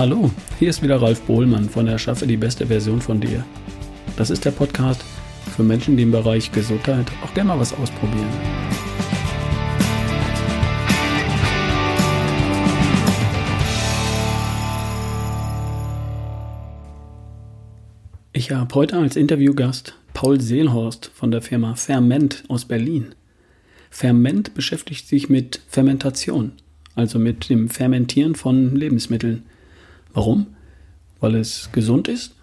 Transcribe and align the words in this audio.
Hallo, 0.00 0.30
hier 0.58 0.70
ist 0.70 0.82
wieder 0.82 1.02
Ralf 1.02 1.20
Bohlmann 1.26 1.68
von 1.68 1.84
der 1.84 1.98
Schaffe 1.98 2.26
die 2.26 2.38
beste 2.38 2.68
Version 2.68 3.02
von 3.02 3.20
dir. 3.20 3.44
Das 4.16 4.30
ist 4.30 4.46
der 4.46 4.50
Podcast 4.50 5.04
für 5.54 5.62
Menschen, 5.62 5.98
die 5.98 6.04
im 6.04 6.10
Bereich 6.10 6.50
Gesundheit 6.52 7.04
auch 7.22 7.34
gerne 7.34 7.48
mal 7.48 7.60
was 7.60 7.74
ausprobieren. 7.74 8.24
Ich 18.32 18.52
habe 18.52 18.74
heute 18.74 18.96
als 18.96 19.16
Interviewgast 19.16 19.98
Paul 20.14 20.40
Seelhorst 20.40 21.10
von 21.12 21.30
der 21.30 21.42
Firma 21.42 21.74
Ferment 21.74 22.44
aus 22.48 22.64
Berlin. 22.64 23.14
Ferment 23.90 24.54
beschäftigt 24.54 25.06
sich 25.08 25.28
mit 25.28 25.60
Fermentation, 25.68 26.52
also 26.94 27.18
mit 27.18 27.50
dem 27.50 27.68
Fermentieren 27.68 28.34
von 28.34 28.74
Lebensmitteln. 28.74 29.42
Warum? 30.14 30.46
Weil 31.20 31.34
es 31.34 31.70
gesund 31.72 32.08
ist, 32.08 32.34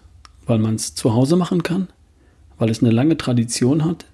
weil 0.46 0.58
man 0.58 0.76
es 0.76 0.94
zu 0.94 1.14
Hause 1.14 1.36
machen 1.36 1.62
kann, 1.62 1.88
weil 2.58 2.70
es 2.70 2.82
eine 2.82 2.90
lange 2.92 3.16
Tradition 3.16 3.84
hat 3.84 4.06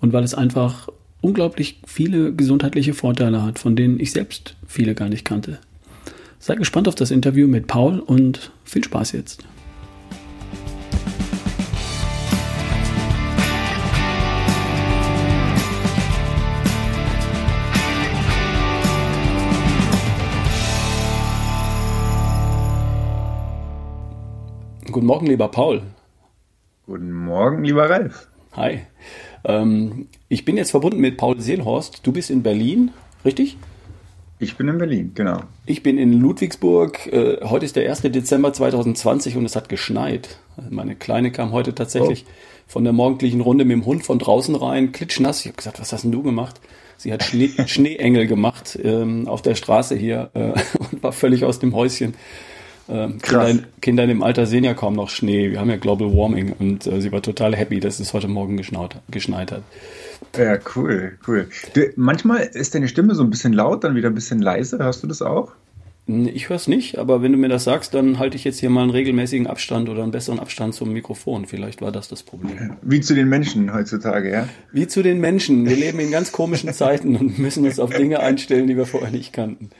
und 0.00 0.12
weil 0.12 0.24
es 0.24 0.34
einfach 0.34 0.88
unglaublich 1.20 1.80
viele 1.86 2.34
gesundheitliche 2.34 2.94
Vorteile 2.94 3.42
hat, 3.42 3.58
von 3.58 3.76
denen 3.76 4.00
ich 4.00 4.12
selbst 4.12 4.56
viele 4.66 4.94
gar 4.94 5.08
nicht 5.08 5.24
kannte. 5.24 5.58
Seid 6.38 6.58
gespannt 6.58 6.88
auf 6.88 6.94
das 6.94 7.10
Interview 7.10 7.46
mit 7.46 7.66
Paul 7.66 8.00
und 8.00 8.50
viel 8.64 8.82
Spaß 8.82 9.12
jetzt. 9.12 9.44
Guten 24.92 25.06
Morgen, 25.06 25.26
lieber 25.26 25.48
Paul. 25.48 25.82
Guten 26.86 27.12
Morgen, 27.12 27.62
lieber 27.62 27.88
Ralf. 27.88 28.26
Hi. 28.52 28.80
Ähm, 29.44 30.08
ich 30.28 30.44
bin 30.44 30.56
jetzt 30.56 30.72
verbunden 30.72 31.00
mit 31.00 31.16
Paul 31.16 31.40
Seelhorst. 31.40 32.00
Du 32.04 32.10
bist 32.10 32.28
in 32.28 32.42
Berlin, 32.42 32.90
richtig? 33.24 33.56
Ich 34.40 34.56
bin 34.56 34.66
in 34.66 34.78
Berlin, 34.78 35.12
genau. 35.14 35.42
Ich 35.64 35.84
bin 35.84 35.96
in 35.96 36.12
Ludwigsburg. 36.14 37.06
Äh, 37.06 37.36
heute 37.44 37.66
ist 37.66 37.76
der 37.76 37.88
1. 37.88 38.02
Dezember 38.02 38.52
2020 38.52 39.36
und 39.36 39.44
es 39.44 39.54
hat 39.54 39.68
geschneit. 39.68 40.38
Meine 40.70 40.96
Kleine 40.96 41.30
kam 41.30 41.52
heute 41.52 41.72
tatsächlich 41.72 42.24
oh. 42.26 42.32
von 42.66 42.82
der 42.82 42.92
morgendlichen 42.92 43.42
Runde 43.42 43.64
mit 43.64 43.74
dem 43.74 43.86
Hund 43.86 44.04
von 44.04 44.18
draußen 44.18 44.56
rein, 44.56 44.90
klitschnass. 44.90 45.40
Ich 45.40 45.46
habe 45.46 45.56
gesagt, 45.56 45.80
was 45.80 45.92
hast 45.92 46.02
denn 46.02 46.12
du 46.12 46.24
gemacht? 46.24 46.60
Sie 46.96 47.12
hat 47.12 47.22
Schnee, 47.22 47.50
Schneeengel 47.66 48.26
gemacht 48.26 48.76
ähm, 48.82 49.28
auf 49.28 49.42
der 49.42 49.54
Straße 49.54 49.94
hier 49.94 50.30
äh, 50.34 50.52
und 50.90 51.02
war 51.02 51.12
völlig 51.12 51.44
aus 51.44 51.60
dem 51.60 51.76
Häuschen. 51.76 52.14
Ähm, 52.90 53.18
Kinder, 53.22 53.58
Kinder, 53.80 54.02
in 54.02 54.08
dem 54.08 54.22
Alter 54.22 54.46
sehen 54.46 54.64
ja 54.64 54.74
kaum 54.74 54.94
noch 54.94 55.10
Schnee. 55.10 55.50
Wir 55.50 55.60
haben 55.60 55.70
ja 55.70 55.76
Global 55.76 56.08
Warming 56.08 56.54
und 56.58 56.86
äh, 56.86 57.00
sie 57.00 57.12
war 57.12 57.22
total 57.22 57.54
happy, 57.54 57.80
dass 57.80 58.00
es 58.00 58.12
heute 58.12 58.28
Morgen 58.28 58.56
geschnaut, 58.56 58.96
geschneit 59.10 59.52
hat. 59.52 59.62
Ja, 60.36 60.58
cool, 60.74 61.18
cool. 61.26 61.48
Du, 61.74 61.90
manchmal 61.96 62.42
ist 62.42 62.74
deine 62.74 62.88
Stimme 62.88 63.14
so 63.14 63.22
ein 63.22 63.30
bisschen 63.30 63.52
laut, 63.52 63.84
dann 63.84 63.94
wieder 63.94 64.08
ein 64.08 64.14
bisschen 64.14 64.40
leise. 64.42 64.78
Hörst 64.78 65.02
du 65.02 65.06
das 65.06 65.22
auch? 65.22 65.52
Ich 66.06 66.48
höre 66.48 66.56
es 66.56 66.66
nicht, 66.66 66.98
aber 66.98 67.22
wenn 67.22 67.30
du 67.30 67.38
mir 67.38 67.48
das 67.48 67.64
sagst, 67.64 67.94
dann 67.94 68.18
halte 68.18 68.36
ich 68.36 68.42
jetzt 68.42 68.58
hier 68.58 68.70
mal 68.70 68.82
einen 68.82 68.90
regelmäßigen 68.90 69.46
Abstand 69.46 69.88
oder 69.88 70.02
einen 70.02 70.10
besseren 70.10 70.40
Abstand 70.40 70.74
zum 70.74 70.92
Mikrofon. 70.92 71.46
Vielleicht 71.46 71.82
war 71.82 71.92
das 71.92 72.08
das 72.08 72.24
Problem. 72.24 72.76
Wie 72.82 73.00
zu 73.00 73.14
den 73.14 73.28
Menschen 73.28 73.72
heutzutage, 73.72 74.32
ja? 74.32 74.48
Wie 74.72 74.88
zu 74.88 75.02
den 75.02 75.20
Menschen. 75.20 75.68
Wir 75.68 75.76
leben 75.76 76.00
in 76.00 76.10
ganz 76.10 76.32
komischen 76.32 76.72
Zeiten 76.72 77.16
und 77.16 77.38
müssen 77.38 77.64
uns 77.64 77.78
auf 77.78 77.90
Dinge 77.90 78.18
einstellen, 78.20 78.66
die 78.66 78.76
wir 78.76 78.86
vorher 78.86 79.10
nicht 79.10 79.32
kannten. 79.32 79.70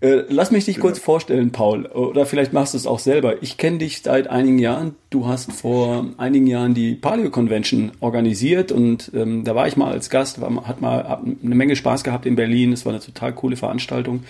Äh, 0.00 0.24
lass 0.28 0.50
mich 0.50 0.66
dich 0.66 0.78
kurz 0.78 0.98
vorstellen, 0.98 1.52
Paul. 1.52 1.86
Oder 1.86 2.26
vielleicht 2.26 2.52
machst 2.52 2.74
du 2.74 2.78
es 2.78 2.86
auch 2.86 2.98
selber. 2.98 3.42
Ich 3.42 3.56
kenne 3.56 3.78
dich 3.78 4.02
seit 4.02 4.28
einigen 4.28 4.58
Jahren. 4.58 4.94
Du 5.10 5.26
hast 5.26 5.52
vor 5.52 6.06
einigen 6.18 6.46
Jahren 6.46 6.74
die 6.74 6.94
Paleo 6.94 7.30
Convention 7.30 7.92
organisiert 8.00 8.72
und 8.72 9.10
ähm, 9.14 9.44
da 9.44 9.54
war 9.54 9.66
ich 9.66 9.76
mal 9.76 9.92
als 9.92 10.10
Gast, 10.10 10.40
war, 10.40 10.66
hat 10.66 10.80
mal 10.80 11.04
hab 11.04 11.24
eine 11.24 11.54
Menge 11.54 11.76
Spaß 11.76 12.04
gehabt 12.04 12.26
in 12.26 12.36
Berlin. 12.36 12.72
Es 12.72 12.84
war 12.84 12.92
eine 12.92 13.02
total 13.02 13.32
coole 13.32 13.56
Veranstaltung. 13.56 14.24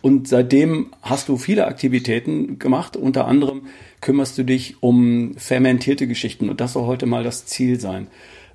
Und 0.00 0.26
seitdem 0.26 0.88
hast 1.00 1.28
du 1.28 1.36
viele 1.36 1.66
Aktivitäten 1.66 2.58
gemacht. 2.58 2.96
Unter 2.96 3.26
anderem 3.26 3.62
kümmerst 4.00 4.36
du 4.36 4.42
dich 4.42 4.76
um 4.80 5.34
fermentierte 5.36 6.08
Geschichten 6.08 6.50
und 6.50 6.60
das 6.60 6.72
soll 6.72 6.86
heute 6.86 7.06
mal 7.06 7.22
das 7.22 7.46
Ziel 7.46 7.78
sein. 7.78 8.08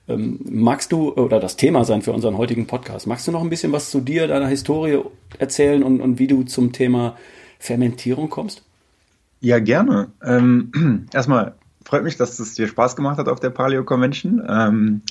Ähm, 0.08 0.40
magst 0.50 0.92
du, 0.92 1.14
oder 1.14 1.40
das 1.40 1.58
Thema 1.58 1.84
sein 1.84 2.02
für 2.02 2.14
unseren 2.14 2.38
heutigen 2.38 2.68
Podcast, 2.68 3.08
magst 3.08 3.28
du 3.28 3.32
noch 3.32 3.42
ein 3.42 3.50
bisschen 3.50 3.72
was 3.72 3.92
zu 3.92 4.00
dir, 4.00 4.28
deiner 4.28 4.48
Historie 4.48 5.02
erzählen 5.38 5.84
und, 5.84 6.00
und 6.00 6.20
wie 6.20 6.28
du 6.28 6.44
zum 6.44 6.72
Thema 6.72 7.18
Fermentierung 7.60 8.30
kommst? 8.30 8.64
Ja, 9.42 9.60
gerne. 9.60 10.08
Ähm, 10.24 11.08
erstmal 11.14 11.56
freut 11.86 12.04
mich, 12.04 12.18
dass 12.18 12.40
es 12.40 12.56
dir 12.56 12.68
Spaß 12.68 12.96
gemacht 12.96 13.18
hat 13.18 13.28
auf 13.28 13.40
der 13.40 13.50
Paleo 13.50 13.84
Convention. 13.84 14.42
Ähm, 14.48 15.02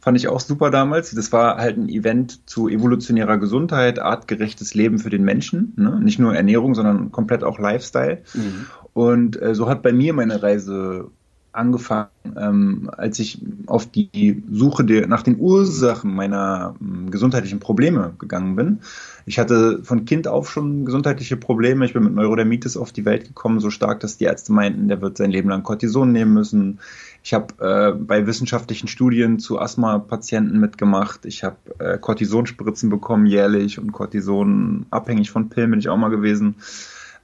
fand 0.00 0.18
ich 0.18 0.28
auch 0.28 0.40
super 0.40 0.70
damals. 0.70 1.10
Das 1.12 1.32
war 1.32 1.56
halt 1.56 1.78
ein 1.78 1.88
Event 1.88 2.48
zu 2.48 2.68
evolutionärer 2.68 3.38
Gesundheit, 3.38 3.98
artgerechtes 3.98 4.74
Leben 4.74 4.98
für 4.98 5.10
den 5.10 5.24
Menschen. 5.24 5.72
Ne? 5.76 5.98
Nicht 6.02 6.18
nur 6.18 6.36
Ernährung, 6.36 6.74
sondern 6.74 7.10
komplett 7.10 7.42
auch 7.42 7.58
Lifestyle. 7.58 8.22
Mhm. 8.34 8.66
Und 8.92 9.40
äh, 9.40 9.54
so 9.54 9.68
hat 9.68 9.82
bei 9.82 9.92
mir 9.92 10.12
meine 10.12 10.42
Reise 10.42 11.10
angefangen, 11.54 12.08
ähm, 12.36 12.90
als 12.96 13.18
ich 13.18 13.40
auf 13.66 13.86
die 13.86 14.42
Suche 14.50 14.84
der, 14.84 15.06
nach 15.06 15.22
den 15.22 15.38
Ursachen 15.38 16.14
meiner 16.14 16.74
ähm, 16.80 17.10
gesundheitlichen 17.10 17.60
Probleme 17.60 18.14
gegangen 18.18 18.56
bin. 18.56 18.80
Ich 19.26 19.38
hatte 19.38 19.80
von 19.82 20.04
Kind 20.04 20.28
auf 20.28 20.50
schon 20.50 20.84
gesundheitliche 20.84 21.36
Probleme. 21.36 21.84
Ich 21.84 21.92
bin 21.92 22.04
mit 22.04 22.14
Neurodermitis 22.14 22.76
auf 22.76 22.92
die 22.92 23.04
Welt 23.04 23.26
gekommen, 23.26 23.60
so 23.60 23.70
stark, 23.70 24.00
dass 24.00 24.16
die 24.16 24.24
Ärzte 24.24 24.52
meinten, 24.52 24.88
der 24.88 25.00
wird 25.00 25.16
sein 25.16 25.30
Leben 25.30 25.48
lang 25.48 25.62
Cortison 25.62 26.12
nehmen 26.12 26.34
müssen. 26.34 26.80
Ich 27.22 27.32
habe 27.32 27.54
äh, 27.58 27.92
bei 27.92 28.26
wissenschaftlichen 28.26 28.88
Studien 28.88 29.38
zu 29.38 29.58
Asthma-Patienten 29.58 30.58
mitgemacht. 30.60 31.24
Ich 31.24 31.42
habe 31.42 31.56
äh, 31.78 31.98
Cortisonspritzen 31.98 32.90
bekommen 32.90 33.26
jährlich 33.26 33.78
und 33.78 33.92
Cortison 33.92 34.86
abhängig 34.90 35.30
von 35.30 35.48
Pillen 35.48 35.70
bin 35.70 35.80
ich 35.80 35.88
auch 35.88 35.96
mal 35.96 36.10
gewesen. 36.10 36.56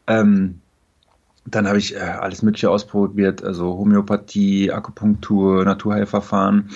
Ähm, 0.07 0.61
dann 1.50 1.66
habe 1.66 1.78
ich 1.78 1.97
äh, 1.97 2.00
alles 2.00 2.43
Mögliche 2.43 2.71
ausprobiert, 2.71 3.44
also 3.44 3.77
Homöopathie, 3.78 4.71
Akupunktur, 4.71 5.65
Naturheilverfahren. 5.65 6.71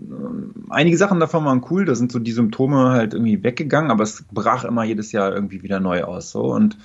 Ähm, 0.00 0.54
einige 0.70 0.96
Sachen 0.96 1.20
davon 1.20 1.44
waren 1.44 1.64
cool, 1.70 1.84
da 1.84 1.94
sind 1.94 2.12
so 2.12 2.18
die 2.18 2.32
Symptome 2.32 2.90
halt 2.90 3.14
irgendwie 3.14 3.42
weggegangen, 3.42 3.90
aber 3.90 4.02
es 4.02 4.24
brach 4.30 4.64
immer 4.64 4.84
jedes 4.84 5.12
Jahr 5.12 5.32
irgendwie 5.32 5.62
wieder 5.62 5.80
neu 5.80 6.04
aus. 6.04 6.30
So 6.30 6.54
und 6.54 6.76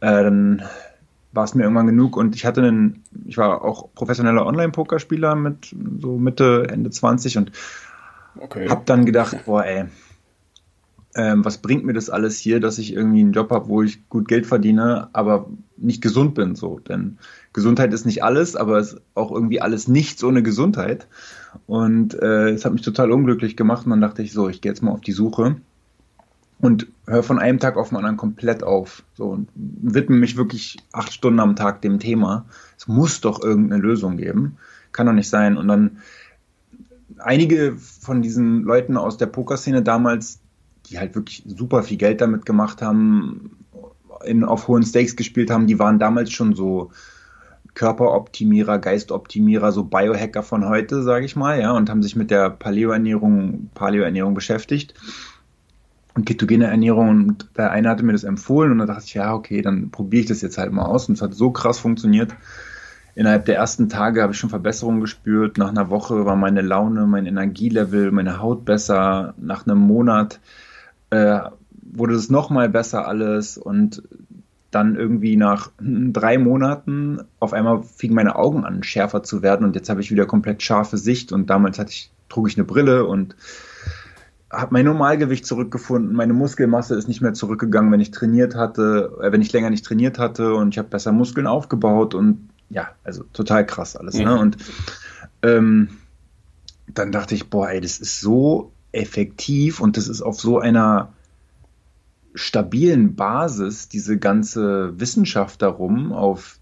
äh, 0.00 0.22
dann 0.22 0.62
war 1.32 1.44
es 1.44 1.54
mir 1.54 1.64
irgendwann 1.64 1.86
genug 1.86 2.16
und 2.16 2.34
ich 2.34 2.46
hatte 2.46 2.62
einen, 2.62 3.04
ich 3.26 3.36
war 3.36 3.62
auch 3.62 3.92
professioneller 3.94 4.46
Online-Pokerspieler 4.46 5.34
mit 5.34 5.74
so 6.00 6.18
Mitte, 6.18 6.66
Ende 6.70 6.90
20 6.90 7.38
und 7.38 7.52
okay. 8.40 8.68
habe 8.68 8.82
dann 8.86 9.04
gedacht, 9.04 9.44
boah 9.44 9.64
ey, 9.64 9.84
ähm, 11.18 11.44
was 11.44 11.58
bringt 11.58 11.84
mir 11.84 11.94
das 11.94 12.10
alles 12.10 12.38
hier, 12.38 12.60
dass 12.60 12.78
ich 12.78 12.94
irgendwie 12.94 13.20
einen 13.20 13.32
Job 13.32 13.50
habe, 13.50 13.68
wo 13.68 13.82
ich 13.82 14.08
gut 14.08 14.28
Geld 14.28 14.46
verdiene, 14.46 15.08
aber 15.12 15.50
nicht 15.76 16.00
gesund 16.00 16.34
bin, 16.34 16.54
so. 16.54 16.78
Denn 16.78 17.18
Gesundheit 17.52 17.92
ist 17.92 18.06
nicht 18.06 18.22
alles, 18.22 18.54
aber 18.54 18.78
es 18.78 18.92
ist 18.92 19.02
auch 19.16 19.32
irgendwie 19.32 19.60
alles 19.60 19.88
nichts 19.88 20.22
ohne 20.22 20.44
Gesundheit. 20.44 21.08
Und 21.66 22.14
äh, 22.14 22.50
es 22.50 22.64
hat 22.64 22.72
mich 22.72 22.82
total 22.82 23.10
unglücklich 23.10 23.56
gemacht 23.56 23.84
und 23.84 23.90
dann 23.90 24.00
dachte 24.00 24.22
ich 24.22 24.32
so, 24.32 24.48
ich 24.48 24.60
gehe 24.60 24.70
jetzt 24.70 24.80
mal 24.80 24.92
auf 24.92 25.00
die 25.00 25.12
Suche 25.12 25.56
und 26.60 26.86
höre 27.08 27.24
von 27.24 27.40
einem 27.40 27.58
Tag 27.58 27.76
auf 27.76 27.88
den 27.88 27.98
anderen 27.98 28.16
komplett 28.16 28.62
auf. 28.62 29.02
So 29.14 29.24
und 29.24 29.48
widme 29.56 30.16
mich 30.16 30.36
wirklich 30.36 30.76
acht 30.92 31.12
Stunden 31.12 31.40
am 31.40 31.56
Tag 31.56 31.82
dem 31.82 31.98
Thema. 31.98 32.44
Es 32.76 32.86
muss 32.86 33.20
doch 33.20 33.42
irgendeine 33.42 33.82
Lösung 33.82 34.18
geben. 34.18 34.56
Kann 34.92 35.06
doch 35.06 35.12
nicht 35.12 35.28
sein. 35.28 35.56
Und 35.56 35.66
dann 35.66 35.98
einige 37.18 37.76
von 37.76 38.22
diesen 38.22 38.62
Leuten 38.62 38.96
aus 38.96 39.16
der 39.16 39.26
Pokerszene 39.26 39.82
damals, 39.82 40.38
die 40.88 40.98
halt 40.98 41.14
wirklich 41.14 41.42
super 41.46 41.82
viel 41.82 41.96
Geld 41.96 42.20
damit 42.20 42.46
gemacht 42.46 42.82
haben, 42.82 43.64
in, 44.24 44.44
auf 44.44 44.68
hohen 44.68 44.82
Stakes 44.82 45.16
gespielt 45.16 45.50
haben, 45.50 45.66
die 45.66 45.78
waren 45.78 45.98
damals 45.98 46.32
schon 46.32 46.54
so 46.54 46.90
Körperoptimierer, 47.74 48.78
Geistoptimierer, 48.78 49.70
so 49.70 49.84
Biohacker 49.84 50.42
von 50.42 50.68
heute, 50.68 51.02
sage 51.02 51.24
ich 51.24 51.36
mal, 51.36 51.60
ja, 51.60 51.70
und 51.72 51.88
haben 51.88 52.02
sich 52.02 52.16
mit 52.16 52.30
der 52.30 52.50
Paleo-Ernährung, 52.50 53.70
Paleo-Ernährung 53.74 54.34
beschäftigt 54.34 54.94
und 56.14 56.24
ketogene 56.24 56.66
Ernährung 56.66 57.10
und 57.10 57.48
der 57.56 57.70
eine 57.70 57.88
hatte 57.88 58.04
mir 58.04 58.12
das 58.12 58.24
empfohlen 58.24 58.72
und 58.72 58.78
da 58.78 58.86
dachte 58.86 59.04
ich, 59.06 59.14
ja, 59.14 59.32
okay, 59.32 59.62
dann 59.62 59.90
probiere 59.90 60.22
ich 60.22 60.28
das 60.28 60.42
jetzt 60.42 60.58
halt 60.58 60.72
mal 60.72 60.86
aus 60.86 61.08
und 61.08 61.14
es 61.14 61.22
hat 61.22 61.34
so 61.34 61.52
krass 61.52 61.78
funktioniert. 61.78 62.34
Innerhalb 63.14 63.46
der 63.46 63.56
ersten 63.56 63.88
Tage 63.88 64.22
habe 64.22 64.32
ich 64.32 64.38
schon 64.38 64.50
Verbesserungen 64.50 65.00
gespürt. 65.00 65.58
Nach 65.58 65.68
einer 65.68 65.90
Woche 65.90 66.24
war 66.24 66.36
meine 66.36 66.62
Laune, 66.62 67.06
mein 67.06 67.26
Energielevel, 67.26 68.12
meine 68.12 68.40
Haut 68.40 68.64
besser. 68.64 69.34
Nach 69.38 69.66
einem 69.66 69.78
Monat 69.78 70.38
äh, 71.10 71.40
wurde 71.70 72.14
es 72.14 72.30
nochmal 72.30 72.68
besser 72.68 73.06
alles 73.06 73.58
und 73.58 74.02
dann 74.70 74.96
irgendwie 74.96 75.36
nach 75.36 75.70
drei 75.80 76.36
Monaten 76.36 77.22
auf 77.40 77.52
einmal 77.52 77.82
fingen 77.82 78.14
meine 78.14 78.36
Augen 78.36 78.64
an 78.64 78.82
schärfer 78.82 79.22
zu 79.22 79.42
werden 79.42 79.64
und 79.64 79.74
jetzt 79.74 79.88
habe 79.88 80.00
ich 80.00 80.10
wieder 80.10 80.26
komplett 80.26 80.62
scharfe 80.62 80.98
Sicht 80.98 81.32
und 81.32 81.48
damals 81.48 81.78
hatte 81.78 81.90
ich, 81.90 82.12
trug 82.28 82.48
ich 82.48 82.56
eine 82.56 82.64
Brille 82.64 83.06
und 83.06 83.34
habe 84.50 84.72
mein 84.72 84.84
Normalgewicht 84.84 85.46
zurückgefunden, 85.46 86.14
meine 86.14 86.32
Muskelmasse 86.32 86.94
ist 86.94 87.08
nicht 87.08 87.20
mehr 87.20 87.34
zurückgegangen, 87.34 87.92
wenn 87.92 88.00
ich 88.00 88.10
trainiert 88.10 88.54
hatte, 88.54 89.18
äh, 89.22 89.32
wenn 89.32 89.42
ich 89.42 89.52
länger 89.52 89.70
nicht 89.70 89.84
trainiert 89.84 90.18
hatte 90.18 90.54
und 90.54 90.74
ich 90.74 90.78
habe 90.78 90.88
besser 90.88 91.12
Muskeln 91.12 91.46
aufgebaut 91.46 92.14
und 92.14 92.50
ja, 92.70 92.90
also 93.04 93.24
total 93.32 93.64
krass 93.64 93.96
alles. 93.96 94.14
Ne? 94.14 94.24
Mhm. 94.24 94.30
Ne? 94.30 94.38
Und 94.38 94.56
ähm, 95.42 95.88
dann 96.86 97.12
dachte 97.12 97.34
ich, 97.34 97.48
boah, 97.48 97.70
ey, 97.70 97.80
das 97.80 97.98
ist 97.98 98.20
so 98.20 98.72
effektiv 98.92 99.80
und 99.80 99.96
das 99.96 100.08
ist 100.08 100.22
auf 100.22 100.40
so 100.40 100.58
einer 100.58 101.12
stabilen 102.34 103.14
Basis, 103.16 103.88
diese 103.88 104.18
ganze 104.18 104.98
Wissenschaft 104.98 105.62
darum, 105.62 106.12
auf 106.12 106.58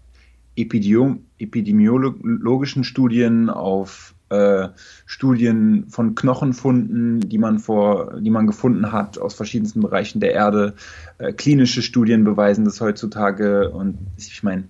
epidemiologischen 0.55 2.83
Studien, 2.83 3.49
auf 3.49 4.13
äh, 4.29 4.69
Studien 5.05 5.85
von 5.87 6.15
Knochenfunden, 6.15 7.21
die 7.21 7.37
man 7.37 7.59
vor, 7.59 8.19
die 8.19 8.31
man 8.31 8.47
gefunden 8.47 8.91
hat 8.91 9.19
aus 9.19 9.35
verschiedensten 9.35 9.81
Bereichen 9.81 10.19
der 10.19 10.33
Erde. 10.33 10.73
Äh, 11.17 11.33
klinische 11.33 11.81
Studien 11.81 12.23
beweisen 12.23 12.65
das 12.65 12.81
heutzutage 12.81 13.69
und 13.69 13.97
ich 14.17 14.43
meine, 14.43 14.65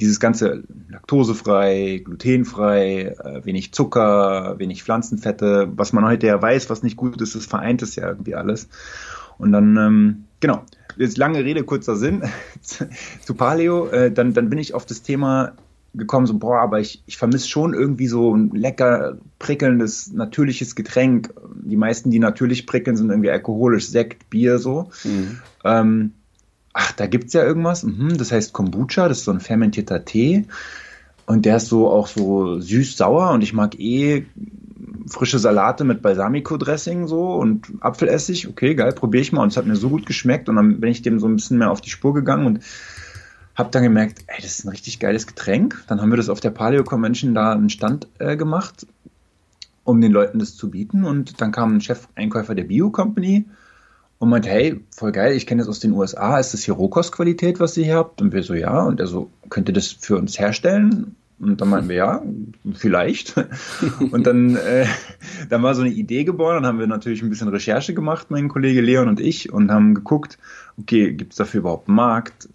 dieses 0.00 0.20
ganze 0.20 0.64
laktosefrei, 0.88 2.02
glutenfrei, 2.04 3.14
äh, 3.24 3.44
wenig 3.44 3.72
Zucker, 3.72 4.58
wenig 4.58 4.82
Pflanzenfette, 4.82 5.68
was 5.76 5.92
man 5.92 6.04
heute 6.04 6.26
ja 6.26 6.40
weiß, 6.40 6.70
was 6.70 6.82
nicht 6.82 6.96
gut 6.96 7.20
ist, 7.20 7.34
das 7.34 7.46
vereint 7.46 7.82
es 7.82 7.96
ja 7.96 8.08
irgendwie 8.08 8.34
alles. 8.34 8.68
Und 9.38 9.52
dann, 9.52 9.76
ähm, 9.76 10.24
genau, 10.40 10.62
jetzt 10.96 11.16
lange 11.16 11.44
Rede, 11.44 11.64
kurzer 11.64 11.96
Sinn 11.96 12.22
zu 12.62 13.34
Paleo, 13.34 13.88
äh, 13.88 14.12
dann, 14.12 14.34
dann 14.34 14.50
bin 14.50 14.58
ich 14.58 14.74
auf 14.74 14.86
das 14.86 15.02
Thema 15.02 15.52
gekommen, 15.94 16.26
so, 16.26 16.34
boah, 16.34 16.60
aber 16.60 16.80
ich, 16.80 17.02
ich 17.06 17.16
vermisse 17.16 17.48
schon 17.48 17.72
irgendwie 17.72 18.08
so 18.08 18.34
ein 18.34 18.50
lecker, 18.50 19.18
prickelndes, 19.38 20.12
natürliches 20.12 20.74
Getränk. 20.74 21.32
Die 21.62 21.76
meisten, 21.76 22.10
die 22.10 22.18
natürlich 22.18 22.66
prickeln, 22.66 22.96
sind 22.96 23.10
irgendwie 23.10 23.30
alkoholisch, 23.30 23.88
Sekt, 23.88 24.28
Bier, 24.28 24.58
so. 24.58 24.90
Mhm. 25.04 25.38
Ähm, 25.64 26.12
ach, 26.74 26.92
da 26.92 27.06
gibt's 27.06 27.32
ja 27.32 27.42
irgendwas. 27.42 27.84
Mhm, 27.84 28.18
das 28.18 28.32
heißt 28.32 28.52
Kombucha, 28.52 29.08
das 29.08 29.18
ist 29.18 29.24
so 29.24 29.32
ein 29.32 29.40
fermentierter 29.40 30.04
Tee. 30.04 30.44
Und 31.24 31.46
der 31.46 31.56
ist 31.56 31.68
so 31.68 31.88
auch 31.88 32.06
so 32.06 32.60
süß-sauer 32.60 33.30
und 33.30 33.42
ich 33.42 33.54
mag 33.54 33.80
eh 33.80 34.26
frische 35.06 35.38
Salate 35.38 35.84
mit 35.84 36.02
Balsamico-Dressing 36.02 37.06
so 37.06 37.34
und 37.34 37.72
Apfelessig. 37.80 38.48
Okay, 38.48 38.74
geil, 38.74 38.92
probiere 38.92 39.22
ich 39.22 39.32
mal. 39.32 39.42
Und 39.42 39.52
es 39.52 39.56
hat 39.56 39.66
mir 39.66 39.76
so 39.76 39.88
gut 39.88 40.04
geschmeckt. 40.04 40.48
Und 40.48 40.56
dann 40.56 40.80
bin 40.80 40.90
ich 40.90 41.00
dem 41.00 41.18
so 41.18 41.26
ein 41.26 41.36
bisschen 41.36 41.58
mehr 41.58 41.70
auf 41.70 41.80
die 41.80 41.90
Spur 41.90 42.12
gegangen 42.12 42.46
und 42.46 42.60
habe 43.54 43.70
dann 43.70 43.84
gemerkt, 43.84 44.24
ey, 44.26 44.42
das 44.42 44.58
ist 44.58 44.64
ein 44.66 44.70
richtig 44.70 44.98
geiles 44.98 45.26
Getränk. 45.26 45.82
Dann 45.86 46.02
haben 46.02 46.10
wir 46.10 46.16
das 46.16 46.28
auf 46.28 46.40
der 46.40 46.50
Paleo 46.50 46.84
Convention 46.84 47.34
da 47.34 47.52
einen 47.52 47.70
Stand 47.70 48.08
äh, 48.18 48.36
gemacht, 48.36 48.86
um 49.84 50.00
den 50.00 50.12
Leuten 50.12 50.40
das 50.40 50.56
zu 50.56 50.70
bieten. 50.70 51.04
Und 51.04 51.40
dann 51.40 51.52
kam 51.52 51.76
ein 51.76 51.80
Chef-Einkäufer 51.80 52.54
der 52.54 52.64
Bio 52.64 52.90
Company 52.90 53.46
und 54.24 54.30
meinte, 54.30 54.48
hey, 54.48 54.80
voll 54.90 55.12
geil, 55.12 55.34
ich 55.34 55.46
kenne 55.46 55.60
das 55.60 55.68
aus 55.68 55.80
den 55.80 55.92
USA, 55.92 56.38
ist 56.38 56.54
das 56.54 56.62
hier 56.62 56.74
Rohkostqualität, 56.74 57.60
was 57.60 57.76
ihr 57.76 57.84
hier 57.84 57.96
habt? 57.96 58.20
Und 58.20 58.32
wir 58.32 58.42
so, 58.42 58.54
ja. 58.54 58.82
Und 58.82 59.00
er 59.00 59.06
so, 59.06 59.30
könnt 59.48 59.68
ihr 59.68 59.74
das 59.74 59.88
für 59.88 60.16
uns 60.16 60.38
herstellen? 60.38 61.16
Und 61.40 61.60
dann 61.60 61.68
meinten 61.68 61.88
wir, 61.88 61.96
ja, 61.96 62.22
vielleicht. 62.74 63.34
Und 64.12 64.26
dann, 64.26 64.56
äh, 64.56 64.86
dann 65.48 65.62
war 65.62 65.74
so 65.74 65.82
eine 65.82 65.90
Idee 65.90 66.24
geboren, 66.24 66.62
dann 66.62 66.66
haben 66.66 66.78
wir 66.78 66.86
natürlich 66.86 67.22
ein 67.22 67.28
bisschen 67.28 67.48
Recherche 67.48 67.92
gemacht, 67.92 68.30
mein 68.30 68.48
Kollege 68.48 68.80
Leon 68.80 69.08
und 69.08 69.20
ich, 69.20 69.52
und 69.52 69.70
haben 69.70 69.94
geguckt, 69.94 70.38
okay, 70.78 71.12
gibt 71.12 71.32
es 71.32 71.36
dafür 71.36 71.60
überhaupt 71.60 71.88
einen 71.88 71.96
Markt? 71.96 72.48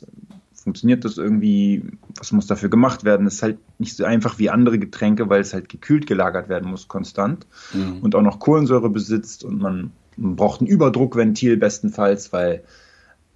Funktioniert 0.54 1.04
das 1.04 1.18
irgendwie? 1.18 1.83
Was 2.18 2.31
muss 2.31 2.48
dafür 2.48 2.69
gemacht 2.69 3.04
werden? 3.04 3.25
Das 3.25 3.36
ist 3.36 3.44
halt 3.44 3.57
nicht 3.80 3.95
so 3.95 4.06
einfach 4.06 4.39
wie 4.39 4.50
andere 4.50 4.80
Getränke, 4.80 5.30
weil 5.30 5.42
es 5.42 5.54
halt 5.54 5.69
gekühlt 5.69 6.07
gelagert 6.07 6.50
werden 6.50 6.69
muss, 6.69 6.88
konstant. 6.88 7.48
Mhm. 7.74 8.00
Und 8.01 8.15
auch 8.15 8.22
noch 8.22 8.39
Kohlensäure 8.39 8.89
besitzt 8.89 9.44
und 9.44 9.62
man 9.62 9.92
man 10.19 10.36
braucht 10.36 10.62
ein 10.62 10.68
Überdruckventil 10.68 11.57
bestenfalls, 11.57 12.33
weil 12.33 12.63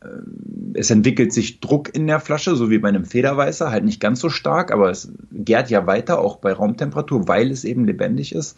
äh, 0.01 0.07
es 0.73 0.91
entwickelt 0.91 1.33
sich 1.33 1.59
Druck 1.59 1.93
in 1.95 2.07
der 2.07 2.19
Flasche, 2.19 2.55
so 2.55 2.69
wie 2.69 2.79
bei 2.79 2.89
einem 2.89 3.05
Federweißer, 3.05 3.71
halt 3.71 3.85
nicht 3.85 3.99
ganz 3.99 4.19
so 4.19 4.29
stark, 4.29 4.71
aber 4.71 4.89
es 4.89 5.11
gärt 5.31 5.69
ja 5.69 5.87
weiter, 5.87 6.19
auch 6.19 6.37
bei 6.37 6.53
Raumtemperatur, 6.53 7.27
weil 7.27 7.51
es 7.51 7.63
eben 7.63 7.85
lebendig 7.85 8.35
ist. 8.35 8.57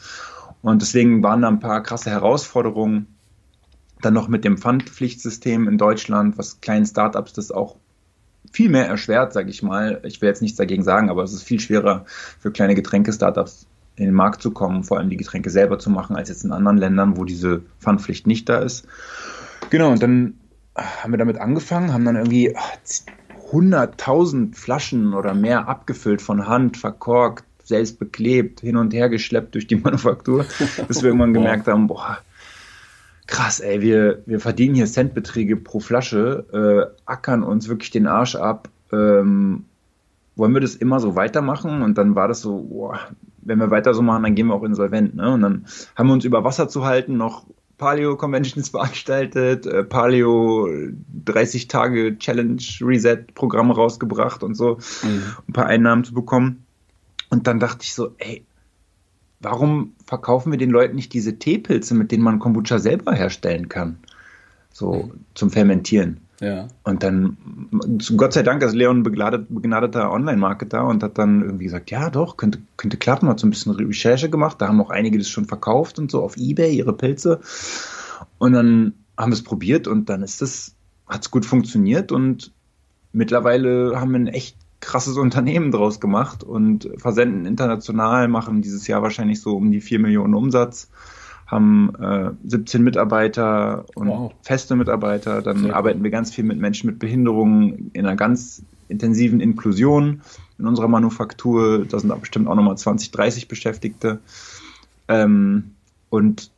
Und 0.62 0.82
deswegen 0.82 1.22
waren 1.22 1.42
da 1.42 1.48
ein 1.48 1.60
paar 1.60 1.84
krasse 1.84 2.10
Herausforderungen. 2.10 3.08
Dann 4.02 4.14
noch 4.14 4.28
mit 4.28 4.44
dem 4.44 4.58
Pfandpflichtsystem 4.58 5.68
in 5.68 5.78
Deutschland, 5.78 6.38
was 6.38 6.60
kleinen 6.62 6.86
Startups 6.86 7.34
das 7.34 7.52
auch 7.52 7.76
viel 8.52 8.70
mehr 8.70 8.88
erschwert, 8.88 9.34
sage 9.34 9.50
ich 9.50 9.64
mal. 9.64 10.02
Ich 10.04 10.22
will 10.22 10.30
jetzt 10.30 10.42
nichts 10.42 10.58
dagegen 10.58 10.84
sagen, 10.84 11.10
aber 11.10 11.24
es 11.24 11.34
ist 11.34 11.44
viel 11.44 11.60
schwerer 11.60 12.06
für 12.40 12.52
kleine 12.52 12.76
Getränke-Startups 12.76 13.68
in 13.96 14.06
den 14.06 14.14
Markt 14.14 14.42
zu 14.42 14.52
kommen, 14.52 14.84
vor 14.84 14.98
allem 14.98 15.10
die 15.10 15.18
Getränke 15.18 15.50
selber 15.50 15.80
zu 15.80 15.90
machen, 15.90 16.16
als 16.16 16.30
jetzt 16.30 16.44
in 16.44 16.52
anderen 16.52 16.78
Ländern, 16.78 17.18
wo 17.18 17.24
diese 17.24 17.62
Pfandpflicht 17.80 18.28
nicht 18.28 18.50
da 18.50 18.58
ist. 18.58 18.86
Genau, 19.70 19.92
und 19.92 20.04
dann 20.04 20.36
haben 20.76 21.14
wir 21.14 21.18
damit 21.18 21.38
angefangen, 21.38 21.94
haben 21.94 22.06
dann 22.06 22.18
irgendwie 22.18 22.56
100.000 23.52 24.56
Flaschen 24.56 25.14
oder 25.14 25.34
mehr 25.34 25.68
abgefüllt 25.68 26.22
von 26.22 26.48
Hand, 26.48 26.78
verkorkt, 26.78 27.46
selbst 27.64 27.98
beklebt, 27.98 28.60
hin 28.60 28.78
und 28.78 28.94
her 28.94 29.10
geschleppt 29.10 29.56
durch 29.56 29.68
die 29.68 29.76
Manufaktur, 29.84 30.46
bis 30.88 31.02
wir 31.02 31.10
irgendwann 31.10 31.34
gemerkt 31.34 31.68
haben, 31.68 31.88
boah, 31.88 32.18
krass, 33.28 33.60
ey, 33.60 33.82
wir, 33.82 34.22
wir 34.26 34.40
verdienen 34.40 34.76
hier 34.76 34.86
Centbeträge 34.86 35.56
pro 35.56 35.80
Flasche, 35.80 36.46
äh, 36.52 37.02
ackern 37.06 37.44
uns 37.44 37.70
wirklich 37.70 37.92
den 37.92 38.08
Arsch 38.08 38.36
ab, 38.36 38.70
ähm, 38.92 39.66
wollen 40.36 40.54
wir 40.54 40.62
das 40.62 40.76
immer 40.76 41.00
so 41.00 41.16
weitermachen? 41.16 41.82
Und 41.82 41.98
dann 41.98 42.16
war 42.16 42.28
das 42.28 42.42
so, 42.42 42.62
boah, 42.62 43.00
wenn 43.46 43.60
wir 43.60 43.72
weiter 43.72 43.94
so 43.94 44.02
machen, 44.02 44.24
dann 44.24 44.36
gehen 44.36 44.48
wir 44.48 44.56
auch 44.56 44.64
insolvent. 44.64 45.16
Ne? 45.16 45.34
Und 45.34 45.42
dann 45.42 45.66
haben 45.96 46.08
wir 46.08 46.14
uns 46.14 46.26
über 46.26 46.44
Wasser 46.44 46.68
zu 46.68 46.86
halten 46.86 47.16
noch 47.18 47.46
Paleo 47.78 48.16
Conventions 48.18 48.70
veranstaltet, 48.70 49.66
äh, 49.66 49.84
Paleo 49.84 50.68
30 51.26 51.68
Tage 51.68 52.18
Challenge 52.18 52.62
Reset 52.82 53.26
Programm 53.34 53.72
rausgebracht 53.72 54.44
und 54.44 54.56
so, 54.56 54.80
mhm. 55.04 55.24
ein 55.48 55.54
paar 55.54 55.68
Einnahmen 55.68 56.04
zu 56.04 56.14
bekommen. 56.14 56.66
Und 57.30 57.48
dann 57.48 57.60
dachte 57.60 57.80
ich 57.84 57.94
so, 57.94 58.16
ey, 58.18 58.46
warum 59.40 59.94
verkaufen 60.06 60.52
wir 60.52 60.58
den 60.58 60.70
Leuten 60.70 60.96
nicht 60.96 61.14
diese 61.14 61.38
Teepilze, 61.38 61.96
mit 61.96 62.12
denen 62.12 62.24
man 62.24 62.40
Kombucha 62.40 62.80
selber 62.80 63.14
herstellen 63.14 63.70
kann? 63.70 64.00
So 64.72 64.94
mhm. 64.94 65.12
zum 65.34 65.50
Fermentieren. 65.50 66.25
Ja. 66.42 66.68
Und 66.84 67.04
dann, 67.04 67.38
Gott 68.18 68.34
sei 68.34 68.44
Dank, 68.44 68.62
ist 68.62 68.74
Leon 68.74 69.00
ein 69.00 69.04
begnadeter 69.04 70.12
Online-Marketer 70.12 70.86
und 70.86 71.02
hat 71.02 71.18
dann 71.18 71.42
irgendwie 71.42 71.66
gesagt, 71.66 71.92
ja 71.92 72.10
doch, 72.10 72.36
könnte, 72.36 72.60
könnte 72.78 72.98
klappen, 72.98 73.30
hat 73.30 73.40
so 73.40 73.48
ein 73.48 73.52
bisschen 73.52 73.72
Recherche 73.74 74.30
gemacht, 74.30 74.60
da 74.60 74.68
haben 74.68 74.82
auch 74.82 74.90
einige 74.90 75.18
das 75.18 75.30
schon 75.30 75.46
verkauft 75.46 75.98
und 75.98 76.12
so 76.12 76.22
auf 76.22 76.36
Ebay, 76.38 76.76
ihre 76.76 76.94
Pilze. 76.94 77.40
Und 78.38 78.54
dann 78.54 78.94
haben 79.18 79.32
wir 79.32 79.36
es 79.36 79.44
probiert 79.44 79.88
und 79.88 80.10
dann 80.10 80.24
ist 80.24 80.42
es, 80.42 80.76
hat 81.08 81.22
es 81.22 81.32
gut 81.32 81.46
funktioniert 81.46 82.12
und 82.12 82.52
mittlerweile 83.14 84.00
haben 84.00 84.12
wir 84.12 84.20
ein 84.20 84.28
echt 84.28 84.58
krasses 84.82 85.18
Unternehmen 85.18 85.72
draus 85.72 86.00
gemacht 86.02 86.44
und 86.44 86.90
versenden 86.98 87.46
international, 87.46 88.28
machen 88.28 88.62
dieses 88.62 88.88
Jahr 88.88 89.02
wahrscheinlich 89.02 89.42
so 89.42 89.56
um 89.56 89.72
die 89.72 89.82
vier 89.82 90.00
Millionen 90.00 90.36
Umsatz 90.36 90.90
haben 91.48 91.94
äh, 92.00 92.32
17 92.48 92.84
Mitarbeiter 92.84 93.86
und 93.96 94.08
wow. 94.08 94.34
feste 94.42 94.76
Mitarbeiter. 94.76 95.42
Dann 95.42 95.60
Sehr 95.60 95.76
arbeiten 95.76 96.04
wir 96.04 96.12
ganz 96.12 96.34
viel 96.34 96.44
mit 96.44 96.60
Menschen 96.60 96.88
mit 96.88 97.00
Behinderungen 97.00 97.92
in 97.94 98.06
einer 98.06 98.16
ganz 98.16 98.64
intensiven 98.88 99.40
Inklusion 99.40 100.22
in 100.58 100.66
unserer 100.66 100.88
Manufaktur. 100.88 101.86
Da 101.86 102.00
sind 102.00 102.10
da 102.10 102.16
bestimmt 102.16 102.48
auch 102.48 102.56
nochmal 102.56 102.78
20, 102.78 103.12
30 103.12 103.48
Beschäftigte. 103.48 104.20
Ähm, 105.08 105.72
und 106.10 106.52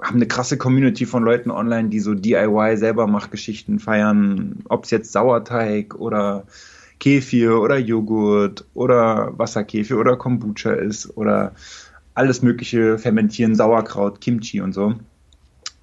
haben 0.00 0.16
eine 0.16 0.28
krasse 0.28 0.56
Community 0.56 1.06
von 1.06 1.24
Leuten 1.24 1.50
online, 1.50 1.88
die 1.88 2.00
so 2.00 2.14
DIY 2.14 2.76
selber 2.76 3.06
Machgeschichten 3.06 3.80
feiern, 3.80 4.62
ob 4.68 4.84
es 4.84 4.90
jetzt 4.90 5.12
Sauerteig 5.12 5.96
oder 5.96 6.44
Kefir 7.00 7.60
oder 7.60 7.78
Joghurt 7.78 8.64
oder 8.74 9.36
Wasserkefir 9.36 9.98
oder 9.98 10.16
Kombucha 10.16 10.72
ist 10.72 11.16
oder 11.16 11.52
alles 12.18 12.42
Mögliche 12.42 12.98
fermentieren, 12.98 13.54
Sauerkraut, 13.54 14.20
Kimchi 14.20 14.60
und 14.60 14.72
so. 14.72 14.94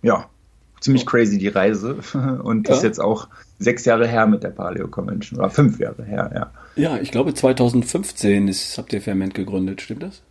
Ja, 0.01 0.29
ziemlich 0.81 1.05
crazy 1.05 1.37
die 1.37 1.47
Reise. 1.47 1.97
Und 2.43 2.67
ja. 2.67 2.75
ist 2.75 2.83
jetzt 2.83 2.99
auch 2.99 3.27
sechs 3.57 3.85
Jahre 3.85 4.07
her 4.07 4.27
mit 4.27 4.43
der 4.43 4.49
Paleo 4.49 4.87
Convention 4.87 5.39
oder 5.39 5.49
fünf 5.49 5.79
Jahre 5.79 6.03
her, 6.03 6.31
ja. 6.33 6.51
Ja, 6.75 6.97
ich 6.97 7.11
glaube 7.11 7.33
2015 7.33 8.49
ist, 8.49 8.77
habt 8.77 8.91
ihr 8.91 9.01
Ferment 9.01 9.33
gegründet, 9.33 9.81
stimmt 9.81 10.03
das? 10.03 10.21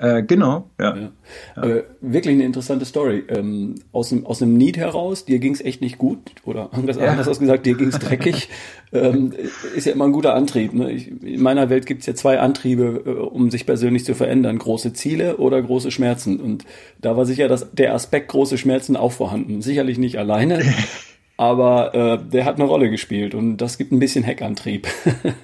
Äh, 0.00 0.22
genau, 0.22 0.70
ja. 0.80 0.96
ja. 0.96 1.10
ja. 1.56 1.62
Äh, 1.62 1.84
wirklich 2.00 2.34
eine 2.34 2.44
interessante 2.44 2.86
Story. 2.86 3.22
Ähm, 3.28 3.74
aus, 3.92 4.08
dem, 4.08 4.24
aus 4.24 4.38
dem 4.38 4.56
Need 4.56 4.78
heraus, 4.78 5.26
dir 5.26 5.38
ging 5.38 5.52
es 5.52 5.60
echt 5.60 5.82
nicht 5.82 5.98
gut, 5.98 6.18
oder 6.44 6.70
anders, 6.72 6.96
ja. 6.96 7.12
anders 7.12 7.38
gesagt, 7.38 7.66
dir 7.66 7.74
ging 7.74 7.88
es 7.88 7.98
dreckig. 7.98 8.48
ähm, 8.92 9.34
ist 9.76 9.86
ja 9.86 9.92
immer 9.92 10.06
ein 10.06 10.12
guter 10.12 10.34
Antrieb. 10.34 10.72
Ne? 10.72 10.90
Ich, 10.90 11.08
in 11.22 11.42
meiner 11.42 11.68
Welt 11.68 11.84
gibt 11.84 12.00
es 12.00 12.06
ja 12.06 12.14
zwei 12.14 12.40
Antriebe, 12.40 13.02
äh, 13.04 13.10
um 13.10 13.50
sich 13.50 13.66
persönlich 13.66 14.06
zu 14.06 14.14
verändern. 14.14 14.58
Große 14.58 14.94
Ziele 14.94 15.36
oder 15.36 15.60
große 15.60 15.90
Schmerzen. 15.90 16.40
Und 16.40 16.64
da 17.02 17.18
war 17.18 17.26
sicher 17.26 17.48
dass 17.48 17.70
der 17.72 17.94
Aspekt 17.94 18.28
große 18.28 18.56
Schmerzen 18.56 18.96
auch 18.96 19.12
vorhanden. 19.12 19.60
Sicherlich 19.60 19.98
nicht 19.98 20.18
alleine, 20.18 20.62
aber 21.40 21.94
äh, 21.94 22.18
der 22.22 22.44
hat 22.44 22.56
eine 22.56 22.64
Rolle 22.64 22.90
gespielt 22.90 23.34
und 23.34 23.56
das 23.56 23.78
gibt 23.78 23.92
ein 23.92 23.98
bisschen 23.98 24.22
Heckantrieb. 24.22 24.86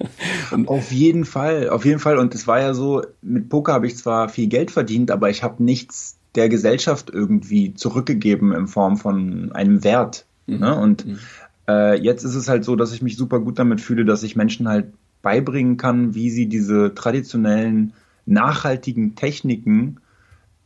auf 0.67 0.93
jeden 0.93 1.25
Fall, 1.25 1.71
auf 1.71 1.87
jeden 1.87 2.00
Fall. 2.00 2.19
Und 2.19 2.35
es 2.35 2.47
war 2.47 2.61
ja 2.61 2.75
so, 2.75 3.03
mit 3.23 3.49
Poker 3.49 3.73
habe 3.73 3.87
ich 3.87 3.97
zwar 3.97 4.29
viel 4.29 4.47
Geld 4.47 4.71
verdient, 4.71 5.11
aber 5.11 5.31
ich 5.31 5.43
habe 5.43 5.65
nichts 5.65 6.19
der 6.35 6.50
Gesellschaft 6.50 7.09
irgendwie 7.09 7.73
zurückgegeben 7.73 8.53
in 8.53 8.67
Form 8.67 8.99
von 8.99 9.53
einem 9.53 9.85
Wert. 9.85 10.26
Mhm. 10.47 10.59
Ne? 10.59 10.79
Und 10.79 11.07
mhm. 11.07 11.19
äh, 11.67 11.99
jetzt 11.99 12.25
ist 12.25 12.35
es 12.35 12.47
halt 12.47 12.67
so, 12.67 12.76
dass 12.76 12.93
ich 12.93 13.00
mich 13.00 13.17
super 13.17 13.41
gut 13.41 13.59
damit 13.59 13.81
fühle, 13.81 14.05
dass 14.05 14.23
ich 14.23 14.37
Menschen 14.37 14.69
halt 14.69 14.93
beibringen 15.23 15.79
kann, 15.79 16.15
wie 16.15 16.29
sie 16.29 16.45
diese 16.45 16.95
traditionellen, 16.95 17.95
nachhaltigen 18.26 19.15
Techniken 19.15 19.97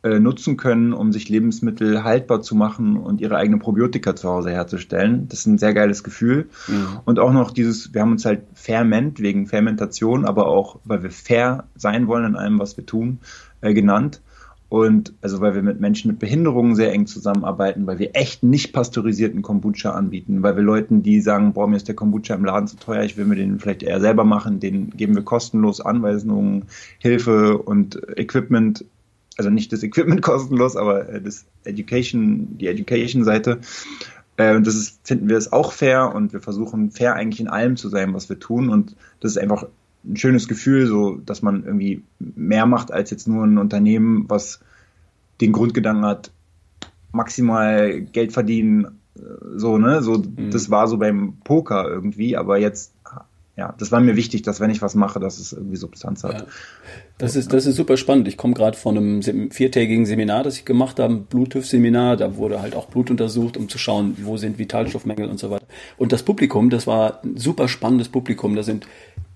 nutzen 0.02 0.56
können, 0.56 0.94
um 0.94 1.12
sich 1.12 1.28
Lebensmittel 1.28 2.04
haltbar 2.04 2.40
zu 2.40 2.54
machen 2.54 2.96
und 2.96 3.20
ihre 3.20 3.36
eigenen 3.36 3.60
Probiotika 3.60 4.16
zu 4.16 4.30
Hause 4.30 4.50
herzustellen. 4.50 5.28
Das 5.28 5.40
ist 5.40 5.46
ein 5.46 5.58
sehr 5.58 5.74
geiles 5.74 6.02
Gefühl. 6.02 6.48
Mhm. 6.68 7.00
Und 7.04 7.18
auch 7.18 7.32
noch 7.32 7.50
dieses, 7.50 7.92
wir 7.92 8.00
haben 8.00 8.12
uns 8.12 8.24
halt 8.24 8.40
ferment 8.54 9.20
wegen 9.20 9.46
Fermentation, 9.46 10.24
aber 10.24 10.46
auch, 10.46 10.78
weil 10.84 11.02
wir 11.02 11.10
fair 11.10 11.64
sein 11.76 12.06
wollen 12.06 12.24
in 12.24 12.36
allem, 12.36 12.58
was 12.58 12.78
wir 12.78 12.86
tun, 12.86 13.18
äh, 13.60 13.74
genannt. 13.74 14.22
Und 14.70 15.12
also 15.20 15.40
weil 15.40 15.56
wir 15.56 15.62
mit 15.62 15.80
Menschen 15.80 16.12
mit 16.12 16.20
Behinderungen 16.20 16.76
sehr 16.76 16.92
eng 16.92 17.06
zusammenarbeiten, 17.06 17.88
weil 17.88 17.98
wir 17.98 18.10
echt 18.14 18.44
nicht 18.44 18.72
pasteurisierten 18.72 19.42
Kombucha 19.42 19.90
anbieten, 19.90 20.44
weil 20.44 20.54
wir 20.54 20.62
Leuten, 20.62 21.02
die 21.02 21.20
sagen, 21.20 21.52
boah, 21.52 21.66
mir 21.66 21.76
ist 21.76 21.88
der 21.88 21.96
Kombucha 21.96 22.34
im 22.34 22.44
Laden 22.44 22.68
zu 22.68 22.76
teuer, 22.76 23.02
ich 23.02 23.16
will 23.16 23.24
mir 23.24 23.34
den 23.34 23.58
vielleicht 23.58 23.82
eher 23.82 24.00
selber 24.00 24.22
machen, 24.22 24.60
den 24.60 24.90
geben 24.90 25.16
wir 25.16 25.24
kostenlos 25.24 25.80
Anweisungen, 25.80 26.66
Hilfe 27.00 27.58
und 27.58 28.00
Equipment 28.16 28.84
also 29.40 29.48
nicht 29.48 29.72
das 29.72 29.82
Equipment 29.82 30.20
kostenlos, 30.30 30.76
aber 30.76 31.08
äh, 31.08 31.22
das 31.22 31.46
Education, 31.64 32.58
die 32.58 32.66
Education-Seite. 32.66 33.60
Äh, 34.36 34.54
und 34.54 34.66
das 34.66 34.74
ist, 34.74 35.00
finden 35.02 35.30
wir 35.30 35.38
es 35.38 35.50
auch 35.50 35.72
fair 35.72 36.14
und 36.14 36.34
wir 36.34 36.40
versuchen 36.40 36.90
fair 36.90 37.14
eigentlich 37.14 37.40
in 37.40 37.48
allem 37.48 37.78
zu 37.78 37.88
sein, 37.88 38.12
was 38.12 38.28
wir 38.28 38.38
tun. 38.38 38.68
Und 38.68 38.96
das 39.20 39.32
ist 39.32 39.38
einfach 39.38 39.64
ein 40.04 40.16
schönes 40.16 40.46
Gefühl, 40.46 40.86
so 40.86 41.16
dass 41.16 41.40
man 41.40 41.64
irgendwie 41.64 42.02
mehr 42.18 42.66
macht 42.66 42.92
als 42.92 43.10
jetzt 43.10 43.26
nur 43.26 43.44
ein 43.44 43.56
Unternehmen, 43.56 44.26
was 44.28 44.60
den 45.40 45.52
Grundgedanken 45.52 46.04
hat, 46.04 46.32
maximal 47.12 48.02
Geld 48.02 48.32
verdienen, 48.32 49.00
äh, 49.16 49.20
so, 49.56 49.78
ne? 49.78 50.02
So, 50.02 50.18
mhm. 50.18 50.50
das 50.50 50.68
war 50.68 50.86
so 50.86 50.98
beim 50.98 51.38
Poker 51.44 51.88
irgendwie, 51.88 52.36
aber 52.36 52.58
jetzt 52.58 52.92
ja, 53.60 53.74
das 53.78 53.92
war 53.92 54.00
mir 54.00 54.16
wichtig, 54.16 54.40
dass 54.40 54.58
wenn 54.58 54.70
ich 54.70 54.80
was 54.80 54.94
mache, 54.94 55.20
dass 55.20 55.38
es 55.38 55.52
irgendwie 55.52 55.76
Substanz 55.76 56.24
hat. 56.24 56.40
Ja. 56.40 56.46
Das 57.18 57.36
ist, 57.36 57.52
das 57.52 57.66
ist 57.66 57.76
super 57.76 57.98
spannend. 57.98 58.26
Ich 58.26 58.38
komme 58.38 58.54
gerade 58.54 58.74
von 58.74 58.96
einem 58.96 59.50
viertägigen 59.50 60.06
Seminar, 60.06 60.44
das 60.44 60.56
ich 60.56 60.64
gemacht 60.64 60.98
habe, 60.98 61.16
Bluttüff-Seminar. 61.16 62.16
Da 62.16 62.38
wurde 62.38 62.62
halt 62.62 62.74
auch 62.74 62.86
Blut 62.86 63.10
untersucht, 63.10 63.58
um 63.58 63.68
zu 63.68 63.76
schauen, 63.76 64.16
wo 64.22 64.38
sind 64.38 64.58
Vitalstoffmängel 64.58 65.28
und 65.28 65.38
so 65.38 65.50
weiter. 65.50 65.66
Und 65.98 66.10
das 66.12 66.22
Publikum, 66.22 66.70
das 66.70 66.86
war 66.86 67.22
ein 67.22 67.36
super 67.36 67.68
spannendes 67.68 68.08
Publikum. 68.08 68.56
Da 68.56 68.62
sind 68.62 68.86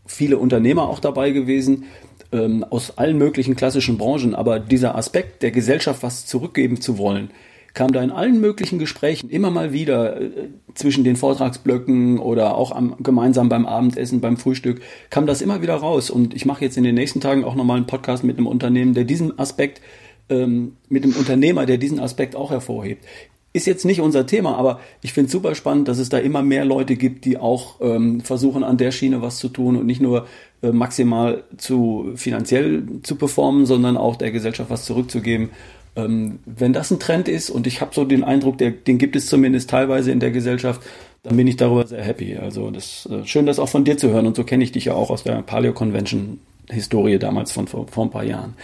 viele 0.06 0.38
Unternehmer 0.38 0.88
auch 0.88 1.00
dabei 1.00 1.30
gewesen, 1.30 1.84
ähm, 2.32 2.64
aus 2.64 2.96
allen 2.96 3.18
möglichen 3.18 3.56
klassischen 3.56 3.98
Branchen. 3.98 4.34
Aber 4.34 4.58
dieser 4.58 4.94
Aspekt 4.94 5.42
der 5.42 5.50
Gesellschaft 5.50 6.02
was 6.02 6.24
zurückgeben 6.24 6.80
zu 6.80 6.96
wollen, 6.96 7.30
kam 7.74 7.92
da 7.92 8.02
in 8.02 8.12
allen 8.12 8.40
möglichen 8.40 8.78
Gesprächen 8.78 9.28
immer 9.28 9.50
mal 9.50 9.72
wieder 9.72 10.20
äh, 10.20 10.30
zwischen 10.74 11.04
den 11.04 11.16
Vortragsblöcken 11.16 12.18
oder 12.18 12.56
auch 12.56 12.72
am, 12.72 12.96
gemeinsam 13.00 13.48
beim 13.48 13.66
Abendessen, 13.66 14.20
beim 14.20 14.36
Frühstück, 14.36 14.80
kam 15.10 15.26
das 15.26 15.42
immer 15.42 15.60
wieder 15.60 15.74
raus. 15.74 16.08
Und 16.08 16.34
ich 16.34 16.46
mache 16.46 16.64
jetzt 16.64 16.76
in 16.76 16.84
den 16.84 16.94
nächsten 16.94 17.20
Tagen 17.20 17.44
auch 17.44 17.56
nochmal 17.56 17.76
einen 17.76 17.86
Podcast 17.86 18.24
mit 18.24 18.38
einem 18.38 18.46
Unternehmen, 18.46 18.94
der 18.94 19.04
diesen 19.04 19.38
Aspekt, 19.38 19.80
ähm, 20.28 20.76
mit 20.88 21.04
einem 21.04 21.14
Unternehmer, 21.16 21.66
der 21.66 21.76
diesen 21.76 22.00
Aspekt 22.00 22.36
auch 22.36 22.50
hervorhebt. 22.50 23.04
Ist 23.52 23.66
jetzt 23.66 23.84
nicht 23.84 24.00
unser 24.00 24.26
Thema, 24.26 24.56
aber 24.56 24.80
ich 25.00 25.12
finde 25.12 25.26
es 25.26 25.32
super 25.32 25.54
spannend, 25.54 25.86
dass 25.86 25.98
es 25.98 26.08
da 26.08 26.18
immer 26.18 26.42
mehr 26.42 26.64
Leute 26.64 26.96
gibt, 26.96 27.24
die 27.24 27.38
auch 27.38 27.80
ähm, 27.80 28.20
versuchen, 28.20 28.64
an 28.64 28.78
der 28.78 28.90
Schiene 28.90 29.22
was 29.22 29.38
zu 29.38 29.48
tun 29.48 29.76
und 29.76 29.86
nicht 29.86 30.00
nur 30.00 30.26
äh, 30.62 30.72
maximal 30.72 31.44
zu 31.56 32.12
finanziell 32.16 32.84
zu 33.02 33.14
performen, 33.14 33.66
sondern 33.66 33.96
auch 33.96 34.16
der 34.16 34.32
Gesellschaft 34.32 34.70
was 34.70 34.84
zurückzugeben. 34.84 35.50
Ähm, 35.96 36.40
wenn 36.44 36.72
das 36.72 36.90
ein 36.90 36.98
Trend 36.98 37.28
ist 37.28 37.50
und 37.50 37.66
ich 37.66 37.80
habe 37.80 37.94
so 37.94 38.04
den 38.04 38.24
Eindruck, 38.24 38.58
der, 38.58 38.72
den 38.72 38.98
gibt 38.98 39.14
es 39.16 39.26
zumindest 39.26 39.70
teilweise 39.70 40.10
in 40.10 40.20
der 40.20 40.30
Gesellschaft, 40.30 40.82
dann 41.22 41.36
bin 41.36 41.46
ich 41.46 41.56
darüber 41.56 41.86
sehr 41.86 42.02
happy. 42.02 42.36
Also 42.36 42.70
das 42.70 43.08
äh, 43.10 43.24
schön, 43.24 43.46
das 43.46 43.58
auch 43.58 43.68
von 43.68 43.84
dir 43.84 43.96
zu 43.96 44.10
hören 44.10 44.26
und 44.26 44.36
so 44.36 44.44
kenne 44.44 44.64
ich 44.64 44.72
dich 44.72 44.86
ja 44.86 44.94
auch 44.94 45.10
aus 45.10 45.22
der 45.22 45.42
Paleo 45.42 45.72
Convention 45.72 46.40
Historie 46.70 47.18
damals 47.18 47.52
von 47.52 47.66
vor, 47.66 47.86
vor 47.88 48.04
ein 48.04 48.10
paar 48.10 48.24
Jahren. 48.24 48.54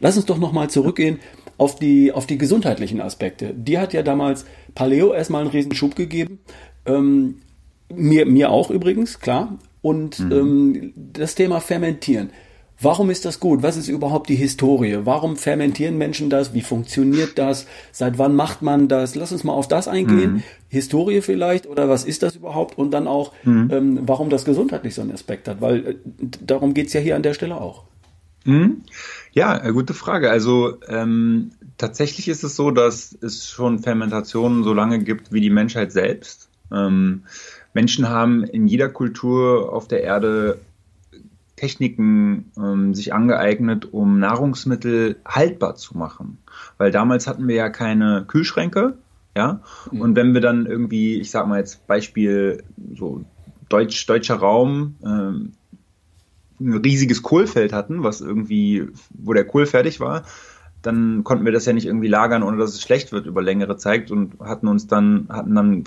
Lass 0.00 0.16
uns 0.16 0.26
doch 0.26 0.38
nochmal 0.38 0.70
zurückgehen 0.70 1.20
auf 1.56 1.76
die, 1.76 2.12
auf 2.12 2.26
die 2.26 2.38
gesundheitlichen 2.38 3.00
Aspekte. 3.00 3.54
Die 3.54 3.78
hat 3.78 3.92
ja 3.92 4.02
damals 4.02 4.44
Paleo 4.74 5.12
erstmal 5.12 5.42
einen 5.42 5.50
riesen 5.50 5.74
Schub 5.74 5.94
gegeben. 5.94 6.40
Ähm, 6.84 7.36
mir, 7.92 8.26
mir 8.26 8.50
auch 8.50 8.70
übrigens, 8.70 9.20
klar. 9.20 9.58
Und 9.82 10.18
mhm. 10.18 10.32
ähm, 10.32 10.92
das 10.94 11.34
Thema 11.34 11.60
Fermentieren. 11.60 12.30
Warum 12.80 13.08
ist 13.10 13.24
das 13.24 13.38
gut? 13.40 13.62
Was 13.62 13.76
ist 13.76 13.88
überhaupt 13.88 14.28
die 14.28 14.34
Historie? 14.34 14.98
Warum 15.04 15.36
fermentieren 15.36 15.96
Menschen 15.96 16.28
das? 16.28 16.54
Wie 16.54 16.60
funktioniert 16.60 17.38
das? 17.38 17.66
Seit 17.92 18.18
wann 18.18 18.34
macht 18.34 18.62
man 18.62 18.88
das? 18.88 19.14
Lass 19.14 19.32
uns 19.32 19.44
mal 19.44 19.52
auf 19.52 19.68
das 19.68 19.86
eingehen. 19.86 20.34
Mhm. 20.34 20.42
Historie 20.68 21.20
vielleicht 21.20 21.66
oder 21.66 21.88
was 21.88 22.04
ist 22.04 22.22
das 22.22 22.36
überhaupt? 22.36 22.76
Und 22.76 22.90
dann 22.90 23.06
auch, 23.06 23.32
mhm. 23.44 23.70
ähm, 23.72 24.00
warum 24.06 24.28
das 24.28 24.44
gesundheitlich 24.44 24.94
so 24.94 25.02
einen 25.02 25.12
Aspekt 25.12 25.46
hat, 25.46 25.60
weil 25.60 25.86
äh, 25.86 25.94
darum 26.44 26.74
geht's 26.74 26.92
ja 26.92 27.00
hier 27.00 27.16
an 27.16 27.22
der 27.22 27.34
Stelle 27.34 27.60
auch. 27.60 27.84
Mhm. 28.44 28.82
Ja, 29.32 29.64
äh, 29.64 29.72
gute 29.72 29.94
Frage. 29.94 30.30
Also 30.30 30.74
ähm, 30.88 31.52
tatsächlich 31.78 32.28
ist 32.28 32.44
es 32.44 32.56
so, 32.56 32.70
dass 32.70 33.16
es 33.20 33.48
schon 33.48 33.78
Fermentationen 33.78 34.64
so 34.64 34.74
lange 34.74 34.98
gibt 34.98 35.32
wie 35.32 35.40
die 35.40 35.50
Menschheit 35.50 35.92
selbst. 35.92 36.48
Ähm, 36.72 37.22
Menschen 37.72 38.08
haben 38.08 38.44
in 38.44 38.66
jeder 38.66 38.88
Kultur 38.88 39.72
auf 39.72 39.88
der 39.88 40.02
Erde 40.02 40.58
Techniken 41.56 42.50
ähm, 42.56 42.94
sich 42.94 43.12
angeeignet, 43.12 43.92
um 43.92 44.18
Nahrungsmittel 44.18 45.16
haltbar 45.24 45.76
zu 45.76 45.96
machen. 45.96 46.38
Weil 46.78 46.90
damals 46.90 47.26
hatten 47.26 47.46
wir 47.46 47.54
ja 47.54 47.68
keine 47.68 48.24
Kühlschränke, 48.26 48.98
ja. 49.36 49.60
Mhm. 49.90 50.00
Und 50.00 50.16
wenn 50.16 50.34
wir 50.34 50.40
dann 50.40 50.66
irgendwie, 50.66 51.20
ich 51.20 51.30
sag 51.30 51.46
mal 51.46 51.58
jetzt 51.58 51.86
Beispiel 51.86 52.62
so 52.94 53.24
Deutsch, 53.68 54.06
deutscher 54.06 54.36
Raum, 54.36 54.96
ähm, 55.04 55.52
ein 56.60 56.76
riesiges 56.76 57.22
Kohlfeld 57.22 57.72
hatten, 57.72 58.02
was 58.02 58.20
irgendwie, 58.20 58.88
wo 59.10 59.32
der 59.32 59.44
Kohl 59.44 59.66
fertig 59.66 60.00
war, 60.00 60.24
dann 60.84 61.24
konnten 61.24 61.46
wir 61.46 61.52
das 61.52 61.64
ja 61.64 61.72
nicht 61.72 61.86
irgendwie 61.86 62.08
lagern, 62.08 62.42
ohne 62.42 62.58
dass 62.58 62.74
es 62.74 62.82
schlecht 62.82 63.10
wird 63.10 63.24
über 63.24 63.40
längere 63.40 63.78
Zeit 63.78 64.10
und 64.10 64.38
hatten 64.40 64.68
uns 64.68 64.86
dann, 64.86 65.28
hatten 65.30 65.54
dann 65.54 65.82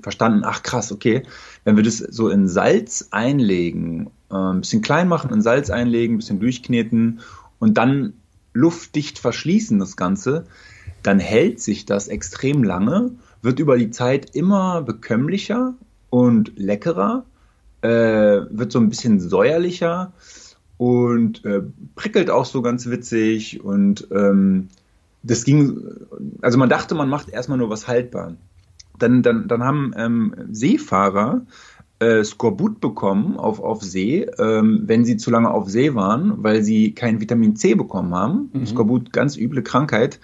verstanden, 0.00 0.42
ach 0.44 0.62
krass, 0.62 0.90
okay, 0.90 1.22
wenn 1.64 1.76
wir 1.76 1.82
das 1.82 1.98
so 1.98 2.30
in 2.30 2.48
Salz 2.48 3.08
einlegen, 3.10 4.08
äh, 4.30 4.34
ein 4.34 4.60
bisschen 4.60 4.80
klein 4.80 5.06
machen, 5.06 5.32
in 5.32 5.42
Salz 5.42 5.68
einlegen, 5.68 6.14
ein 6.14 6.18
bisschen 6.18 6.40
durchkneten 6.40 7.20
und 7.58 7.76
dann 7.76 8.14
luftdicht 8.54 9.18
verschließen 9.18 9.78
das 9.78 9.96
Ganze, 9.96 10.46
dann 11.02 11.18
hält 11.18 11.60
sich 11.60 11.84
das 11.84 12.08
extrem 12.08 12.64
lange, 12.64 13.10
wird 13.42 13.58
über 13.58 13.76
die 13.76 13.90
Zeit 13.90 14.34
immer 14.34 14.80
bekömmlicher 14.80 15.74
und 16.08 16.52
leckerer, 16.56 17.26
äh, 17.82 17.88
wird 17.88 18.72
so 18.72 18.80
ein 18.80 18.88
bisschen 18.88 19.20
säuerlicher 19.20 20.12
und 20.78 21.44
äh, 21.44 21.62
prickelt 21.96 22.30
auch 22.30 22.46
so 22.46 22.62
ganz 22.62 22.88
witzig 22.88 23.62
und 23.62 24.08
ähm, 24.10 24.68
das 25.22 25.44
ging, 25.44 25.82
also 26.40 26.58
man 26.58 26.68
dachte, 26.68 26.94
man 26.94 27.08
macht 27.08 27.28
erstmal 27.28 27.58
nur 27.58 27.70
was 27.70 27.88
haltbar. 27.88 28.34
Dann, 28.98 29.22
dann, 29.22 29.48
dann 29.48 29.62
haben 29.62 29.92
ähm, 29.96 30.34
Seefahrer 30.50 31.42
äh, 31.98 32.22
Skorbut 32.22 32.80
bekommen 32.80 33.36
auf, 33.36 33.60
auf 33.60 33.82
See, 33.82 34.22
ähm, 34.38 34.82
wenn 34.86 35.04
sie 35.04 35.16
zu 35.16 35.30
lange 35.30 35.50
auf 35.50 35.68
See 35.68 35.94
waren, 35.94 36.42
weil 36.42 36.62
sie 36.62 36.92
kein 36.94 37.20
Vitamin 37.20 37.56
C 37.56 37.74
bekommen 37.74 38.14
haben. 38.14 38.50
Mhm. 38.52 38.66
Skorbut, 38.66 39.12
ganz 39.12 39.36
üble 39.36 39.62
Krankheit, 39.62 40.20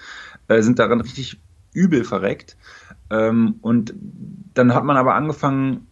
äh, 0.48 0.62
sind 0.62 0.78
daran 0.78 1.00
richtig 1.00 1.40
übel 1.72 2.04
verreckt. 2.04 2.56
Ähm, 3.10 3.56
und 3.60 3.94
dann 4.54 4.74
hat 4.74 4.84
man 4.84 4.96
aber 4.96 5.14
angefangen, 5.14 5.86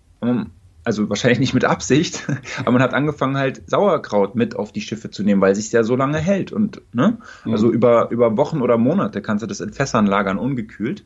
also 0.84 1.08
wahrscheinlich 1.08 1.38
nicht 1.38 1.54
mit 1.54 1.64
Absicht, 1.64 2.26
aber 2.58 2.72
man 2.72 2.82
hat 2.82 2.94
angefangen 2.94 3.36
halt 3.36 3.68
Sauerkraut 3.68 4.34
mit 4.34 4.56
auf 4.56 4.72
die 4.72 4.80
Schiffe 4.80 5.10
zu 5.10 5.22
nehmen, 5.22 5.40
weil 5.40 5.54
sich 5.54 5.70
ja 5.72 5.84
so 5.84 5.96
lange 5.96 6.18
hält 6.18 6.52
und 6.52 6.82
ne, 6.92 7.18
mhm. 7.44 7.52
also 7.52 7.70
über 7.70 8.10
über 8.10 8.36
Wochen 8.36 8.60
oder 8.60 8.78
Monate 8.78 9.22
kannst 9.22 9.42
du 9.42 9.46
das 9.46 9.60
in 9.60 9.72
Fässern 9.72 10.06
lagern 10.06 10.38
ungekühlt 10.38 11.04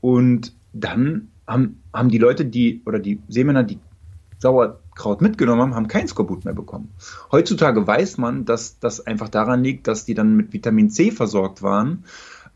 und 0.00 0.54
dann 0.72 1.28
haben 1.46 1.82
haben 1.92 2.08
die 2.08 2.18
Leute 2.18 2.44
die 2.44 2.82
oder 2.86 2.98
die 2.98 3.20
Seemänner 3.28 3.64
die 3.64 3.78
Sauerkraut 4.38 5.20
mitgenommen 5.20 5.60
haben, 5.60 5.74
haben 5.74 5.88
kein 5.88 6.08
Skorbut 6.08 6.46
mehr 6.46 6.54
bekommen. 6.54 6.88
Heutzutage 7.30 7.86
weiß 7.86 8.16
man, 8.16 8.46
dass 8.46 8.78
das 8.78 9.06
einfach 9.06 9.28
daran 9.28 9.62
liegt, 9.62 9.86
dass 9.86 10.06
die 10.06 10.14
dann 10.14 10.34
mit 10.34 10.54
Vitamin 10.54 10.88
C 10.88 11.10
versorgt 11.10 11.62
waren 11.62 12.04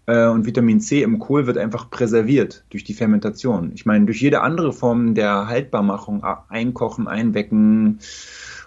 und 0.07 0.45
Vitamin 0.45 0.81
C 0.81 1.03
im 1.03 1.19
Kohl 1.19 1.47
wird 1.47 1.57
einfach 1.57 1.89
präserviert 1.89 2.65
durch 2.71 2.85
die 2.85 2.93
Fermentation. 2.93 3.73
Ich 3.75 3.87
meine, 3.87 4.05
durch 4.05 4.21
jede 4.21 4.43
andere 4.43 4.73
Form 4.73 5.15
der 5.15 5.49
Haltbarmachung, 5.49 6.23
einkochen, 6.49 7.09
einwecken, 7.09 8.01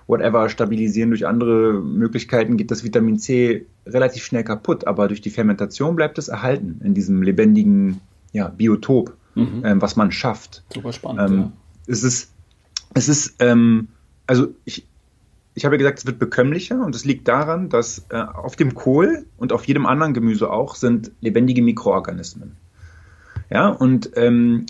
whatever, 0.08 0.50
stabilisieren 0.50 1.12
durch 1.12 1.28
andere 1.28 1.74
Möglichkeiten 1.74 2.58
geht 2.58 2.72
das 2.72 2.84
Vitamin 2.84 3.20
C 3.20 3.66
relativ 3.86 4.24
schnell 4.24 4.44
kaputt, 4.44 4.88
aber 4.88 5.08
durch 5.08 5.22
die 5.22 5.30
Fermentation 5.30 5.96
bleibt 5.96 6.18
es 6.18 6.28
erhalten 6.28 6.82
in 6.84 6.94
diesem 6.94 7.22
lebendigen 7.22 8.02
ja, 8.32 8.48
Biotop, 8.48 9.16
mhm. 9.36 9.62
ähm, 9.64 9.82
was 9.82 9.96
man 9.96 10.12
schafft. 10.12 10.64
Super 10.74 10.94
spannend. 10.94 11.32
Ähm, 11.32 11.38
ja. 11.40 11.52
Es 11.88 12.04
ist, 12.04 12.34
es 12.94 13.10
ist, 13.10 13.36
ähm, 13.40 13.90
also 14.26 14.48
ich, 14.66 14.88
ich 15.58 15.66
habe 15.66 15.74
ja 15.74 15.80
gesagt, 15.80 15.98
es 15.98 16.06
wird 16.06 16.20
bekömmlicher 16.20 16.86
und 16.86 16.94
es 16.94 17.04
liegt 17.04 17.28
daran, 17.28 17.68
dass 17.70 18.06
äh, 18.10 18.18
auf 18.18 18.56
dem 18.56 18.76
Kohl 18.76 19.26
und 19.38 19.52
auf 19.52 19.66
jedem 19.66 19.88
anderen 19.88 20.14
Gemüse 20.14 20.52
auch 20.52 20.76
sind 20.76 21.12
lebendige 21.20 21.64
Mikroorganismen. 21.64 22.58
Ja, 23.50 23.70
und 23.70 24.12
ähm, 24.16 24.68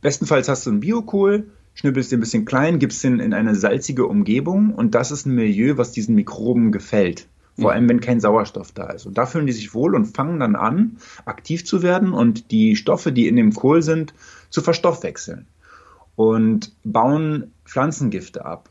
bestenfalls 0.00 0.48
hast 0.48 0.64
du 0.64 0.70
einen 0.70 0.80
Biokohl, 0.80 1.48
schnippelst 1.74 2.10
den 2.10 2.16
ein 2.16 2.20
bisschen 2.20 2.46
klein, 2.46 2.78
gibst 2.78 3.04
den 3.04 3.20
in 3.20 3.34
eine 3.34 3.54
salzige 3.54 4.06
Umgebung 4.06 4.72
und 4.72 4.94
das 4.94 5.10
ist 5.10 5.26
ein 5.26 5.34
Milieu, 5.34 5.76
was 5.76 5.92
diesen 5.92 6.14
Mikroben 6.14 6.72
gefällt. 6.72 7.28
Vor 7.58 7.72
allem, 7.72 7.86
wenn 7.90 8.00
kein 8.00 8.20
Sauerstoff 8.20 8.72
da 8.72 8.88
ist. 8.90 9.04
Und 9.04 9.18
da 9.18 9.26
fühlen 9.26 9.46
die 9.46 9.52
sich 9.52 9.74
wohl 9.74 9.94
und 9.94 10.06
fangen 10.06 10.40
dann 10.40 10.56
an, 10.56 10.96
aktiv 11.26 11.66
zu 11.66 11.82
werden 11.82 12.14
und 12.14 12.50
die 12.50 12.76
Stoffe, 12.76 13.12
die 13.12 13.28
in 13.28 13.36
dem 13.36 13.52
Kohl 13.52 13.82
sind, 13.82 14.14
zu 14.48 14.62
verstoffwechseln. 14.62 15.48
Und 16.16 16.72
bauen 16.84 17.52
Pflanzengifte 17.66 18.46
ab. 18.46 18.70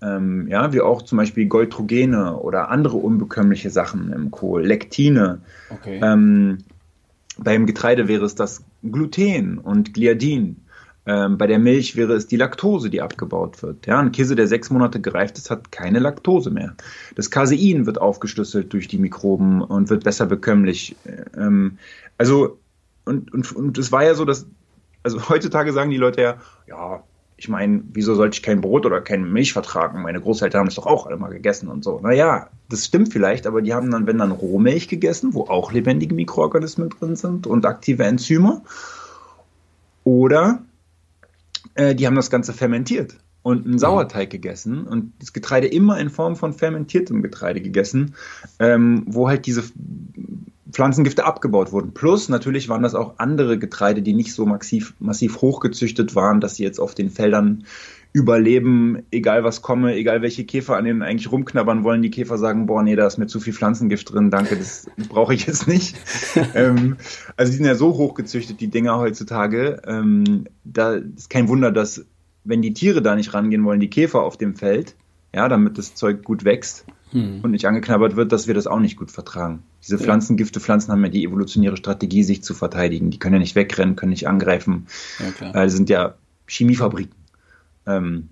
Ähm, 0.00 0.46
ja, 0.48 0.72
wie 0.72 0.80
auch 0.80 1.02
zum 1.02 1.18
Beispiel 1.18 1.46
Goitrogene 1.46 2.36
oder 2.36 2.70
andere 2.70 2.96
unbekömmliche 2.96 3.70
Sachen 3.70 4.12
im 4.12 4.30
Kohl, 4.30 4.64
Lektine. 4.64 5.40
Okay. 5.70 6.00
Ähm, 6.02 6.58
beim 7.36 7.66
Getreide 7.66 8.08
wäre 8.08 8.24
es 8.24 8.34
das 8.34 8.64
Gluten 8.82 9.58
und 9.58 9.94
Gliadin. 9.94 10.56
Ähm, 11.08 11.38
bei 11.38 11.46
der 11.46 11.58
Milch 11.58 11.96
wäre 11.96 12.12
es 12.12 12.26
die 12.26 12.36
Laktose, 12.36 12.90
die 12.90 13.00
abgebaut 13.00 13.62
wird. 13.62 13.86
Ja, 13.86 13.98
ein 13.98 14.12
Käse, 14.12 14.36
der 14.36 14.46
sechs 14.46 14.68
Monate 14.68 15.00
gereift 15.00 15.38
ist, 15.38 15.50
hat 15.50 15.72
keine 15.72 16.00
Laktose 16.00 16.50
mehr. 16.50 16.74
Das 17.14 17.30
Casein 17.30 17.86
wird 17.86 17.98
aufgeschlüsselt 17.98 18.72
durch 18.74 18.88
die 18.88 18.98
Mikroben 18.98 19.62
und 19.62 19.88
wird 19.88 20.04
besser 20.04 20.26
bekömmlich. 20.26 20.96
Ähm, 21.34 21.78
also, 22.18 22.58
und, 23.06 23.32
und, 23.32 23.56
und 23.56 23.78
es 23.78 23.90
war 23.90 24.04
ja 24.04 24.14
so, 24.14 24.26
dass, 24.26 24.46
also 25.02 25.28
heutzutage 25.30 25.72
sagen 25.72 25.90
die 25.90 25.96
Leute 25.96 26.20
ja, 26.20 26.36
ja, 26.66 27.02
ich 27.38 27.48
meine, 27.48 27.82
wieso 27.92 28.16
sollte 28.16 28.34
ich 28.34 28.42
kein 28.42 28.60
Brot 28.60 28.84
oder 28.84 29.00
keine 29.00 29.24
Milch 29.24 29.52
vertragen? 29.52 30.02
Meine 30.02 30.20
Großeltern 30.20 30.58
haben 30.58 30.66
das 30.66 30.74
doch 30.74 30.86
auch 30.86 31.06
alle 31.06 31.16
mal 31.16 31.30
gegessen 31.30 31.68
und 31.68 31.84
so. 31.84 32.00
Naja, 32.00 32.50
das 32.68 32.84
stimmt 32.84 33.12
vielleicht, 33.12 33.46
aber 33.46 33.62
die 33.62 33.72
haben 33.72 33.92
dann, 33.92 34.08
wenn 34.08 34.18
dann 34.18 34.32
Rohmilch 34.32 34.88
gegessen, 34.88 35.34
wo 35.34 35.42
auch 35.42 35.70
lebendige 35.70 36.16
Mikroorganismen 36.16 36.90
drin 36.90 37.14
sind 37.14 37.46
und 37.46 37.64
aktive 37.64 38.02
Enzyme. 38.02 38.62
Oder 40.02 40.62
äh, 41.74 41.94
die 41.94 42.08
haben 42.08 42.16
das 42.16 42.28
Ganze 42.28 42.52
fermentiert 42.52 43.14
und 43.42 43.66
einen 43.66 43.78
Sauerteig 43.78 44.30
gegessen 44.30 44.88
und 44.88 45.12
das 45.20 45.32
Getreide 45.32 45.68
immer 45.68 46.00
in 46.00 46.10
Form 46.10 46.34
von 46.34 46.52
fermentiertem 46.52 47.22
Getreide 47.22 47.60
gegessen, 47.60 48.16
ähm, 48.58 49.04
wo 49.06 49.28
halt 49.28 49.46
diese 49.46 49.62
Pflanzengifte 50.70 51.24
abgebaut 51.24 51.72
wurden. 51.72 51.92
Plus 51.94 52.28
natürlich 52.28 52.68
waren 52.68 52.82
das 52.82 52.94
auch 52.94 53.14
andere 53.18 53.58
Getreide, 53.58 54.02
die 54.02 54.12
nicht 54.12 54.34
so 54.34 54.44
massiv, 54.44 54.94
massiv 54.98 55.40
hochgezüchtet 55.40 56.14
waren, 56.14 56.40
dass 56.40 56.56
sie 56.56 56.64
jetzt 56.64 56.78
auf 56.78 56.94
den 56.94 57.10
Feldern 57.10 57.64
überleben, 58.12 59.02
egal 59.10 59.44
was 59.44 59.62
komme, 59.62 59.94
egal 59.94 60.22
welche 60.22 60.44
Käfer 60.44 60.76
an 60.76 60.84
denen 60.84 61.02
eigentlich 61.02 61.30
rumknabbern 61.30 61.84
wollen. 61.84 62.02
Die 62.02 62.10
Käfer 62.10 62.38
sagen, 62.38 62.66
boah, 62.66 62.82
nee, 62.82 62.96
da 62.96 63.06
ist 63.06 63.18
mir 63.18 63.26
zu 63.26 63.38
viel 63.38 63.52
Pflanzengift 63.52 64.12
drin, 64.12 64.30
danke, 64.30 64.56
das 64.56 64.86
brauche 65.08 65.34
ich 65.34 65.46
jetzt 65.46 65.68
nicht. 65.68 65.96
ähm, 66.54 66.96
also 67.36 67.50
die 67.50 67.56
sind 67.56 67.66
ja 67.66 67.74
so 67.74 67.96
hochgezüchtet, 67.96 68.60
die 68.60 68.68
Dinger 68.68 68.98
heutzutage. 68.98 69.82
Ähm, 69.86 70.44
da 70.64 70.94
ist 70.94 71.30
kein 71.30 71.48
Wunder, 71.48 71.70
dass 71.70 72.06
wenn 72.44 72.62
die 72.62 72.72
Tiere 72.72 73.02
da 73.02 73.14
nicht 73.14 73.34
rangehen 73.34 73.64
wollen, 73.64 73.80
die 73.80 73.90
Käfer 73.90 74.22
auf 74.22 74.36
dem 74.36 74.54
Feld, 74.54 74.96
ja, 75.34 75.48
damit 75.48 75.76
das 75.76 75.94
Zeug 75.94 76.24
gut 76.24 76.44
wächst 76.44 76.86
hm. 77.12 77.40
und 77.42 77.50
nicht 77.50 77.66
angeknabbert 77.66 78.16
wird, 78.16 78.32
dass 78.32 78.46
wir 78.46 78.54
das 78.54 78.66
auch 78.66 78.80
nicht 78.80 78.96
gut 78.96 79.10
vertragen. 79.10 79.62
Diese 79.82 79.98
Pflanzengifte, 79.98 80.60
Pflanzen 80.60 80.92
haben 80.92 81.02
ja 81.04 81.10
die 81.10 81.24
evolutionäre 81.24 81.76
Strategie, 81.76 82.22
sich 82.22 82.42
zu 82.42 82.54
verteidigen. 82.54 83.10
Die 83.10 83.18
können 83.18 83.34
ja 83.34 83.38
nicht 83.38 83.54
wegrennen, 83.54 83.96
können 83.96 84.10
nicht 84.10 84.28
angreifen. 84.28 84.86
Ja, 85.18 85.30
klar. 85.30 85.56
Äh, 85.56 85.70
sind 85.70 85.88
ja 85.88 86.14
Chemiefabriken. 86.46 87.14
Ähm, 87.86 88.28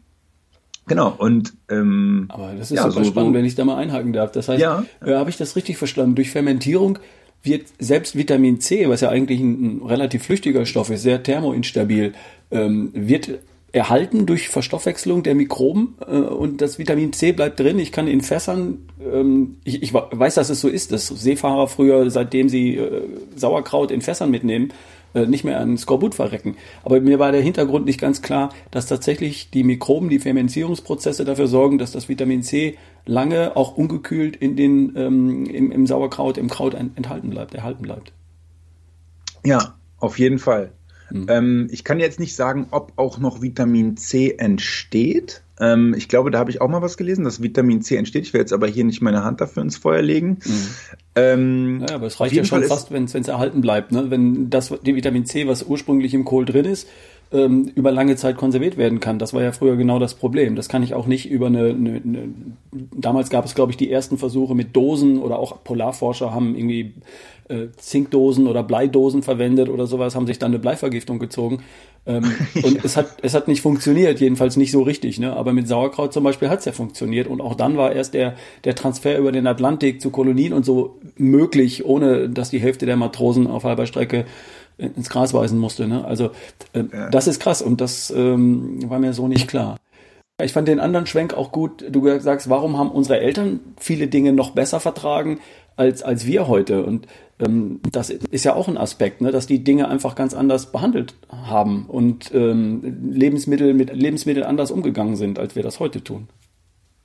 genau, 0.87 1.15
und 1.17 1.55
ähm, 1.71 2.27
Aber 2.29 2.53
das 2.53 2.71
ist 2.71 2.77
ja, 2.77 2.91
super 2.91 3.05
so, 3.05 3.11
spannend, 3.11 3.35
wenn 3.35 3.45
ich 3.45 3.55
da 3.55 3.65
mal 3.65 3.77
einhaken 3.77 4.13
darf. 4.13 4.33
Das 4.33 4.49
heißt, 4.49 4.61
ja. 4.61 4.85
äh, 5.05 5.15
habe 5.15 5.31
ich 5.31 5.37
das 5.37 5.57
richtig 5.57 5.79
verstanden? 5.79 6.15
Durch 6.15 6.31
Fermentierung 6.31 6.99
wird 7.43 7.69
selbst 7.79 8.17
Vitamin 8.17 8.61
C, 8.61 8.89
was 8.89 9.01
ja 9.01 9.09
eigentlich 9.09 9.41
ein, 9.41 9.79
ein 9.79 9.87
relativ 9.87 10.25
flüchtiger 10.25 10.67
Stoff 10.67 10.91
ist, 10.91 11.03
sehr 11.03 11.23
thermoinstabil, 11.23 12.13
ähm, 12.51 12.91
wird 12.93 13.39
erhalten 13.77 14.25
durch 14.25 14.49
Verstoffwechslung 14.49 15.23
der 15.23 15.35
Mikroben 15.35 15.97
äh, 16.01 16.17
und 16.17 16.63
das 16.63 16.79
Vitamin 16.79 17.13
C 17.13 17.33
bleibt 17.33 17.61
drin. 17.61 17.79
Ich 17.79 17.93
kann 17.93 18.09
in 18.09 18.23
Fässern, 18.23 18.79
ähm, 19.01 19.59
ich, 19.65 19.83
ich 19.83 19.93
weiß, 19.93 20.35
dass 20.35 20.49
es 20.49 20.63
so 20.63 20.69
ist, 20.69 20.93
dass 20.93 21.09
Seefahrer 21.09 21.69
früher, 21.69 22.11
seitdem 22.11 22.49
sie 22.49 22.77
äh, 22.77 23.03
Sauerkraut 23.37 23.91
in 23.91 24.01
Fässern 24.01 24.31
mitnehmen, 24.31 24.73
äh, 25.13 25.27
nicht 25.27 25.45
mehr 25.45 25.61
an 25.61 25.77
Skorbut 25.77 26.15
verrecken. 26.15 26.57
Aber 26.85 27.01
mir 27.03 27.19
war 27.19 27.33
der 27.33 27.43
Hintergrund 27.43 27.85
nicht 27.85 28.01
ganz 28.01 28.23
klar, 28.23 28.49
dass 28.71 28.87
tatsächlich 28.87 29.51
die 29.51 29.63
Mikroben, 29.63 30.09
die 30.09 30.21
Fermentierungsprozesse 30.21 31.27
dafür 31.27 31.47
sorgen, 31.47 31.77
dass 31.77 31.93
das 31.93 32.09
Vitamin 32.09 32.43
C 32.43 32.79
lange 33.05 33.57
auch 33.59 33.77
ungekühlt 33.77 34.37
in 34.37 34.57
den, 34.57 34.95
ähm, 34.97 35.45
im, 35.45 35.71
im 35.71 35.87
Sauerkraut, 35.87 36.39
im 36.39 36.49
Kraut 36.49 36.73
enthalten 36.73 37.29
bleibt, 37.29 37.55
erhalten 37.55 37.83
bleibt. 37.83 38.15
Ja, 39.45 39.75
auf 39.99 40.19
jeden 40.19 40.39
Fall. 40.39 40.73
Mhm. 41.11 41.27
Ähm, 41.29 41.69
ich 41.71 41.85
kann 41.85 42.01
jetzt 42.01 42.21
nicht 42.21 42.35
sagen, 42.35 42.69
ob 42.71 42.93
auch 42.97 43.19
noch 43.19 43.43
Vitamin 43.43 43.97
C 43.97 44.35
entsteht. 44.39 45.43
Ähm, 45.59 45.95
ich 45.97 46.09
glaube, 46.09 46.31
da 46.31 46.39
habe 46.39 46.51
ich 46.51 46.61
auch 46.61 46.69
mal 46.69 46.83
was 46.83 46.97
gelesen, 46.97 47.25
dass 47.25 47.43
Vitamin 47.43 47.81
C 47.83 47.97
entsteht. 47.97 48.25
Ich 48.25 48.33
werde 48.33 48.43
jetzt 48.43 48.53
aber 48.53 48.67
hier 48.67 48.85
nicht 48.85 49.01
meine 49.01 49.25
Hand 49.25 49.41
dafür 49.41 49.63
ins 49.63 49.77
Feuer 49.77 50.03
legen. 50.03 50.39
Mhm. 50.45 50.69
Ähm, 51.15 51.79
naja, 51.79 51.95
aber 51.95 52.07
es 52.07 52.21
reicht 52.21 52.35
ja 52.35 52.45
schon 52.45 52.61
Fall 52.61 52.69
fast, 52.69 52.91
wenn 52.91 53.05
es 53.05 53.15
erhalten 53.15 53.61
bleibt. 53.61 53.93
Ne? 53.93 54.11
Wenn 54.11 54.51
das 54.51 54.75
die 54.85 54.95
Vitamin 54.95 55.25
C, 55.25 55.47
was 55.47 55.63
ursprünglich 55.63 56.13
im 56.13 56.25
Kohl 56.25 56.45
drin 56.45 56.67
ist, 56.67 56.87
ähm, 57.33 57.71
über 57.75 57.91
lange 57.91 58.17
Zeit 58.17 58.37
konserviert 58.37 58.77
werden 58.77 59.01
kann. 59.01 59.19
Das 59.19 59.33
war 59.35 59.43
ja 59.43 59.53
früher 59.53 59.77
genau 59.77 59.99
das 59.99 60.15
Problem. 60.15 60.55
Das 60.55 60.69
kann 60.69 60.83
ich 60.83 60.95
auch 60.95 61.07
nicht 61.07 61.29
über 61.29 61.47
eine, 61.47 61.71
eine, 61.71 62.01
eine 62.05 62.29
damals 62.95 63.31
gab 63.31 63.45
es, 63.45 63.55
glaube 63.55 63.73
ich, 63.73 63.77
die 63.77 63.91
ersten 63.91 64.19
Versuche 64.19 64.55
mit 64.55 64.77
Dosen 64.77 65.19
oder 65.19 65.39
auch 65.39 65.65
Polarforscher 65.65 66.33
haben 66.33 66.55
irgendwie 66.55 66.95
äh, 67.49 67.69
Zinkdosen 67.77 68.47
oder 68.47 68.63
Bleidosen 68.63 69.23
verwendet 69.23 69.69
oder 69.69 69.87
sowas, 69.87 70.15
haben 70.15 70.27
sich 70.27 70.39
dann 70.39 70.51
eine 70.53 70.59
Bleivergiftung 70.59 71.19
gezogen. 71.19 71.63
Ähm, 72.07 72.25
und 72.63 72.85
es 72.85 72.97
hat, 72.97 73.09
es 73.23 73.35
hat 73.35 73.49
nicht 73.49 73.61
funktioniert, 73.61 74.21
jedenfalls 74.21 74.57
nicht 74.57 74.73
so 74.73 74.83
richtig. 74.83 75.19
Ne? 75.19 75.35
Aber 75.35 75.53
mit 75.53 75.69
Sauerkraut 75.69 76.13
zum 76.13 76.25
Beispiel 76.25 76.49
hat 76.49 76.61
es 76.61 76.65
ja 76.65 76.73
funktioniert. 76.73 77.27
Und 77.27 77.41
auch 77.41 77.55
dann 77.55 77.77
war 77.77 77.93
erst 77.93 78.15
der, 78.15 78.35
der 78.65 78.75
Transfer 78.75 79.19
über 79.19 79.33
den 79.33 79.47
Atlantik 79.47 80.01
zu 80.01 80.11
Kolonien 80.11 80.53
und 80.53 80.65
so 80.65 80.99
möglich, 81.17 81.85
ohne 81.85 82.29
dass 82.29 82.51
die 82.51 82.61
Hälfte 82.61 82.87
der 82.87 82.97
Matrosen 82.97 83.47
auf 83.47 83.65
halber 83.65 83.87
Strecke 83.87 84.27
ins 84.79 85.09
Gras 85.09 85.33
weisen 85.33 85.59
musste. 85.59 85.89
Ne? 85.89 86.05
Also 86.05 86.31
äh, 86.73 86.85
ja. 86.93 87.11
das 87.11 87.27
ist 87.27 87.41
krass 87.41 87.63
und 87.63 87.81
das 87.81 88.11
ähm, 88.11 88.89
war 88.91 88.99
mir 88.99 89.13
so 89.13 89.29
nicht 89.29 89.49
klar. 89.49 89.77
Ich 90.43 90.53
fand 90.53 90.69
den 90.69 90.81
anderen 90.81 91.07
Schwenk 91.07 91.33
auch 91.33 91.51
gut. 91.51 91.85
Du 91.91 92.19
sagst, 92.21 92.51
warum 92.51 92.77
haben 92.77 92.91
unsere 92.91 93.21
Eltern 93.21 93.61
viele 93.79 94.07
Dinge 94.07 94.35
noch 94.35 94.51
besser 94.51 94.81
vertragen 94.81 95.41
als, 95.77 96.03
als 96.03 96.27
wir 96.27 96.47
heute? 96.47 96.85
Und 96.85 97.07
ähm, 97.39 97.81
das 97.93 98.11
ist 98.11 98.45
ja 98.45 98.55
auch 98.55 98.69
ein 98.69 98.79
Aspekt, 98.79 99.21
ne, 99.21 99.31
dass 99.31 99.47
die 99.47 99.63
Dinge 99.63 99.89
einfach 99.89 100.15
ganz 100.15 100.35
anders 100.35 100.73
behandelt 100.73 101.15
haben 101.29 101.87
und 101.87 102.31
ähm, 102.35 103.13
Lebensmittel 103.13 103.75
mit 103.75 103.95
Lebensmitteln 103.95 104.47
anders 104.47 104.71
umgegangen 104.71 105.17
sind, 105.17 105.39
als 105.39 105.57
wir 105.57 105.63
das 105.63 105.81
heute 105.81 106.03
tun. 106.03 106.29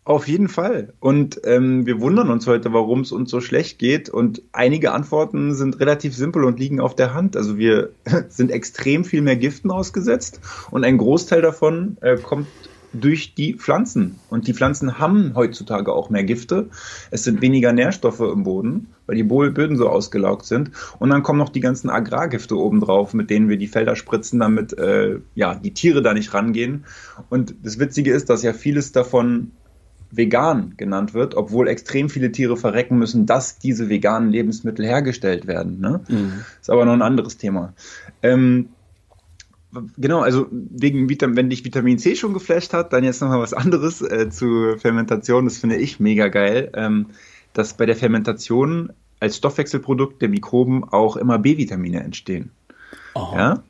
Auf 0.04 0.28
jeden 0.28 0.48
Fall. 0.48 0.94
Und 1.00 1.42
ähm, 1.44 1.86
wir 1.86 2.02
wundern 2.02 2.32
uns 2.32 2.48
heute, 2.48 2.74
warum 2.74 3.02
es 3.02 3.12
uns 3.12 3.30
so 3.30 3.40
schlecht 3.40 3.78
geht. 3.78 4.10
Und 4.10 4.42
einige 4.52 4.94
Antworten 4.94 5.54
sind 5.54 5.80
relativ 5.80 6.16
simpel 6.16 6.44
und 6.44 6.60
liegen 6.60 6.80
auf 6.80 6.96
der 6.96 7.14
Hand. 7.14 7.38
Also 7.38 7.58
wir 7.58 7.92
sind 8.30 8.50
extrem 8.50 9.06
viel 9.06 9.22
mehr 9.22 9.36
Giften 9.36 9.70
ausgesetzt 9.70 10.42
und 10.72 10.84
ein 10.86 10.98
Großteil 10.98 11.44
davon 11.44 11.98
äh, 12.02 12.18
kommt 12.18 12.48
durch 12.94 13.36
die 13.36 13.54
Pflanzen. 13.54 14.20
Und 14.30 14.48
die 14.48 14.54
Pflanzen 14.54 15.00
haben 15.00 15.34
heutzutage 15.36 15.94
auch 15.94 16.10
mehr 16.10 16.24
Gifte. 16.24 16.70
Es 17.10 17.24
sind 17.24 17.42
weniger 17.42 17.72
Nährstoffe 17.74 18.20
im 18.20 18.44
Boden, 18.44 18.88
weil 19.06 19.16
die 19.16 19.24
Böden 19.24 19.78
so 19.78 19.88
ausgelaugt 19.88 20.46
sind. 20.46 20.72
Und 21.00 21.10
dann 21.10 21.24
kommen 21.24 21.40
noch 21.40 21.50
die 21.50 21.60
ganzen 21.60 21.90
Agrargifte 21.90 22.58
obendrauf, 22.58 23.14
mit 23.14 23.30
denen 23.30 23.50
wir 23.50 23.58
die 23.58 23.68
Felder 23.68 23.96
spritzen, 23.96 24.40
damit 24.40 24.78
äh, 24.78 25.20
ja, 25.36 25.56
die 25.56 25.74
Tiere 25.74 26.02
da 26.02 26.14
nicht 26.14 26.34
rangehen. 26.34 26.86
Und 27.30 27.56
das 27.64 27.80
Witzige 27.80 28.12
ist, 28.12 28.30
dass 28.30 28.44
ja 28.44 28.54
vieles 28.54 28.92
davon 28.92 29.52
vegan 30.12 30.74
genannt 30.76 31.14
wird, 31.14 31.36
obwohl 31.36 31.70
extrem 31.70 32.10
viele 32.10 32.32
Tiere 32.32 32.58
verrecken 32.58 32.98
müssen, 32.98 33.26
dass 33.26 33.60
diese 33.60 33.90
veganen 33.90 34.30
Lebensmittel 34.30 34.86
hergestellt 34.86 35.48
werden. 35.48 35.80
Ne? 35.80 36.02
Mhm. 36.10 36.34
Ist 36.60 36.70
aber 36.70 36.86
noch 36.86 36.94
ein 36.94 37.02
anderes 37.02 37.38
Thema. 37.38 37.74
Ähm, 38.22 38.70
Genau, 39.98 40.20
also 40.20 40.48
wegen 40.52 41.10
Vitamin, 41.10 41.38
wenn 41.38 41.50
dich 41.50 41.64
Vitamin 41.64 41.98
C 41.98 42.16
schon 42.16 42.34
geflasht 42.34 42.74
hat, 42.74 42.92
dann 42.92 43.04
jetzt 43.04 43.22
nochmal 43.22 43.40
was 43.40 43.54
anderes 43.54 44.02
äh, 44.02 44.30
zu 44.30 44.76
Fermentation. 44.78 45.46
Das 45.46 45.58
finde 45.58 45.78
ich 45.78 46.00
mega 46.00 46.28
geil, 46.28 46.72
ähm, 46.74 47.08
dass 47.54 47.76
bei 47.76 47.86
der 47.86 47.96
Fermentation 47.96 48.92
als 49.20 49.38
Stoffwechselprodukt 49.38 50.22
der 50.22 50.30
Mikroben 50.30 50.84
auch 50.84 51.16
immer 51.16 51.40
B-Vitamine 51.40 52.04
entstehen. 52.04 52.52
Oh. 53.14 53.34
Ja? 53.34 53.64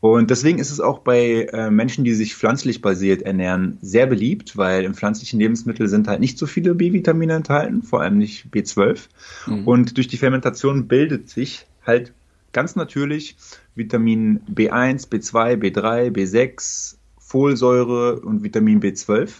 Und 0.00 0.30
deswegen 0.30 0.58
ist 0.58 0.70
es 0.70 0.80
auch 0.80 0.98
bei 0.98 1.48
äh, 1.52 1.70
Menschen, 1.70 2.04
die 2.04 2.14
sich 2.14 2.34
pflanzlich 2.34 2.82
basiert 2.82 3.22
ernähren, 3.22 3.78
sehr 3.80 4.06
beliebt, 4.06 4.56
weil 4.56 4.84
im 4.84 4.94
pflanzlichen 4.94 5.40
Lebensmittel 5.40 5.88
sind 5.88 6.08
halt 6.08 6.20
nicht 6.20 6.38
so 6.38 6.46
viele 6.46 6.74
B-Vitamine 6.74 7.34
enthalten, 7.34 7.82
vor 7.82 8.02
allem 8.02 8.18
nicht 8.18 8.46
B12. 8.52 9.08
Mhm. 9.46 9.66
Und 9.66 9.96
durch 9.96 10.08
die 10.08 10.18
Fermentation 10.18 10.88
bildet 10.88 11.30
sich 11.30 11.66
halt 11.86 12.12
ganz 12.52 12.76
natürlich 12.76 13.36
Vitamin 13.74 14.40
B1, 14.52 15.08
B2, 15.08 15.56
B3, 15.56 16.10
B6, 16.10 16.96
Folsäure 17.18 18.20
und 18.20 18.42
Vitamin 18.42 18.80
B12. 18.80 19.30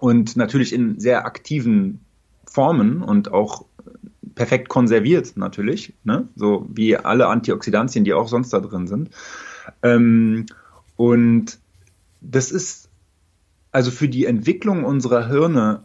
und 0.00 0.36
natürlich 0.36 0.72
in 0.72 0.98
sehr 0.98 1.24
aktiven 1.24 2.00
Formen 2.44 3.02
und 3.02 3.32
auch 3.32 3.64
perfekt 4.34 4.68
konserviert 4.68 5.36
natürlich, 5.36 5.94
ne? 6.04 6.28
so 6.34 6.68
wie 6.72 6.96
alle 6.96 7.28
Antioxidantien, 7.28 8.04
die 8.04 8.12
auch 8.12 8.28
sonst 8.28 8.52
da 8.52 8.60
drin 8.60 8.86
sind. 8.86 9.10
Ähm, 9.82 10.46
und 10.96 11.58
das 12.20 12.50
ist 12.50 12.88
also 13.70 13.90
für 13.90 14.08
die 14.08 14.26
Entwicklung 14.26 14.84
unserer 14.84 15.28
Hirne, 15.28 15.82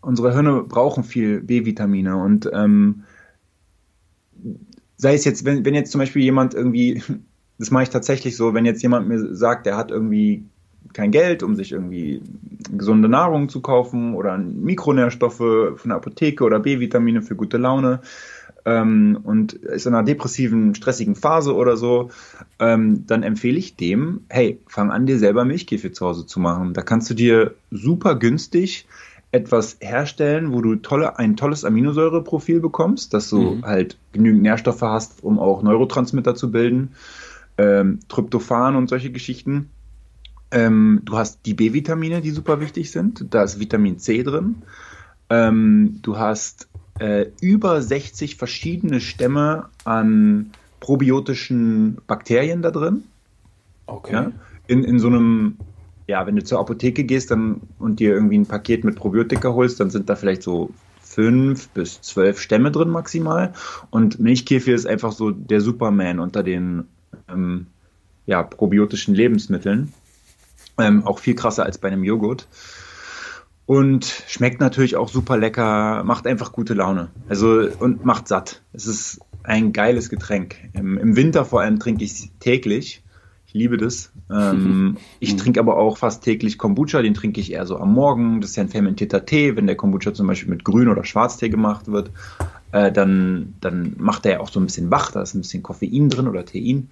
unsere 0.00 0.32
Hirne 0.32 0.62
brauchen 0.62 1.04
viel 1.04 1.40
B-Vitamine 1.40 2.16
und 2.16 2.48
ähm, 2.52 3.04
sei 4.96 5.14
es 5.14 5.24
jetzt, 5.24 5.44
wenn, 5.44 5.64
wenn 5.64 5.74
jetzt 5.74 5.92
zum 5.92 6.00
Beispiel 6.00 6.22
jemand 6.22 6.54
irgendwie, 6.54 7.02
das 7.58 7.70
mache 7.70 7.84
ich 7.84 7.90
tatsächlich 7.90 8.36
so, 8.36 8.54
wenn 8.54 8.64
jetzt 8.64 8.82
jemand 8.82 9.08
mir 9.08 9.34
sagt, 9.34 9.66
der 9.66 9.76
hat 9.76 9.90
irgendwie 9.90 10.44
kein 10.92 11.10
Geld, 11.10 11.42
um 11.42 11.56
sich 11.56 11.72
irgendwie 11.72 12.22
gesunde 12.70 13.08
Nahrung 13.08 13.48
zu 13.48 13.60
kaufen 13.60 14.14
oder 14.14 14.36
Mikronährstoffe 14.36 15.36
von 15.36 15.88
der 15.88 15.96
Apotheke 15.96 16.44
oder 16.44 16.60
B-Vitamine 16.60 17.22
für 17.22 17.36
gute 17.36 17.56
Laune 17.56 18.00
ähm, 18.64 19.18
und 19.22 19.54
ist 19.54 19.86
in 19.86 19.94
einer 19.94 20.04
depressiven, 20.04 20.74
stressigen 20.74 21.14
Phase 21.14 21.54
oder 21.54 21.76
so, 21.76 22.10
ähm, 22.58 23.06
dann 23.06 23.22
empfehle 23.22 23.58
ich 23.58 23.76
dem, 23.76 24.20
hey, 24.28 24.60
fang 24.66 24.90
an, 24.90 25.06
dir 25.06 25.18
selber 25.18 25.44
Milchkäfig 25.44 25.94
zu 25.94 26.06
Hause 26.06 26.26
zu 26.26 26.40
machen. 26.40 26.74
Da 26.74 26.82
kannst 26.82 27.10
du 27.10 27.14
dir 27.14 27.54
super 27.70 28.14
günstig 28.16 28.86
etwas 29.34 29.78
herstellen, 29.80 30.52
wo 30.52 30.62
du 30.62 30.76
tolle, 30.76 31.18
ein 31.18 31.36
tolles 31.36 31.64
Aminosäureprofil 31.64 32.60
bekommst, 32.60 33.12
dass 33.14 33.30
du 33.30 33.56
mhm. 33.56 33.64
halt 33.64 33.98
genügend 34.12 34.42
Nährstoffe 34.42 34.82
hast, 34.82 35.24
um 35.24 35.40
auch 35.40 35.64
Neurotransmitter 35.64 36.36
zu 36.36 36.52
bilden, 36.52 36.92
ähm, 37.58 37.98
Tryptophan 38.08 38.76
und 38.76 38.88
solche 38.88 39.10
Geschichten. 39.10 39.70
Ähm, 40.52 41.00
du 41.04 41.16
hast 41.16 41.46
die 41.46 41.54
B-Vitamine, 41.54 42.20
die 42.20 42.30
super 42.30 42.60
wichtig 42.60 42.92
sind. 42.92 43.26
Da 43.30 43.42
ist 43.42 43.58
Vitamin 43.58 43.98
C 43.98 44.22
drin. 44.22 44.62
Ähm, 45.28 45.98
du 46.02 46.16
hast 46.16 46.68
äh, 47.00 47.26
über 47.40 47.82
60 47.82 48.36
verschiedene 48.36 49.00
Stämme 49.00 49.66
an 49.84 50.52
probiotischen 50.78 51.98
Bakterien 52.06 52.62
da 52.62 52.70
drin. 52.70 53.02
Okay. 53.86 54.12
Ja? 54.12 54.32
In, 54.68 54.84
in 54.84 55.00
so 55.00 55.08
einem, 55.08 55.56
ja, 56.06 56.26
wenn 56.26 56.36
du 56.36 56.44
zur 56.44 56.60
Apotheke 56.60 57.04
gehst 57.04 57.30
dann, 57.30 57.62
und 57.78 58.00
dir 58.00 58.14
irgendwie 58.14 58.38
ein 58.38 58.46
Paket 58.46 58.84
mit 58.84 58.96
Probiotika 58.96 59.52
holst, 59.52 59.80
dann 59.80 59.90
sind 59.90 60.08
da 60.08 60.16
vielleicht 60.16 60.42
so 60.42 60.70
fünf 61.00 61.68
bis 61.68 62.00
zwölf 62.02 62.40
Stämme 62.40 62.70
drin 62.70 62.90
maximal. 62.90 63.52
Und 63.90 64.18
Milchkefir 64.18 64.74
ist 64.74 64.86
einfach 64.86 65.12
so 65.12 65.30
der 65.30 65.60
Superman 65.60 66.18
unter 66.18 66.42
den 66.42 66.84
ähm, 67.28 67.68
ja, 68.26 68.42
probiotischen 68.42 69.14
Lebensmitteln. 69.14 69.92
Ähm, 70.78 71.06
auch 71.06 71.20
viel 71.20 71.36
krasser 71.36 71.64
als 71.64 71.78
bei 71.78 71.88
einem 71.88 72.04
Joghurt. 72.04 72.48
Und 73.66 74.04
schmeckt 74.26 74.60
natürlich 74.60 74.96
auch 74.96 75.08
super 75.08 75.38
lecker, 75.38 76.02
macht 76.04 76.26
einfach 76.26 76.52
gute 76.52 76.74
Laune. 76.74 77.10
Also 77.28 77.68
und 77.78 78.04
macht 78.04 78.28
satt. 78.28 78.62
Es 78.72 78.86
ist 78.86 79.20
ein 79.42 79.72
geiles 79.72 80.10
Getränk. 80.10 80.56
Im, 80.72 80.98
im 80.98 81.16
Winter 81.16 81.44
vor 81.44 81.60
allem 81.60 81.78
trinke 81.78 82.04
ich 82.04 82.12
es 82.12 82.28
täglich. 82.40 83.03
Ich 83.54 83.60
liebe 83.60 83.76
das. 83.76 84.10
Ähm, 84.32 84.96
ich 85.20 85.36
trinke 85.36 85.60
aber 85.60 85.76
auch 85.76 85.98
fast 85.98 86.24
täglich 86.24 86.58
Kombucha, 86.58 87.00
den 87.02 87.14
trinke 87.14 87.40
ich 87.40 87.52
eher 87.52 87.66
so 87.66 87.78
am 87.78 87.94
Morgen. 87.94 88.40
Das 88.40 88.50
ist 88.50 88.56
ja 88.56 88.64
ein 88.64 88.68
fermentierter 88.68 89.24
Tee. 89.24 89.54
Wenn 89.54 89.68
der 89.68 89.76
Kombucha 89.76 90.12
zum 90.12 90.26
Beispiel 90.26 90.50
mit 90.50 90.64
Grün- 90.64 90.88
oder 90.88 91.04
Schwarztee 91.04 91.50
gemacht 91.50 91.86
wird, 91.86 92.10
äh, 92.72 92.90
dann, 92.90 93.54
dann 93.60 93.94
macht 93.96 94.26
er 94.26 94.32
ja 94.32 94.40
auch 94.40 94.50
so 94.50 94.58
ein 94.58 94.66
bisschen 94.66 94.90
wach. 94.90 95.12
Da 95.12 95.22
ist 95.22 95.34
ein 95.34 95.42
bisschen 95.42 95.62
Koffein 95.62 96.08
drin 96.08 96.26
oder 96.26 96.44
Tein. 96.44 96.88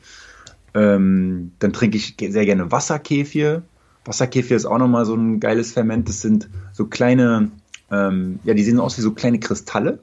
Ähm, 0.74 1.50
dann 1.58 1.72
trinke 1.72 1.96
ich 1.96 2.14
sehr 2.16 2.46
gerne 2.46 2.70
Wasserkefir. 2.70 3.62
Wasserkefir 4.04 4.56
ist 4.56 4.64
auch 4.64 4.78
nochmal 4.78 5.04
so 5.04 5.16
ein 5.16 5.40
geiles 5.40 5.72
Ferment. 5.72 6.08
Das 6.08 6.20
sind 6.20 6.48
so 6.72 6.86
kleine, 6.86 7.50
ähm, 7.90 8.38
ja, 8.44 8.54
die 8.54 8.62
sehen 8.62 8.78
aus 8.78 8.96
wie 8.96 9.02
so 9.02 9.10
kleine 9.10 9.40
Kristalle. 9.40 9.98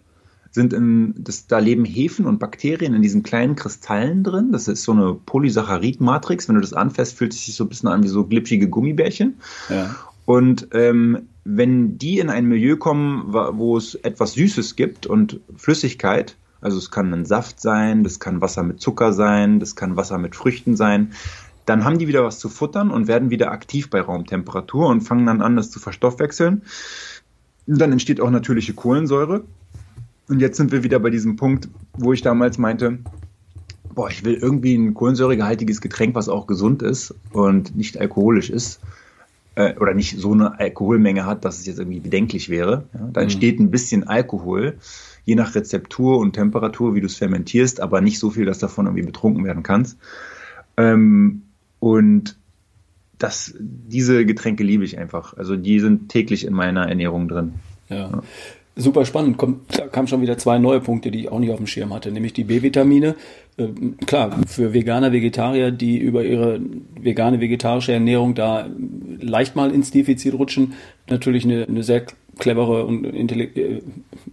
Sind 0.52 0.74
in, 0.74 1.14
das, 1.18 1.48
da 1.48 1.60
leben 1.60 1.86
Hefen 1.86 2.26
und 2.26 2.40
Bakterien 2.40 2.94
in 2.94 3.02
diesen 3.02 3.24
kleinen 3.24 3.56
Kristallen 3.56 4.24
drin. 4.24 4.52
Das 4.52 4.68
ist 4.68 4.84
so 4.84 4.92
eine 4.92 5.14
Polysaccharid-Matrix. 5.14 6.48
Wenn 6.48 6.56
du 6.56 6.62
das 6.62 6.74
anfasst, 6.74 7.18
fühlt 7.18 7.34
es 7.34 7.46
sich 7.46 7.56
so 7.56 7.66
ein 7.66 7.70
bisschen 7.70 7.90
an 7.90 8.04
wie 8.04 8.08
so 8.08 8.26
glitschige 8.26 8.68
Gummibärchen. 8.68 9.40
Ja. 9.70 9.96
Und 10.26 10.68
ähm, 10.74 11.28
wenn 11.44 11.98
die 11.98 12.20
in 12.20 12.30
ein 12.30 12.46
Milieu 12.46 12.78
kommen, 12.78 13.34
wo 13.34 13.78
es 13.78 13.96
etwas 13.96 14.34
Süßes 14.34 14.76
gibt 14.76 15.08
und 15.08 15.40
Flüssigkeit, 15.56 16.36
also 16.62 16.78
es 16.78 16.92
kann 16.92 17.14
ein 17.14 17.26
Saft 17.26 17.60
sein, 17.60 18.04
das 18.04 18.20
kann 18.20 18.42
Wasser 18.42 18.64
mit 18.64 18.80
Zucker 18.80 19.14
sein, 19.14 19.60
das 19.60 19.76
kann 19.76 19.96
Wasser 19.96 20.18
mit 20.18 20.36
Früchten 20.36 20.76
sein, 20.76 21.14
dann 21.66 21.84
haben 21.86 22.00
die 22.00 22.08
wieder 22.08 22.24
was 22.24 22.40
zu 22.40 22.50
futtern 22.50 22.90
und 22.90 23.08
werden 23.08 23.30
wieder 23.30 23.52
aktiv 23.52 23.90
bei 23.90 24.02
Raumtemperatur 24.02 24.88
und 24.88 25.02
fangen 25.02 25.26
dann 25.28 25.42
an, 25.42 25.56
das 25.56 25.70
zu 25.70 25.80
verstoffwechseln. 25.80 26.64
Dann 27.68 27.92
entsteht 27.92 28.20
auch 28.22 28.32
natürliche 28.32 28.74
Kohlensäure. 28.74 29.44
Und 30.30 30.40
jetzt 30.40 30.58
sind 30.58 30.72
wir 30.72 30.84
wieder 30.84 31.00
bei 31.00 31.10
diesem 31.10 31.36
Punkt, 31.36 31.68
wo 31.94 32.14
ich 32.14 32.22
damals 32.22 32.60
meinte, 32.60 33.00
boah, 33.94 34.10
ich 34.10 34.24
will 34.24 34.36
irgendwie 34.36 34.76
ein 34.76 34.94
kohlensäuregehaltiges 34.94 35.82
Getränk, 35.82 36.16
was 36.16 36.30
auch 36.30 36.46
gesund 36.46 36.84
ist 36.84 37.16
und 37.34 37.76
nicht 37.76 38.00
alkoholisch 38.00 38.52
ist 38.52 38.80
äh, 39.56 39.76
oder 39.78 39.96
nicht 39.96 40.20
so 40.20 40.32
eine 40.32 40.60
Alkoholmenge 40.60 41.26
hat, 41.26 41.46
dass 41.46 41.60
es 41.60 41.66
jetzt 41.66 41.80
irgendwie 41.80 42.00
bedenklich 42.00 42.48
wäre. 42.50 42.86
Ja, 42.94 43.00
da 43.12 43.22
mhm. 43.22 43.24
entsteht 43.24 43.60
ein 43.60 43.72
bisschen 43.72 44.08
Alkohol, 44.08 44.78
je 45.26 45.34
nach 45.34 45.56
Rezeptur 45.56 46.20
und 46.20 46.34
Temperatur, 46.34 46.94
wie 46.94 47.02
du 47.02 47.08
es 47.08 47.16
fermentierst, 47.16 47.82
aber 47.82 48.00
nicht 48.00 48.20
so 48.20 48.30
viel, 48.30 48.46
dass 48.46 48.60
davon 48.60 48.86
irgendwie 48.86 49.06
betrunken 49.06 49.44
werden 49.46 49.64
kannst. 49.64 49.98
Ähm, 50.78 51.42
und 51.80 52.38
das, 53.18 53.56
diese 53.60 54.26
Getränke 54.26 54.64
liebe 54.64 54.86
ich 54.86 54.98
einfach. 55.00 55.36
Also 55.36 55.56
die 55.56 55.80
sind 55.80 56.10
täglich 56.10 56.46
in 56.46 56.54
meiner 56.54 56.88
Ernährung 56.88 57.28
drin. 57.28 57.54
Ja. 57.90 58.22
Super 58.80 59.06
spannend. 59.06 59.38
Kommt, 59.38 59.78
da 59.78 59.88
kamen 59.88 60.08
schon 60.08 60.22
wieder 60.22 60.38
zwei 60.38 60.58
neue 60.58 60.80
Punkte, 60.80 61.12
die 61.12 61.20
ich 61.20 61.32
auch 61.32 61.40
nicht 61.40 61.52
auf 61.52 61.58
dem 61.58 61.68
Schirm 61.68 61.94
hatte, 61.94 62.12
nämlich 62.12 62.32
die 62.32 62.46
B-Vitamine. 62.46 63.16
Äh, 63.58 63.68
klar, 64.06 64.40
für 64.48 64.74
Veganer, 64.74 65.12
Vegetarier, 65.12 65.72
die 65.72 65.98
über 65.98 66.24
ihre 66.24 66.62
vegane, 66.98 67.42
vegetarische 67.42 67.92
Ernährung 67.92 68.36
da 68.36 68.70
leicht 69.20 69.58
mal 69.58 69.72
ins 69.72 69.92
Defizit 69.92 70.34
rutschen, 70.34 70.76
natürlich 71.10 71.44
eine, 71.44 71.68
eine 71.68 71.84
sehr 71.84 72.06
clevere 72.38 72.86
und 72.86 73.04
äh, 73.06 73.82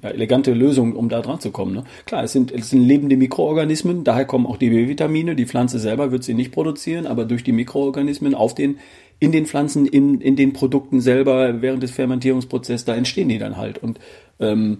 ja, 0.03 0.11
elegante 0.11 0.53
Lösung, 0.53 0.95
um 0.95 1.09
da 1.09 1.21
dran 1.23 1.41
zu 1.41 1.51
kommen. 1.51 1.75
Ne? 1.75 1.85
Klar, 2.05 2.23
es 2.23 2.33
sind, 2.33 2.53
es 2.53 2.71
sind 2.71 2.87
lebende 2.87 3.17
Mikroorganismen, 3.17 4.05
daher 4.05 4.27
kommen 4.27 4.47
auch 4.47 4.59
die 4.59 4.71
B-Vitamine. 4.71 5.35
Die 5.35 5.47
Pflanze 5.47 5.81
selber 5.81 6.13
wird 6.13 6.23
sie 6.23 6.35
nicht 6.35 6.53
produzieren, 6.53 7.07
aber 7.07 7.25
durch 7.25 7.43
die 7.43 7.53
Mikroorganismen 7.53 8.35
auf 8.35 8.55
den, 8.55 8.79
in 9.19 9.33
den 9.33 9.47
Pflanzen, 9.47 9.87
in, 9.87 10.21
in 10.21 10.37
den 10.37 10.53
Produkten 10.53 11.01
selber, 11.01 11.63
während 11.63 11.83
des 11.83 11.91
Fermentierungsprozesses, 11.91 12.85
da 12.85 12.95
entstehen 12.95 13.29
die 13.29 13.39
dann 13.39 13.57
halt. 13.57 13.79
Und 13.79 13.99
ähm, 14.41 14.79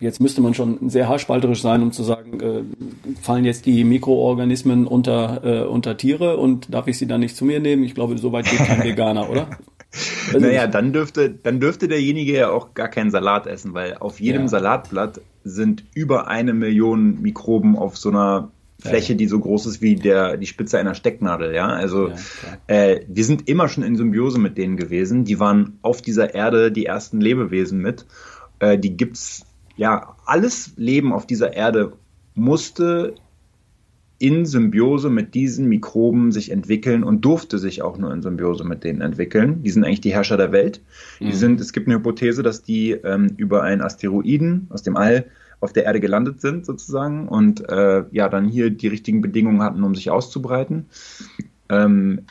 jetzt 0.00 0.20
müsste 0.20 0.40
man 0.40 0.54
schon 0.54 0.90
sehr 0.90 1.08
haarspalterisch 1.08 1.62
sein, 1.62 1.82
um 1.82 1.92
zu 1.92 2.02
sagen, 2.02 2.40
äh, 2.40 2.62
fallen 3.20 3.44
jetzt 3.44 3.66
die 3.66 3.84
Mikroorganismen 3.84 4.86
unter, 4.86 5.42
äh, 5.44 5.66
unter 5.66 5.96
Tiere 5.96 6.36
und 6.36 6.72
darf 6.72 6.86
ich 6.86 6.98
sie 6.98 7.06
dann 7.06 7.20
nicht 7.20 7.36
zu 7.36 7.44
mir 7.44 7.60
nehmen? 7.60 7.82
Ich 7.82 7.94
glaube, 7.94 8.16
so 8.18 8.32
weit 8.32 8.48
geht 8.48 8.58
kein 8.58 8.82
Veganer, 8.84 9.28
oder? 9.28 9.48
Also 10.32 10.46
naja, 10.46 10.66
dann 10.66 10.92
dürfte, 10.92 11.30
dann 11.30 11.60
dürfte 11.60 11.88
derjenige 11.88 12.36
ja 12.36 12.50
auch 12.50 12.74
gar 12.74 12.88
keinen 12.88 13.10
Salat 13.10 13.46
essen, 13.46 13.74
weil 13.74 13.94
auf 13.94 14.20
jedem 14.20 14.42
ja. 14.42 14.48
Salatblatt 14.48 15.20
sind 15.44 15.84
über 15.94 16.28
eine 16.28 16.52
Million 16.52 17.22
Mikroben 17.22 17.76
auf 17.76 17.96
so 17.96 18.10
einer 18.10 18.50
Fläche, 18.78 19.16
die 19.16 19.26
so 19.26 19.38
groß 19.38 19.66
ist 19.66 19.80
wie 19.80 19.96
der, 19.96 20.36
die 20.36 20.46
Spitze 20.46 20.78
einer 20.78 20.94
Stecknadel, 20.94 21.54
ja. 21.54 21.68
Also 21.68 22.08
ja, 22.08 22.14
äh, 22.66 23.00
wir 23.08 23.24
sind 23.24 23.48
immer 23.48 23.68
schon 23.68 23.82
in 23.82 23.96
Symbiose 23.96 24.38
mit 24.38 24.58
denen 24.58 24.76
gewesen. 24.76 25.24
Die 25.24 25.40
waren 25.40 25.78
auf 25.82 26.02
dieser 26.02 26.34
Erde 26.34 26.70
die 26.70 26.86
ersten 26.86 27.20
Lebewesen 27.20 27.80
mit. 27.80 28.04
Äh, 28.58 28.78
die 28.78 28.96
gibt's, 28.96 29.44
ja, 29.76 30.16
alles 30.24 30.72
Leben 30.76 31.12
auf 31.12 31.26
dieser 31.26 31.54
Erde 31.54 31.92
musste 32.34 33.14
in 34.18 34.46
Symbiose 34.46 35.10
mit 35.10 35.34
diesen 35.34 35.68
Mikroben 35.68 36.32
sich 36.32 36.50
entwickeln 36.50 37.04
und 37.04 37.24
durfte 37.24 37.58
sich 37.58 37.82
auch 37.82 37.98
nur 37.98 38.12
in 38.12 38.22
Symbiose 38.22 38.64
mit 38.64 38.82
denen 38.82 39.02
entwickeln. 39.02 39.62
Die 39.62 39.70
sind 39.70 39.84
eigentlich 39.84 40.00
die 40.00 40.14
Herrscher 40.14 40.38
der 40.38 40.52
Welt. 40.52 40.80
Mhm. 41.20 41.26
Die 41.26 41.32
sind, 41.32 41.60
es 41.60 41.72
gibt 41.72 41.86
eine 41.86 41.96
Hypothese, 41.96 42.42
dass 42.42 42.62
die 42.62 42.92
ähm, 42.92 43.34
über 43.36 43.62
einen 43.62 43.82
Asteroiden 43.82 44.68
aus 44.70 44.82
dem 44.82 44.96
All 44.96 45.26
auf 45.60 45.72
der 45.72 45.84
Erde 45.84 46.00
gelandet 46.00 46.40
sind 46.40 46.64
sozusagen 46.64 47.28
und 47.28 47.68
äh, 47.68 48.04
ja 48.10 48.28
dann 48.28 48.48
hier 48.48 48.70
die 48.70 48.88
richtigen 48.88 49.20
Bedingungen 49.20 49.62
hatten, 49.62 49.82
um 49.82 49.94
sich 49.94 50.10
auszubreiten. 50.10 50.86
Ähm, 51.68 52.22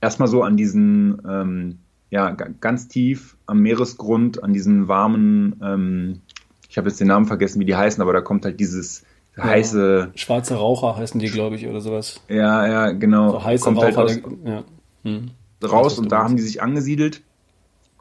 erstmal 0.00 0.28
so 0.28 0.42
an 0.42 0.56
diesen 0.56 1.20
ähm, 1.28 1.78
ja 2.14 2.30
ganz 2.30 2.86
tief 2.86 3.36
am 3.46 3.58
Meeresgrund, 3.58 4.42
an 4.42 4.52
diesen 4.52 4.86
warmen, 4.86 5.60
ähm, 5.60 6.20
ich 6.68 6.78
habe 6.78 6.88
jetzt 6.88 7.00
den 7.00 7.08
Namen 7.08 7.26
vergessen, 7.26 7.58
wie 7.60 7.64
die 7.64 7.74
heißen, 7.74 8.00
aber 8.00 8.12
da 8.12 8.20
kommt 8.20 8.44
halt 8.44 8.60
dieses 8.60 9.02
heiße. 9.36 10.12
Schwarze 10.14 10.54
Raucher 10.54 10.96
heißen 10.96 11.18
die, 11.18 11.26
glaube 11.26 11.56
ich, 11.56 11.66
oder 11.66 11.80
sowas. 11.80 12.20
Ja, 12.28 12.66
ja, 12.66 12.92
genau. 12.92 13.32
So 13.32 13.44
heiße 13.44 13.64
Kommt 13.64 13.78
Raucher. 13.78 13.96
Halt 13.96 14.24
aus, 14.24 14.32
ja. 14.44 14.64
hm. 15.02 15.30
Raus 15.64 15.98
und 15.98 16.12
da 16.12 16.22
haben 16.22 16.36
die 16.36 16.42
sich 16.42 16.62
angesiedelt. 16.62 17.22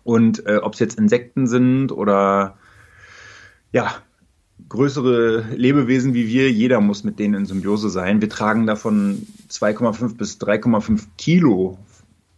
Und 0.04 0.46
äh, 0.46 0.58
ob 0.58 0.74
es 0.74 0.80
jetzt 0.80 1.00
Insekten 1.00 1.48
sind 1.48 1.92
oder 1.92 2.58
ja, 3.72 3.96
größere 4.70 5.46
Lebewesen 5.56 6.14
wie 6.14 6.28
wir, 6.28 6.52
jeder 6.52 6.82
muss 6.82 7.04
mit 7.04 7.18
denen 7.18 7.34
in 7.34 7.46
Symbiose 7.48 7.90
sein. 7.90 8.22
Wir 8.22 8.30
tragen 8.30 8.68
davon 8.68 9.26
2,5 9.50 10.18
bis 10.18 10.40
3,5 10.40 11.06
Kilo 11.18 11.80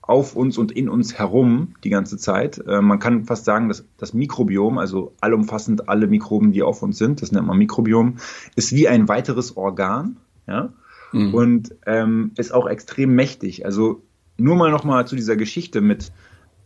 auf 0.07 0.35
uns 0.35 0.57
und 0.57 0.71
in 0.71 0.87
uns 0.87 1.17
herum 1.17 1.75
die 1.83 1.89
ganze 1.89 2.17
Zeit. 2.17 2.63
Äh, 2.67 2.81
man 2.81 2.99
kann 2.99 3.25
fast 3.25 3.45
sagen, 3.45 3.69
dass 3.69 3.85
das 3.97 4.13
Mikrobiom, 4.13 4.77
also 4.77 5.13
allumfassend 5.19 5.89
alle 5.89 6.07
Mikroben, 6.07 6.51
die 6.51 6.63
auf 6.63 6.83
uns 6.83 6.97
sind, 6.97 7.21
das 7.21 7.31
nennt 7.31 7.47
man 7.47 7.57
Mikrobiom, 7.57 8.17
ist 8.55 8.73
wie 8.73 8.87
ein 8.87 9.07
weiteres 9.07 9.57
Organ, 9.57 10.17
ja, 10.47 10.73
mhm. 11.11 11.33
und 11.33 11.75
ähm, 11.85 12.31
ist 12.37 12.53
auch 12.53 12.67
extrem 12.67 13.15
mächtig. 13.15 13.65
Also 13.65 14.03
nur 14.37 14.55
mal 14.55 14.71
nochmal 14.71 15.07
zu 15.07 15.15
dieser 15.15 15.35
Geschichte 15.35 15.81
mit, 15.81 16.11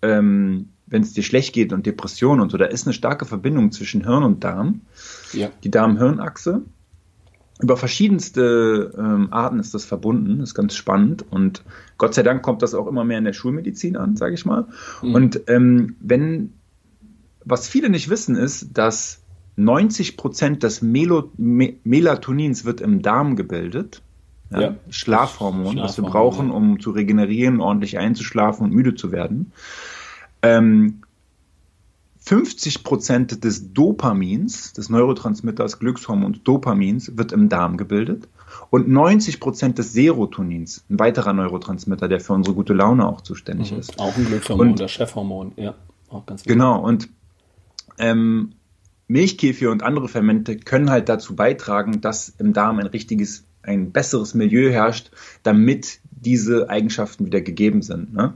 ähm, 0.01 0.69
wenn 0.85 1.01
es 1.01 1.13
dir 1.13 1.23
schlecht 1.23 1.53
geht 1.53 1.71
und 1.71 1.85
Depression 1.85 2.39
und 2.41 2.51
so, 2.51 2.57
da 2.57 2.65
ist 2.65 2.87
eine 2.87 2.93
starke 2.93 3.25
Verbindung 3.25 3.71
zwischen 3.71 4.03
Hirn 4.03 4.23
und 4.23 4.43
Darm. 4.43 4.81
Ja. 5.31 5.49
Die 5.63 5.71
Darm-Hirn-Achse 5.71 6.63
über 7.61 7.75
verschiedenste 7.75 8.93
ähm, 8.97 9.27
Arten 9.31 9.59
ist 9.59 9.73
das 9.73 9.83
verbunden, 9.83 10.39
das 10.39 10.49
ist 10.49 10.55
ganz 10.55 10.75
spannend 10.75 11.25
und 11.29 11.63
Gott 11.97 12.13
sei 12.13 12.23
Dank 12.23 12.41
kommt 12.41 12.61
das 12.61 12.73
auch 12.73 12.87
immer 12.87 13.03
mehr 13.03 13.17
in 13.17 13.25
der 13.25 13.33
Schulmedizin 13.33 13.97
an, 13.97 14.15
sage 14.15 14.33
ich 14.33 14.45
mal. 14.45 14.67
Mhm. 15.01 15.15
Und 15.15 15.41
ähm, 15.47 15.95
wenn, 15.99 16.53
was 17.43 17.67
viele 17.67 17.89
nicht 17.89 18.09
wissen, 18.09 18.35
ist, 18.35 18.77
dass 18.77 19.21
90 19.57 20.15
Prozent 20.15 20.63
des 20.63 20.81
Melo 20.81 21.31
Me 21.35 21.73
Melatonins 21.83 22.63
wird 22.63 22.79
im 22.79 23.01
Darm 23.01 23.35
gebildet. 23.35 24.01
Ja, 24.51 24.61
ja. 24.61 24.75
Schlafhormon, 24.89 25.73
Schlafhormon, 25.73 25.83
was 25.83 25.97
wir 25.97 26.05
brauchen, 26.05 26.49
um 26.49 26.79
zu 26.79 26.91
regenerieren, 26.91 27.59
ordentlich 27.59 27.99
einzuschlafen 27.99 28.65
und 28.65 28.73
müde 28.73 28.95
zu 28.95 29.11
werden. 29.11 29.51
Ähm, 30.41 31.01
50 32.29 32.83
Prozent 32.83 33.43
des 33.43 33.73
Dopamins, 33.73 34.73
des 34.73 34.91
Neurotransmitters 34.91 35.79
Glückshormons 35.79 36.43
Dopamins, 36.43 37.17
wird 37.17 37.31
im 37.31 37.49
Darm 37.49 37.75
gebildet 37.75 38.27
und 38.69 38.87
90 38.87 39.39
Prozent 39.39 39.79
des 39.79 39.93
Serotonins, 39.93 40.85
ein 40.91 40.99
weiterer 40.99 41.33
Neurotransmitter, 41.33 42.07
der 42.07 42.19
für 42.19 42.33
unsere 42.33 42.55
gute 42.55 42.73
Laune 42.73 43.07
auch 43.07 43.21
zuständig 43.21 43.71
mhm. 43.71 43.79
ist. 43.79 43.99
Auch 43.99 44.15
ein 44.15 44.27
Glückshormon, 44.27 44.69
und, 44.69 44.79
das 44.79 44.91
Chefhormon, 44.91 45.53
ja, 45.55 45.73
auch 46.09 46.23
ganz 46.27 46.41
wichtig. 46.41 46.53
Genau, 46.53 46.79
und 46.79 47.09
ähm, 47.97 48.51
Milchkäfige 49.07 49.71
und 49.71 49.81
andere 49.81 50.07
Fermente 50.07 50.55
können 50.55 50.91
halt 50.91 51.09
dazu 51.09 51.35
beitragen, 51.35 51.99
dass 51.99 52.29
im 52.37 52.53
Darm 52.53 52.77
ein 52.77 52.85
richtiges, 52.85 53.43
ein 53.63 53.91
besseres 53.91 54.35
Milieu 54.35 54.69
herrscht, 54.69 55.09
damit 55.41 55.99
diese 56.11 56.69
Eigenschaften 56.69 57.25
wieder 57.25 57.41
gegeben 57.41 57.81
sind. 57.81 58.13
Ne? 58.13 58.35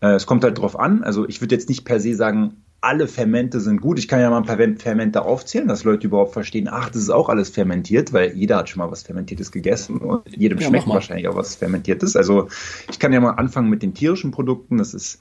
Äh, 0.00 0.14
es 0.14 0.26
kommt 0.26 0.42
halt 0.42 0.58
drauf 0.58 0.76
an. 0.76 1.04
Also 1.04 1.28
ich 1.28 1.40
würde 1.40 1.54
jetzt 1.54 1.68
nicht 1.68 1.84
per 1.84 2.00
se 2.00 2.16
sagen, 2.16 2.56
alle 2.84 3.08
Fermente 3.08 3.60
sind 3.60 3.80
gut. 3.80 3.98
Ich 3.98 4.08
kann 4.08 4.20
ja 4.20 4.28
mal 4.28 4.36
ein 4.36 4.44
paar 4.44 4.58
Fermente 4.76 5.22
aufzählen, 5.22 5.66
dass 5.66 5.84
Leute 5.84 6.06
überhaupt 6.06 6.34
verstehen, 6.34 6.68
ach, 6.70 6.90
das 6.90 7.02
ist 7.02 7.10
auch 7.10 7.30
alles 7.30 7.48
fermentiert, 7.48 8.12
weil 8.12 8.36
jeder 8.36 8.58
hat 8.58 8.68
schon 8.68 8.80
mal 8.80 8.90
was 8.90 9.02
Fermentiertes 9.02 9.50
gegessen 9.50 9.98
und 9.98 10.36
jedem 10.36 10.58
ja, 10.58 10.68
schmeckt 10.68 10.86
wahrscheinlich 10.86 11.26
auch 11.28 11.36
was 11.36 11.56
Fermentiertes. 11.56 12.14
Also 12.14 12.48
ich 12.90 12.98
kann 12.98 13.12
ja 13.12 13.20
mal 13.20 13.32
anfangen 13.32 13.70
mit 13.70 13.82
den 13.82 13.94
tierischen 13.94 14.32
Produkten. 14.32 14.76
Das 14.76 14.92
ist 14.92 15.18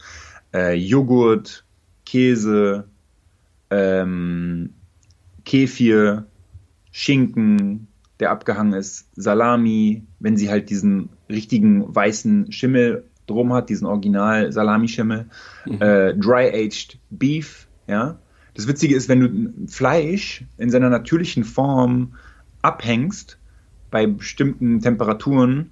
äh, 0.53 0.73
Joghurt, 0.73 1.63
Käse, 2.05 2.89
ähm, 3.69 4.73
Kefir, 5.45 6.25
Schinken, 6.91 7.87
der 8.19 8.31
abgehangen 8.31 8.73
ist, 8.73 9.07
Salami, 9.15 10.03
wenn 10.19 10.35
sie 10.35 10.49
halt 10.49 10.69
diesen 10.69 11.09
richtigen 11.29 11.95
weißen 11.95 12.51
Schimmel 12.51 13.09
drum 13.27 13.53
hat, 13.53 13.69
diesen 13.69 13.87
Original 13.87 14.51
Salamischimmel, 14.51 15.27
mhm. 15.65 15.81
äh, 15.81 16.13
Dry-Aged 16.13 16.99
Beef, 17.09 17.67
ja. 17.87 18.17
Das 18.55 18.67
Witzige 18.67 18.95
ist, 18.95 19.09
wenn 19.09 19.19
du 19.19 19.67
Fleisch 19.67 20.45
in 20.57 20.69
seiner 20.69 20.89
natürlichen 20.89 21.43
Form 21.43 22.13
abhängst, 22.61 23.39
bei 23.89 24.07
bestimmten 24.07 24.79
Temperaturen 24.81 25.71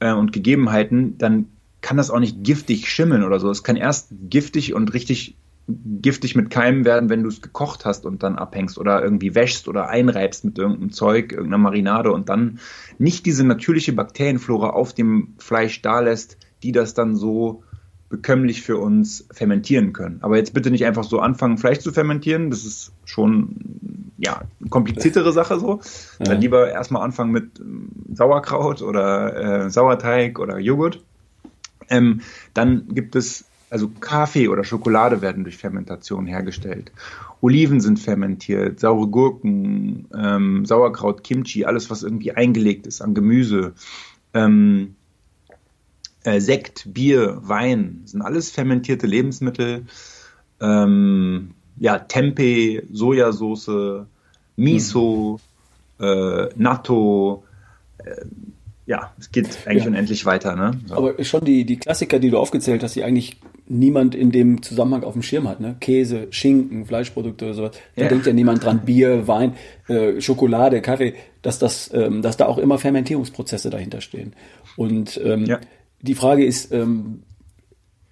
äh, 0.00 0.12
und 0.12 0.32
Gegebenheiten, 0.32 1.18
dann 1.18 1.46
kann 1.80 1.96
das 1.96 2.10
auch 2.10 2.18
nicht 2.18 2.42
giftig 2.42 2.88
schimmeln 2.88 3.22
oder 3.22 3.38
so. 3.40 3.50
Es 3.50 3.62
kann 3.62 3.76
erst 3.76 4.12
giftig 4.28 4.74
und 4.74 4.94
richtig 4.94 5.36
giftig 5.68 6.34
mit 6.34 6.48
Keimen 6.48 6.86
werden, 6.86 7.10
wenn 7.10 7.22
du 7.22 7.28
es 7.28 7.42
gekocht 7.42 7.84
hast 7.84 8.06
und 8.06 8.22
dann 8.22 8.36
abhängst 8.36 8.78
oder 8.78 9.02
irgendwie 9.02 9.34
wäschst 9.34 9.68
oder 9.68 9.88
einreibst 9.88 10.44
mit 10.44 10.58
irgendeinem 10.58 10.92
Zeug, 10.92 11.32
irgendeiner 11.32 11.58
Marinade 11.58 12.10
und 12.10 12.30
dann 12.30 12.58
nicht 12.98 13.26
diese 13.26 13.44
natürliche 13.44 13.92
Bakterienflora 13.92 14.70
auf 14.70 14.94
dem 14.94 15.34
Fleisch 15.36 15.82
da 15.82 16.00
lässt, 16.00 16.38
die 16.62 16.72
das 16.72 16.94
dann 16.94 17.16
so 17.16 17.62
bekömmlich 18.08 18.62
für 18.62 18.78
uns 18.78 19.26
fermentieren 19.30 19.92
können. 19.92 20.18
Aber 20.22 20.36
jetzt 20.36 20.54
bitte 20.54 20.70
nicht 20.70 20.86
einfach 20.86 21.04
so 21.04 21.20
anfangen, 21.20 21.58
Fleisch 21.58 21.80
zu 21.80 21.92
fermentieren. 21.92 22.50
Das 22.50 22.64
ist 22.64 22.92
schon 23.04 24.10
ja 24.16 24.42
eine 24.60 24.70
kompliziertere 24.70 25.32
Sache 25.32 25.60
so. 25.60 25.80
Ja. 26.18 26.26
Dann 26.26 26.40
lieber 26.40 26.70
erstmal 26.70 27.02
anfangen 27.02 27.32
mit 27.32 27.60
ähm, 27.60 27.90
Sauerkraut 28.14 28.82
oder 28.82 29.66
äh, 29.66 29.70
Sauerteig 29.70 30.38
oder 30.38 30.58
Joghurt. 30.58 31.02
Ähm, 31.90 32.22
dann 32.54 32.88
gibt 32.88 33.14
es 33.14 33.44
also 33.70 33.88
Kaffee 34.00 34.48
oder 34.48 34.64
Schokolade 34.64 35.20
werden 35.20 35.44
durch 35.44 35.58
Fermentation 35.58 36.26
hergestellt. 36.26 36.90
Oliven 37.40 37.80
sind 37.80 37.98
fermentiert, 37.98 38.80
saure 38.80 39.08
Gurken, 39.08 40.06
ähm, 40.14 40.64
Sauerkraut, 40.64 41.22
Kimchi, 41.22 41.64
alles 41.64 41.90
was 41.90 42.02
irgendwie 42.02 42.32
eingelegt 42.32 42.86
ist 42.86 43.02
an 43.02 43.14
Gemüse. 43.14 43.74
Ähm, 44.34 44.96
äh, 46.24 46.40
Sekt, 46.40 46.92
Bier, 46.92 47.38
Wein, 47.42 48.02
sind 48.04 48.22
alles 48.22 48.50
fermentierte 48.50 49.06
Lebensmittel. 49.06 49.86
Ähm, 50.60 51.54
ja, 51.78 51.98
Tempeh, 51.98 52.82
Sojasauce, 52.92 54.06
Miso, 54.56 55.40
mhm. 55.98 56.04
äh, 56.04 56.48
Natto. 56.56 57.44
Äh, 57.98 58.24
ja, 58.86 59.12
es 59.20 59.30
geht 59.30 59.46
eigentlich 59.66 59.84
ja. 59.84 59.90
unendlich 59.90 60.24
weiter. 60.24 60.56
Ne? 60.56 60.80
So. 60.86 60.96
Aber 60.96 61.22
schon 61.22 61.44
die, 61.44 61.64
die 61.64 61.76
Klassiker, 61.76 62.18
die 62.18 62.30
du 62.30 62.38
aufgezählt 62.38 62.82
hast, 62.82 62.96
die 62.96 63.04
eigentlich 63.04 63.36
niemand 63.66 64.14
in 64.14 64.32
dem 64.32 64.62
Zusammenhang 64.62 65.04
auf 65.04 65.12
dem 65.12 65.22
Schirm 65.22 65.46
hat. 65.46 65.60
Ne? 65.60 65.76
Käse, 65.78 66.28
Schinken, 66.30 66.86
Fleischprodukte 66.86 67.44
oder 67.44 67.54
sowas. 67.54 67.72
Da 67.96 68.04
ja. 68.04 68.08
denkt 68.08 68.26
ja 68.26 68.32
niemand 68.32 68.64
dran. 68.64 68.86
Bier, 68.86 69.28
Wein, 69.28 69.52
äh, 69.88 70.22
Schokolade, 70.22 70.80
Kaffee, 70.80 71.14
dass, 71.42 71.58
das, 71.58 71.90
ähm, 71.92 72.22
dass 72.22 72.38
da 72.38 72.46
auch 72.46 72.56
immer 72.56 72.78
Fermentierungsprozesse 72.78 73.68
dahinter 73.68 74.00
stehen. 74.00 74.32
Und 74.76 75.20
ähm, 75.22 75.44
ja 75.44 75.60
die 76.02 76.14
Frage 76.14 76.44
ist, 76.44 76.72
ähm, 76.72 77.22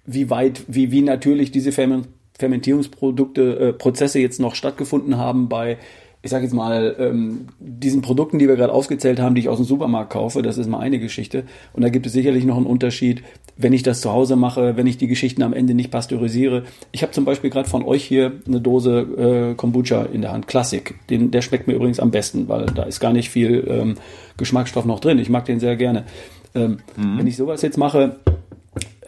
wie 0.05 0.29
weit, 0.29 0.63
wie, 0.67 0.91
wie 0.91 1.01
natürlich 1.01 1.51
diese 1.51 1.71
Fermentierungsprodukte, 1.71 3.59
äh, 3.59 3.73
Prozesse 3.73 4.19
jetzt 4.19 4.39
noch 4.39 4.55
stattgefunden 4.55 5.17
haben 5.17 5.49
bei, 5.49 5.77
ich 6.23 6.31
sage 6.31 6.45
jetzt 6.45 6.53
mal, 6.53 6.95
ähm, 6.97 7.47
diesen 7.59 8.01
Produkten, 8.01 8.39
die 8.39 8.47
wir 8.47 8.55
gerade 8.55 8.73
aufgezählt 8.73 9.19
haben, 9.19 9.35
die 9.35 9.41
ich 9.41 9.49
aus 9.49 9.57
dem 9.57 9.65
Supermarkt 9.65 10.11
kaufe, 10.11 10.41
das 10.41 10.57
ist 10.57 10.67
mal 10.67 10.79
eine 10.79 10.99
Geschichte. 10.99 11.43
Und 11.73 11.83
da 11.83 11.89
gibt 11.89 12.05
es 12.05 12.13
sicherlich 12.13 12.45
noch 12.45 12.57
einen 12.57 12.65
Unterschied, 12.65 13.21
wenn 13.57 13.73
ich 13.73 13.83
das 13.83 14.01
zu 14.01 14.11
Hause 14.11 14.35
mache, 14.35 14.77
wenn 14.77 14.87
ich 14.87 14.97
die 14.97 15.07
Geschichten 15.07 15.43
am 15.43 15.53
Ende 15.53 15.73
nicht 15.73 15.91
pasteurisiere. 15.91 16.63
Ich 16.91 17.01
habe 17.03 17.11
zum 17.11 17.25
Beispiel 17.25 17.49
gerade 17.49 17.69
von 17.69 17.83
euch 17.83 18.03
hier 18.03 18.33
eine 18.47 18.61
Dose 18.61 19.51
äh, 19.51 19.55
Kombucha 19.55 20.03
in 20.05 20.21
der 20.21 20.31
Hand, 20.31 20.47
Klassik. 20.47 20.95
Den, 21.09 21.31
der 21.31 21.41
schmeckt 21.41 21.67
mir 21.67 21.73
übrigens 21.73 21.99
am 21.99 22.11
besten, 22.11 22.47
weil 22.47 22.65
da 22.67 22.83
ist 22.83 22.99
gar 22.99 23.13
nicht 23.13 23.29
viel 23.29 23.65
ähm, 23.69 23.95
Geschmacksstoff 24.37 24.85
noch 24.85 24.99
drin. 24.99 25.19
Ich 25.19 25.29
mag 25.29 25.45
den 25.45 25.59
sehr 25.59 25.75
gerne. 25.75 26.05
Ähm, 26.55 26.79
mhm. 26.95 27.17
Wenn 27.17 27.27
ich 27.27 27.37
sowas 27.37 27.61
jetzt 27.61 27.77
mache, 27.77 28.17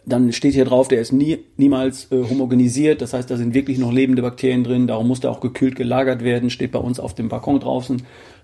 dann 0.10 0.32
steht 0.34 0.54
hier 0.54 0.66
drauf, 0.66 0.88
der 0.88 1.02
ist 1.02 1.12
nie, 1.12 1.40
niemals 1.58 2.12
äh, 2.12 2.24
homogenisiert. 2.30 3.02
Das 3.02 3.14
heißt, 3.14 3.30
da 3.30 3.38
sind 3.38 3.54
wirklich 3.54 3.78
noch 3.78 3.92
lebende 3.92 4.22
Bakterien 4.22 4.64
drin. 4.64 4.88
Darum 4.88 5.08
muss 5.08 5.20
der 5.20 5.32
auch 5.32 5.40
gekühlt 5.40 5.76
gelagert 5.76 6.24
werden. 6.24 6.50
Steht 6.50 6.72
bei 6.72 6.80
uns 6.80 7.00
auf 7.00 7.14
dem 7.14 7.30
Balkon 7.30 7.60
draußen, 7.60 8.02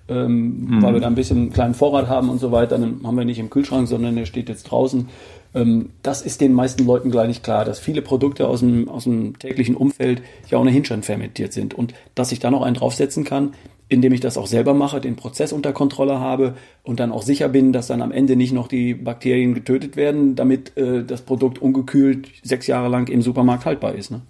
ähm, 0.07 0.67
mhm. 0.67 0.81
weil 0.81 0.93
wir 0.93 1.01
da 1.01 1.07
ein 1.07 1.15
bisschen 1.15 1.37
einen 1.37 1.53
kleinen 1.53 1.73
Vorrat 1.73 2.07
haben 2.07 2.29
und 2.29 2.39
so 2.39 2.51
weiter. 2.51 2.77
Dann 2.77 3.01
haben 3.03 3.17
wir 3.17 3.25
nicht 3.25 3.39
im 3.39 3.49
Kühlschrank, 3.49 3.87
sondern 3.87 4.15
der 4.15 4.25
steht 4.25 4.49
jetzt 4.49 4.63
draußen. 4.65 5.09
Ähm, 5.55 5.89
das 6.03 6.21
ist 6.21 6.41
den 6.41 6.53
meisten 6.53 6.85
Leuten 6.85 7.09
gleich 7.09 7.27
nicht 7.27 7.43
klar, 7.43 7.65
dass 7.65 7.79
viele 7.79 8.01
Produkte 8.01 8.47
aus 8.47 8.59
dem, 8.59 8.87
aus 8.87 9.05
dem 9.05 9.39
täglichen 9.39 9.75
Umfeld 9.75 10.21
ja 10.49 10.59
ohnehin 10.59 10.85
schon 10.85 11.01
fermentiert 11.01 11.53
sind. 11.53 11.73
Und 11.73 11.93
dass 12.13 12.31
ich 12.31 12.39
da 12.39 12.51
noch 12.51 12.61
einen 12.61 12.75
draufsetzen 12.75 13.23
kann, 13.23 13.53
indem 13.87 14.13
ich 14.13 14.19
das 14.19 14.37
auch 14.37 14.47
selber 14.47 14.73
mache, 14.73 14.99
den 14.99 15.15
Prozess 15.15 15.53
unter 15.53 15.73
Kontrolle 15.73 16.19
habe 16.19 16.55
und 16.83 16.99
dann 16.99 17.11
auch 17.11 17.21
sicher 17.21 17.49
bin, 17.49 17.71
dass 17.71 17.87
dann 17.87 18.01
am 18.01 18.11
Ende 18.11 18.35
nicht 18.35 18.53
noch 18.53 18.67
die 18.67 18.93
Bakterien 18.93 19.53
getötet 19.53 19.95
werden, 19.95 20.35
damit 20.35 20.75
äh, 20.77 21.03
das 21.03 21.21
Produkt 21.21 21.59
ungekühlt 21.59 22.29
sechs 22.43 22.67
Jahre 22.67 22.89
lang 22.89 23.07
im 23.07 23.21
Supermarkt 23.21 23.65
haltbar 23.65 23.93
ist. 23.95 24.11
Ne? 24.11 24.21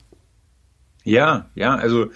Ja, 1.04 1.50
ja, 1.56 1.76
also 1.76 2.08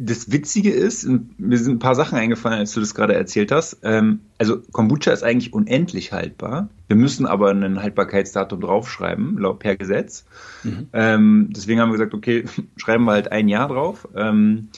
das 0.00 0.30
Witzige 0.30 0.70
ist, 0.70 1.08
mir 1.38 1.58
sind 1.58 1.76
ein 1.76 1.78
paar 1.78 1.94
Sachen 1.94 2.18
eingefallen, 2.18 2.58
als 2.58 2.72
du 2.72 2.80
das 2.80 2.94
gerade 2.94 3.14
erzählt 3.14 3.50
hast. 3.52 3.78
Ähm, 3.82 4.20
also 4.38 4.60
Kombucha 4.72 5.12
ist 5.12 5.22
eigentlich 5.22 5.52
unendlich 5.52 6.12
haltbar. 6.12 6.68
Wir 6.88 6.96
müssen 6.96 7.26
aber 7.26 7.50
ein 7.50 7.82
Haltbarkeitsdatum 7.82 8.60
draufschreiben, 8.60 9.38
laut 9.38 9.58
per 9.58 9.76
Gesetz. 9.76 10.26
Mhm. 10.62 10.88
Ähm, 10.92 11.50
deswegen 11.54 11.80
haben 11.80 11.88
wir 11.88 11.98
gesagt, 11.98 12.14
okay, 12.14 12.44
schreiben 12.76 13.04
wir 13.04 13.12
halt 13.12 13.32
ein 13.32 13.48
Jahr 13.48 13.68
drauf. 13.68 14.08
Ähm, 14.14 14.68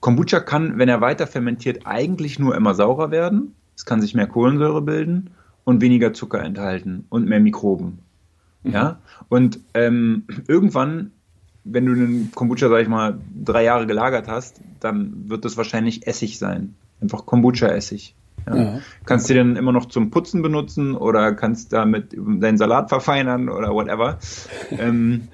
Kombucha 0.00 0.40
kann, 0.40 0.78
wenn 0.78 0.88
er 0.88 1.00
weiter 1.00 1.26
fermentiert, 1.26 1.80
eigentlich 1.84 2.38
nur 2.38 2.54
immer 2.54 2.74
saurer 2.74 3.10
werden. 3.10 3.54
Es 3.76 3.84
kann 3.84 4.00
sich 4.00 4.14
mehr 4.14 4.26
Kohlensäure 4.26 4.82
bilden 4.82 5.30
und 5.64 5.80
weniger 5.80 6.12
Zucker 6.12 6.42
enthalten 6.42 7.04
und 7.08 7.26
mehr 7.26 7.40
Mikroben. 7.40 7.98
Mhm. 8.62 8.72
Ja, 8.72 8.98
und 9.28 9.60
ähm, 9.74 10.24
irgendwann, 10.46 11.12
wenn 11.64 11.86
du 11.86 11.92
einen 11.92 12.32
Kombucha, 12.34 12.68
sag 12.68 12.82
ich 12.82 12.88
mal, 12.88 13.18
drei 13.44 13.64
Jahre 13.64 13.86
gelagert 13.86 14.28
hast, 14.28 14.60
dann 14.80 15.28
wird 15.28 15.44
das 15.44 15.56
wahrscheinlich 15.56 16.06
Essig 16.06 16.38
sein. 16.38 16.74
Einfach 17.00 17.26
Kombucha-Essig. 17.26 18.14
Ja. 18.46 18.56
Ja. 18.56 18.80
Kannst 19.04 19.28
du 19.28 19.34
den 19.34 19.56
immer 19.56 19.72
noch 19.72 19.86
zum 19.86 20.10
Putzen 20.10 20.42
benutzen 20.42 20.94
oder 20.94 21.34
kannst 21.34 21.72
damit 21.72 22.16
deinen 22.16 22.56
Salat 22.56 22.88
verfeinern 22.88 23.48
oder 23.48 23.74
whatever. 23.74 24.18
ähm, 24.70 25.28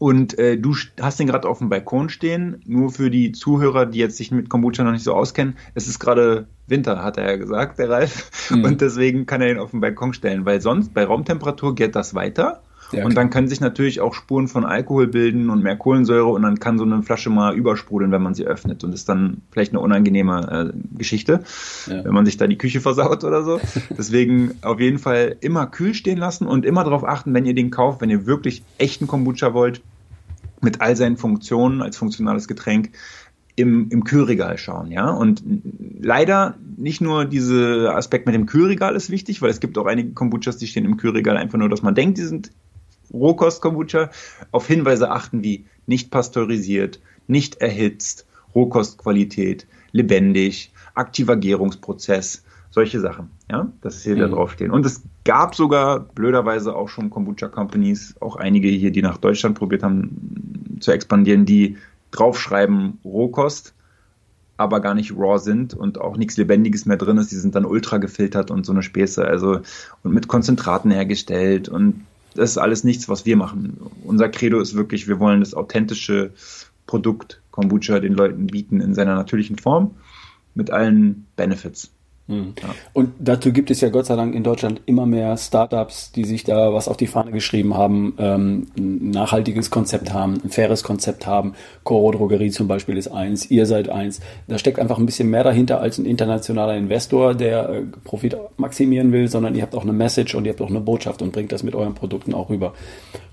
und 0.00 0.38
äh, 0.38 0.56
du 0.56 0.74
hast 0.98 1.20
den 1.20 1.26
gerade 1.26 1.46
auf 1.46 1.58
dem 1.58 1.68
Balkon 1.68 2.08
stehen. 2.08 2.62
Nur 2.64 2.90
für 2.90 3.10
die 3.10 3.32
Zuhörer, 3.32 3.84
die 3.84 3.98
jetzt 3.98 4.16
sich 4.16 4.30
mit 4.30 4.48
Kombucha 4.48 4.82
noch 4.82 4.92
nicht 4.92 5.04
so 5.04 5.12
auskennen, 5.12 5.58
es 5.74 5.86
ist 5.86 5.98
gerade 5.98 6.48
Winter, 6.66 7.04
hat 7.04 7.18
er 7.18 7.30
ja 7.30 7.36
gesagt, 7.36 7.78
der 7.78 7.90
Ralf. 7.90 8.30
Mhm. 8.50 8.64
Und 8.64 8.80
deswegen 8.80 9.26
kann 9.26 9.42
er 9.42 9.50
ihn 9.50 9.58
auf 9.58 9.72
den 9.72 9.82
Balkon 9.82 10.14
stellen, 10.14 10.46
weil 10.46 10.62
sonst 10.62 10.94
bei 10.94 11.04
Raumtemperatur 11.04 11.74
geht 11.74 11.96
das 11.96 12.14
weiter. 12.14 12.62
Ja, 12.92 13.04
und 13.04 13.16
dann 13.16 13.30
können 13.30 13.48
sich 13.48 13.60
natürlich 13.60 14.00
auch 14.00 14.14
Spuren 14.14 14.48
von 14.48 14.64
Alkohol 14.64 15.06
bilden 15.06 15.50
und 15.50 15.62
mehr 15.62 15.76
Kohlensäure 15.76 16.28
und 16.28 16.42
dann 16.42 16.58
kann 16.58 16.78
so 16.78 16.84
eine 16.84 17.02
Flasche 17.02 17.30
mal 17.30 17.54
übersprudeln, 17.54 18.10
wenn 18.12 18.22
man 18.22 18.34
sie 18.34 18.44
öffnet. 18.44 18.82
Und 18.84 18.92
das 18.92 19.00
ist 19.00 19.08
dann 19.08 19.42
vielleicht 19.50 19.72
eine 19.72 19.80
unangenehme 19.80 20.72
äh, 20.74 20.96
Geschichte, 20.96 21.44
ja. 21.86 22.04
wenn 22.04 22.12
man 22.12 22.26
sich 22.26 22.36
da 22.36 22.46
die 22.46 22.58
Küche 22.58 22.80
versaut 22.80 23.24
oder 23.24 23.42
so. 23.44 23.60
Deswegen 23.90 24.52
auf 24.62 24.80
jeden 24.80 24.98
Fall 24.98 25.36
immer 25.40 25.66
kühl 25.66 25.94
stehen 25.94 26.18
lassen 26.18 26.46
und 26.46 26.64
immer 26.64 26.84
darauf 26.84 27.04
achten, 27.04 27.32
wenn 27.34 27.46
ihr 27.46 27.54
den 27.54 27.70
kauft, 27.70 28.00
wenn 28.00 28.10
ihr 28.10 28.26
wirklich 28.26 28.62
echten 28.78 29.06
Kombucha 29.06 29.54
wollt, 29.54 29.82
mit 30.60 30.80
all 30.80 30.94
seinen 30.96 31.16
Funktionen 31.16 31.80
als 31.80 31.96
funktionales 31.96 32.46
Getränk, 32.46 32.90
im, 33.56 33.88
im 33.90 34.04
Kühlregal 34.04 34.56
schauen, 34.58 34.90
ja. 34.90 35.10
Und 35.10 35.42
leider 36.00 36.56
nicht 36.76 37.00
nur 37.00 37.24
dieser 37.26 37.94
Aspekt 37.94 38.26
mit 38.26 38.34
dem 38.34 38.46
Kühlregal 38.46 38.96
ist 38.96 39.10
wichtig, 39.10 39.42
weil 39.42 39.50
es 39.50 39.60
gibt 39.60 39.76
auch 39.76 39.86
einige 39.86 40.12
Kombuchas, 40.12 40.56
die 40.56 40.66
stehen 40.66 40.84
im 40.84 40.96
Kühlregal 40.96 41.36
einfach 41.36 41.58
nur, 41.58 41.68
dass 41.68 41.82
man 41.82 41.94
denkt, 41.94 42.18
die 42.18 42.22
sind 42.22 42.50
Rohkost-Kombucha 43.12 44.10
auf 44.50 44.66
Hinweise 44.66 45.10
achten 45.10 45.42
wie 45.42 45.66
nicht 45.86 46.10
pasteurisiert, 46.10 47.00
nicht 47.26 47.60
erhitzt, 47.60 48.26
Rohkostqualität, 48.54 49.66
lebendig, 49.92 50.72
aktiver 50.94 51.36
Gärungsprozess, 51.36 52.44
solche 52.70 53.00
Sachen, 53.00 53.30
ja, 53.50 53.70
dass 53.80 54.02
hier 54.02 54.16
mhm. 54.16 54.20
da 54.20 54.28
draufstehen. 54.28 54.70
Und 54.70 54.86
es 54.86 55.02
gab 55.24 55.54
sogar 55.54 56.00
blöderweise 56.00 56.74
auch 56.74 56.88
schon 56.88 57.10
Kombucha 57.10 57.48
Companies, 57.48 58.14
auch 58.20 58.36
einige 58.36 58.68
hier, 58.68 58.92
die 58.92 59.02
nach 59.02 59.18
Deutschland 59.18 59.58
probiert 59.58 59.82
haben 59.82 60.78
zu 60.80 60.92
expandieren, 60.92 61.44
die 61.44 61.76
draufschreiben 62.12 62.98
Rohkost, 63.04 63.74
aber 64.56 64.80
gar 64.80 64.94
nicht 64.94 65.16
raw 65.16 65.38
sind 65.38 65.74
und 65.74 66.00
auch 66.00 66.16
nichts 66.16 66.36
Lebendiges 66.36 66.84
mehr 66.86 66.96
drin 66.96 67.16
ist. 67.16 67.32
Die 67.32 67.36
sind 67.36 67.54
dann 67.54 67.64
ultra 67.64 67.98
gefiltert 67.98 68.50
und 68.50 68.66
so 68.66 68.72
eine 68.72 68.82
Späße, 68.82 69.24
also 69.24 69.60
und 70.02 70.12
mit 70.12 70.28
Konzentraten 70.28 70.90
hergestellt 70.90 71.68
und 71.68 72.04
das 72.34 72.50
ist 72.50 72.58
alles 72.58 72.84
nichts, 72.84 73.08
was 73.08 73.26
wir 73.26 73.36
machen. 73.36 73.78
Unser 74.04 74.28
Credo 74.28 74.60
ist 74.60 74.74
wirklich, 74.74 75.08
wir 75.08 75.18
wollen 75.18 75.40
das 75.40 75.54
authentische 75.54 76.32
Produkt 76.86 77.40
Kombucha 77.50 78.00
den 78.00 78.14
Leuten 78.14 78.46
bieten 78.46 78.80
in 78.80 78.94
seiner 78.94 79.14
natürlichen 79.14 79.58
Form 79.58 79.96
mit 80.54 80.70
allen 80.70 81.26
Benefits. 81.36 81.92
Mhm. 82.30 82.54
Ja. 82.62 82.74
Und 82.92 83.12
dazu 83.18 83.52
gibt 83.52 83.70
es 83.70 83.80
ja 83.80 83.88
Gott 83.88 84.06
sei 84.06 84.14
Dank 84.14 84.34
in 84.34 84.44
Deutschland 84.44 84.80
immer 84.86 85.04
mehr 85.04 85.36
Startups, 85.36 86.12
die 86.12 86.24
sich 86.24 86.44
da 86.44 86.72
was 86.72 86.86
auf 86.88 86.96
die 86.96 87.08
Fahne 87.08 87.32
geschrieben 87.32 87.76
haben, 87.76 88.14
ähm, 88.18 88.68
ein 88.78 89.10
nachhaltiges 89.10 89.70
Konzept 89.70 90.12
haben, 90.12 90.40
ein 90.44 90.50
faires 90.50 90.84
Konzept 90.84 91.26
haben. 91.26 91.54
Coro 91.82 92.12
Drogerie 92.12 92.50
zum 92.50 92.68
Beispiel 92.68 92.96
ist 92.96 93.08
eins, 93.08 93.50
ihr 93.50 93.66
seid 93.66 93.88
eins. 93.88 94.20
Da 94.46 94.58
steckt 94.58 94.78
einfach 94.78 94.98
ein 94.98 95.06
bisschen 95.06 95.28
mehr 95.28 95.44
dahinter 95.44 95.80
als 95.80 95.98
ein 95.98 96.06
internationaler 96.06 96.76
Investor, 96.76 97.34
der 97.34 97.68
äh, 97.68 97.82
Profit 98.04 98.36
maximieren 98.56 99.12
will, 99.12 99.28
sondern 99.28 99.56
ihr 99.56 99.62
habt 99.62 99.74
auch 99.74 99.82
eine 99.82 99.92
Message 99.92 100.34
und 100.36 100.44
ihr 100.44 100.52
habt 100.52 100.60
auch 100.60 100.70
eine 100.70 100.80
Botschaft 100.80 101.22
und 101.22 101.32
bringt 101.32 101.50
das 101.50 101.64
mit 101.64 101.74
euren 101.74 101.94
Produkten 101.94 102.32
auch 102.32 102.48
rüber. 102.48 102.74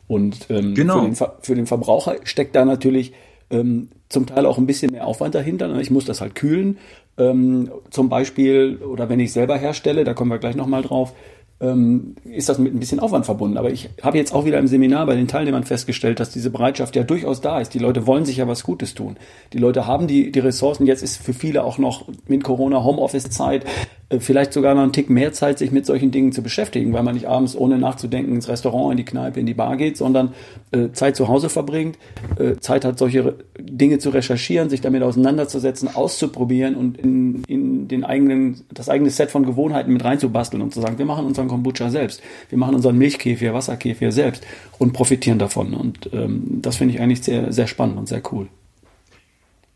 Und 0.08 0.48
ähm, 0.50 0.74
genau. 0.74 1.02
für, 1.02 1.06
den 1.06 1.16
für 1.42 1.56
den 1.56 1.66
Verbraucher 1.68 2.16
steckt 2.24 2.56
da 2.56 2.66
natürlich 2.66 3.14
ähm, 3.50 3.90
zum 4.10 4.26
Teil 4.26 4.46
auch 4.46 4.58
ein 4.58 4.66
bisschen 4.66 4.92
mehr 4.92 5.06
Aufwand 5.06 5.36
dahinter. 5.36 5.74
Ich 5.80 5.92
muss 5.92 6.06
das 6.06 6.22
halt 6.22 6.34
kühlen 6.36 6.78
ähm, 7.18 7.72
zum 7.90 8.10
Beispiel, 8.10 8.78
oder 8.78 9.10
wenn 9.10 9.20
ich 9.20 9.34
selber 9.34 9.58
herstelle, 9.58 10.04
da 10.04 10.14
kommen 10.14 10.32
wir 10.32 10.38
gleich 10.38 10.56
nochmal 10.56 10.84
drauf, 10.84 11.14
ähm, 11.60 12.16
ist 12.24 12.50
das 12.50 12.60
mit 12.60 12.74
ein 12.74 12.80
bisschen 12.80 13.00
Aufwand 13.00 13.26
verbunden. 13.26 13.58
Aber 13.58 13.72
ich 13.72 13.90
habe 14.02 14.18
jetzt 14.18 14.34
auch 14.34 14.46
wieder 14.46 14.60
im 14.60 14.68
Seminar 14.68 15.06
bei 15.06 15.16
den 15.16 15.28
Teilnehmern 15.28 15.64
festgestellt, 15.64 16.20
dass 16.20 16.30
diese 16.30 16.50
Bereitschaft 16.50 16.96
ja 16.96 17.04
durchaus 17.04 17.42
da 17.42 17.60
ist. 17.60 17.74
Die 17.74 17.80
Leute 17.80 18.06
wollen 18.06 18.26
sich 18.26 18.38
ja 18.38 18.48
was 18.48 18.64
Gutes 18.64 18.94
tun. 18.94 19.18
Die 19.54 19.58
Leute 19.58 19.88
haben 19.88 20.08
die, 20.08 20.32
die 20.32 20.40
Ressourcen. 20.40 20.86
Jetzt 20.86 21.04
ist 21.04 21.18
für 21.18 21.34
viele 21.34 21.64
auch 21.64 21.78
noch 21.78 22.08
mit 22.28 22.44
Corona 22.44 22.84
Homeoffice-Zeit 22.84 23.66
äh, 24.10 24.20
vielleicht 24.20 24.54
sogar 24.54 24.74
noch 24.74 24.84
einen 24.84 24.94
Tick 24.94 25.10
mehr 25.10 25.34
Zeit, 25.34 25.60
sich 25.60 25.72
mit 25.72 25.86
solchen 25.86 26.12
Dingen 26.12 26.32
zu 26.32 26.42
beschäftigen, 26.42 26.94
weil 26.94 27.04
man 27.04 27.16
nicht 27.16 27.28
abends 27.28 27.56
ohne 27.56 27.78
nachzudenken 27.78 28.36
ins 28.36 28.48
Restaurant, 28.48 28.92
in 28.92 28.98
die 28.98 29.06
Kneipe, 29.06 29.40
in 29.40 29.46
die 29.46 29.54
Bar 29.54 29.76
geht, 29.78 29.98
sondern 29.98 30.34
äh, 30.72 30.92
Zeit 30.94 31.16
zu 31.16 31.28
Hause 31.28 31.50
verbringt, 31.50 31.98
äh, 32.38 32.56
Zeit 32.60 32.86
hat, 32.86 32.98
solche 32.98 33.36
Dinge 33.60 34.00
zu 34.00 34.10
recherchieren, 34.10 34.70
sich 34.70 34.82
damit 34.82 35.04
auseinanderzusetzen, 35.04 35.94
auszuprobieren 35.94 36.76
und 36.76 36.98
in, 36.98 37.44
in 37.48 37.88
den 37.88 38.04
eigenen, 38.04 38.62
das 38.74 38.90
eigene 38.90 39.10
Set 39.10 39.32
von 39.32 39.46
Gewohnheiten 39.46 39.92
mit 39.92 40.04
reinzubasteln 40.04 40.62
und 40.62 40.74
zu 40.74 40.80
sagen, 40.80 40.98
wir 40.98 41.06
machen 41.06 41.26
unseren 41.26 41.47
Kombucha 41.48 41.90
selbst, 41.90 42.22
wir 42.50 42.58
machen 42.58 42.76
unseren 42.76 42.98
Milchkäfir, 42.98 43.54
Wasserkäfir 43.54 44.12
selbst 44.12 44.46
und 44.78 44.94
profitieren 44.94 45.40
davon. 45.40 45.74
Und 45.74 46.10
ähm, 46.14 46.62
das 46.62 46.78
finde 46.78 46.96
ich 46.96 47.02
eigentlich 47.02 47.24
sehr, 47.24 47.52
sehr 47.52 47.68
spannend 47.68 47.98
und 47.98 48.08
sehr 48.08 48.22
cool. 48.32 48.48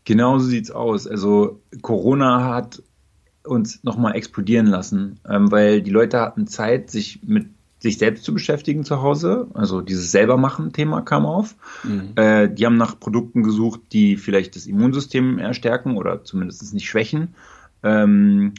Genau 0.04 0.38
so 0.38 0.46
sieht's 0.46 0.70
aus. 0.70 1.06
Also 1.06 1.60
Corona 1.80 2.44
hat 2.44 2.82
uns 3.44 3.82
nochmal 3.84 4.16
explodieren 4.16 4.66
lassen, 4.66 5.20
ähm, 5.28 5.50
weil 5.50 5.82
die 5.82 5.90
Leute 5.90 6.20
hatten 6.20 6.46
Zeit, 6.46 6.90
sich 6.90 7.20
mit 7.24 7.46
sich 7.82 7.98
selbst 7.98 8.22
zu 8.22 8.32
beschäftigen 8.32 8.84
zu 8.84 9.02
Hause. 9.02 9.48
Also 9.54 9.80
dieses 9.80 10.12
Selbermachen-Thema 10.12 11.02
kam 11.02 11.26
auf. 11.26 11.56
Mhm. 11.82 12.12
Äh, 12.14 12.48
die 12.48 12.64
haben 12.64 12.76
nach 12.76 12.98
Produkten 12.98 13.42
gesucht, 13.42 13.80
die 13.92 14.16
vielleicht 14.16 14.54
das 14.54 14.66
Immunsystem 14.66 15.38
erstärken 15.38 15.96
oder 15.96 16.22
zumindest 16.22 16.72
nicht 16.74 16.88
schwächen. 16.88 17.34
Ähm, 17.82 18.54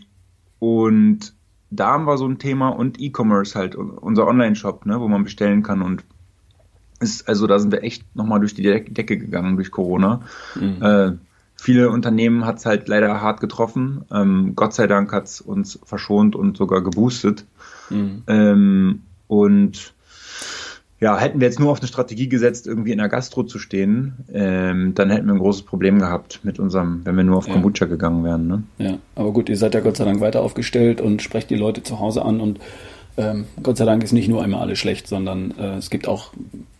und 0.59 1.33
da 1.75 1.91
haben 1.91 2.05
wir 2.05 2.17
so 2.17 2.27
ein 2.27 2.39
Thema 2.39 2.69
und 2.69 2.99
E-Commerce 2.99 3.57
halt, 3.57 3.75
unser 3.75 4.27
Online-Shop, 4.27 4.85
ne, 4.85 4.99
wo 4.99 5.07
man 5.07 5.23
bestellen 5.23 5.63
kann 5.63 5.81
und 5.81 6.03
ist, 6.99 7.27
also 7.27 7.47
da 7.47 7.59
sind 7.59 7.71
wir 7.71 7.83
echt 7.83 8.15
nochmal 8.15 8.39
durch 8.39 8.53
die 8.53 8.63
Decke 8.63 9.17
gegangen 9.17 9.55
durch 9.55 9.71
Corona. 9.71 10.21
Mhm. 10.55 10.81
Äh, 10.81 11.11
viele 11.55 11.89
Unternehmen 11.89 12.45
hat 12.45 12.57
es 12.57 12.65
halt 12.65 12.87
leider 12.87 13.21
hart 13.21 13.39
getroffen. 13.39 14.05
Ähm, 14.11 14.53
Gott 14.55 14.73
sei 14.73 14.87
Dank 14.87 15.11
hat 15.11 15.25
es 15.25 15.41
uns 15.41 15.79
verschont 15.83 16.35
und 16.35 16.55
sogar 16.57 16.81
geboostet. 16.81 17.45
Mhm. 17.89 18.23
Ähm, 18.27 19.01
und 19.27 19.93
ja, 21.03 21.19
hätten 21.19 21.41
wir 21.41 21.47
jetzt 21.47 21.59
nur 21.59 21.69
auf 21.69 21.79
eine 21.79 21.89
Strategie 21.89 22.29
gesetzt, 22.29 22.65
irgendwie 22.65 22.93
in 22.93 22.97
der 22.97 23.09
Gastro 23.09 23.43
zu 23.43 23.59
stehen, 23.59 24.13
ähm, 24.33 24.93
dann 24.95 25.09
hätten 25.09 25.27
wir 25.27 25.33
ein 25.33 25.39
großes 25.39 25.63
Problem 25.63 25.99
gehabt 25.99 26.39
mit 26.43 26.59
unserem, 26.59 27.01
wenn 27.03 27.17
wir 27.17 27.25
nur 27.25 27.35
auf 27.35 27.47
ja. 27.47 27.51
Kombucha 27.53 27.87
gegangen 27.87 28.23
wären. 28.23 28.47
Ne? 28.47 28.63
Ja, 28.77 28.97
aber 29.15 29.33
gut, 29.33 29.49
ihr 29.49 29.57
seid 29.57 29.73
ja 29.73 29.81
Gott 29.81 29.97
sei 29.97 30.05
Dank 30.05 30.21
weiter 30.21 30.41
aufgestellt 30.41 31.01
und 31.01 31.21
sprecht 31.21 31.49
die 31.49 31.57
Leute 31.57 31.83
zu 31.83 31.99
Hause 31.99 32.23
an 32.23 32.39
und 32.39 32.61
ähm, 33.17 33.43
Gott 33.61 33.75
sei 33.75 33.83
Dank 33.83 34.01
ist 34.01 34.13
nicht 34.13 34.29
nur 34.29 34.41
einmal 34.41 34.61
alles 34.61 34.79
schlecht, 34.79 35.09
sondern 35.09 35.53
äh, 35.59 35.75
es 35.75 35.89
gibt 35.89 36.07
auch 36.07 36.31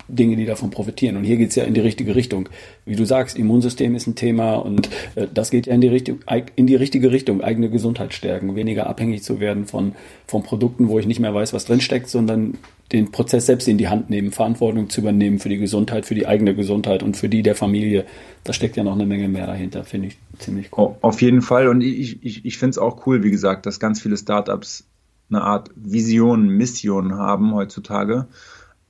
Dinge, 0.08 0.36
die 0.36 0.46
davon 0.46 0.70
profitieren. 0.70 1.18
Und 1.18 1.24
hier 1.24 1.38
geht 1.38 1.50
es 1.50 1.56
ja 1.56 1.64
in 1.64 1.74
die 1.74 1.82
richtige 1.82 2.16
Richtung. 2.16 2.50
Wie 2.86 2.96
du 2.96 3.06
sagst, 3.06 3.38
Immunsystem 3.38 3.96
ist 3.96 4.08
ein 4.08 4.16
Thema 4.16 4.56
und 4.56 4.90
äh, 5.16 5.28
das 5.34 5.50
geht 5.50 5.68
ja 5.68 5.74
in 5.74 5.82
die, 5.82 5.88
Richtung, 5.88 6.20
in 6.56 6.68
die 6.68 6.76
richtige 6.76 7.12
Richtung. 7.12 7.42
Eigene 7.42 7.70
Gesundheit 7.70 8.14
stärken, 8.14 8.56
weniger 8.56 8.88
abhängig 8.88 9.24
zu 9.24 9.40
werden 9.40 9.66
von, 9.66 9.94
von 10.28 10.44
Produkten, 10.44 10.90
wo 10.90 11.00
ich 11.00 11.06
nicht 11.06 11.20
mehr 11.20 11.34
weiß, 11.34 11.54
was 11.54 11.66
drinsteckt, 11.66 12.10
sondern 12.10 12.58
den 12.92 13.12
Prozess 13.12 13.46
selbst 13.46 13.68
in 13.68 13.78
die 13.78 13.88
Hand 13.88 14.10
nehmen, 14.10 14.32
Verantwortung 14.32 14.90
zu 14.90 15.02
übernehmen 15.02 15.40
für 15.40 15.50
die 15.50 15.58
Gesundheit, 15.58 16.06
für 16.06 16.16
die 16.16 16.28
eigene 16.28 16.54
Gesundheit 16.54 17.02
und 17.02 17.18
für 17.18 17.30
die 17.30 17.42
der 17.42 17.56
Familie. 17.56 18.06
Da 18.44 18.54
steckt 18.54 18.78
ja 18.78 18.84
noch 18.84 18.94
eine 18.94 19.06
Menge 19.06 19.28
mehr 19.30 19.48
dahinter, 19.48 19.84
finde 19.84 20.10
ich 20.10 20.18
ziemlich 20.38 20.70
cool. 20.78 20.96
Auf 21.02 21.22
jeden 21.22 21.42
Fall. 21.42 21.68
Und 21.70 21.82
ich, 21.82 22.24
ich, 22.24 22.46
ich 22.46 22.58
finde 22.58 22.72
es 22.72 22.78
auch 22.78 23.08
cool, 23.08 23.24
wie 23.24 23.32
gesagt, 23.32 23.66
dass 23.66 23.80
ganz 23.80 24.02
viele 24.02 24.18
Startups 24.18 24.86
eine 25.30 25.42
Art 25.42 25.72
Vision, 25.76 26.50
Mission 26.50 27.16
haben 27.16 27.54
heutzutage. 27.56 28.28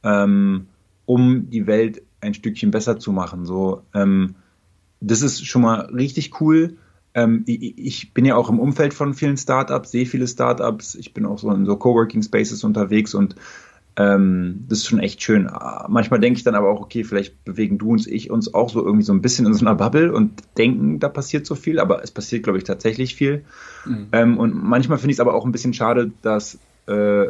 Ähm, 0.04 0.68
um 1.06 1.50
die 1.50 1.68
Welt 1.68 2.02
ein 2.22 2.34
Stückchen 2.34 2.72
besser 2.72 3.00
zu 3.00 3.12
machen. 3.12 3.46
So, 3.46 3.84
ähm, 3.94 4.36
das 5.02 5.22
ist 5.22 5.46
schon 5.46 5.62
mal 5.62 5.82
richtig 5.94 6.40
cool. 6.42 6.78
Ähm, 7.14 7.44
ich, 7.46 7.78
ich, 7.78 8.14
bin 8.14 8.26
ja 8.26 8.36
auch 8.36 8.50
im 8.50 8.60
Umfeld 8.60 8.94
von 8.94 9.14
vielen 9.14 9.38
Startups, 9.38 9.92
sehe 9.92 10.06
viele 10.06 10.28
Startups. 10.28 10.96
Ich 10.96 11.14
bin 11.14 11.26
auch 11.26 11.38
so 11.38 11.52
in 11.52 11.66
so 11.66 11.76
Coworking 11.76 12.24
Spaces 12.24 12.64
unterwegs 12.64 13.14
und 13.14 13.36
ähm, 13.96 14.66
das 14.68 14.80
ist 14.80 14.88
schon 14.88 15.00
echt 15.00 15.22
schön. 15.22 15.50
Manchmal 15.88 16.20
denke 16.20 16.38
ich 16.38 16.44
dann 16.44 16.56
aber 16.56 16.70
auch, 16.70 16.82
okay, 16.82 17.04
vielleicht 17.04 17.44
bewegen 17.46 17.78
du 17.78 17.92
und 17.92 18.08
ich 18.08 18.32
uns 18.32 18.54
auch 18.54 18.70
so 18.70 18.84
irgendwie 18.84 19.04
so 19.04 19.14
ein 19.14 19.22
bisschen 19.22 19.46
in 19.46 19.54
so 19.54 19.64
einer 19.64 19.76
Bubble 19.76 20.12
und 20.12 20.42
denken, 20.58 21.00
da 21.00 21.10
passiert 21.10 21.46
so 21.46 21.54
viel, 21.54 21.80
aber 21.80 22.04
es 22.04 22.10
passiert, 22.10 22.42
glaube 22.44 22.58
ich, 22.58 22.64
tatsächlich 22.64 23.14
viel. 23.14 23.44
Mhm. 23.86 24.08
Ähm, 24.12 24.38
und 24.40 24.56
manchmal 24.56 24.98
finde 24.98 25.12
ich 25.12 25.18
es 25.18 25.20
aber 25.20 25.36
auch 25.36 25.46
ein 25.46 25.52
bisschen 25.52 25.76
schade, 25.76 26.12
dass 26.24 26.58
äh, 26.88 27.28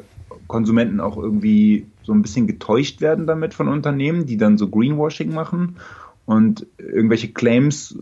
Konsumenten 0.47 0.99
auch 0.99 1.17
irgendwie 1.17 1.85
so 2.03 2.13
ein 2.13 2.21
bisschen 2.21 2.47
getäuscht 2.47 3.01
werden 3.01 3.27
damit 3.27 3.53
von 3.53 3.67
Unternehmen, 3.67 4.25
die 4.25 4.37
dann 4.37 4.57
so 4.57 4.69
Greenwashing 4.69 5.33
machen 5.33 5.77
und 6.25 6.67
irgendwelche 6.77 7.31
Claims 7.31 7.97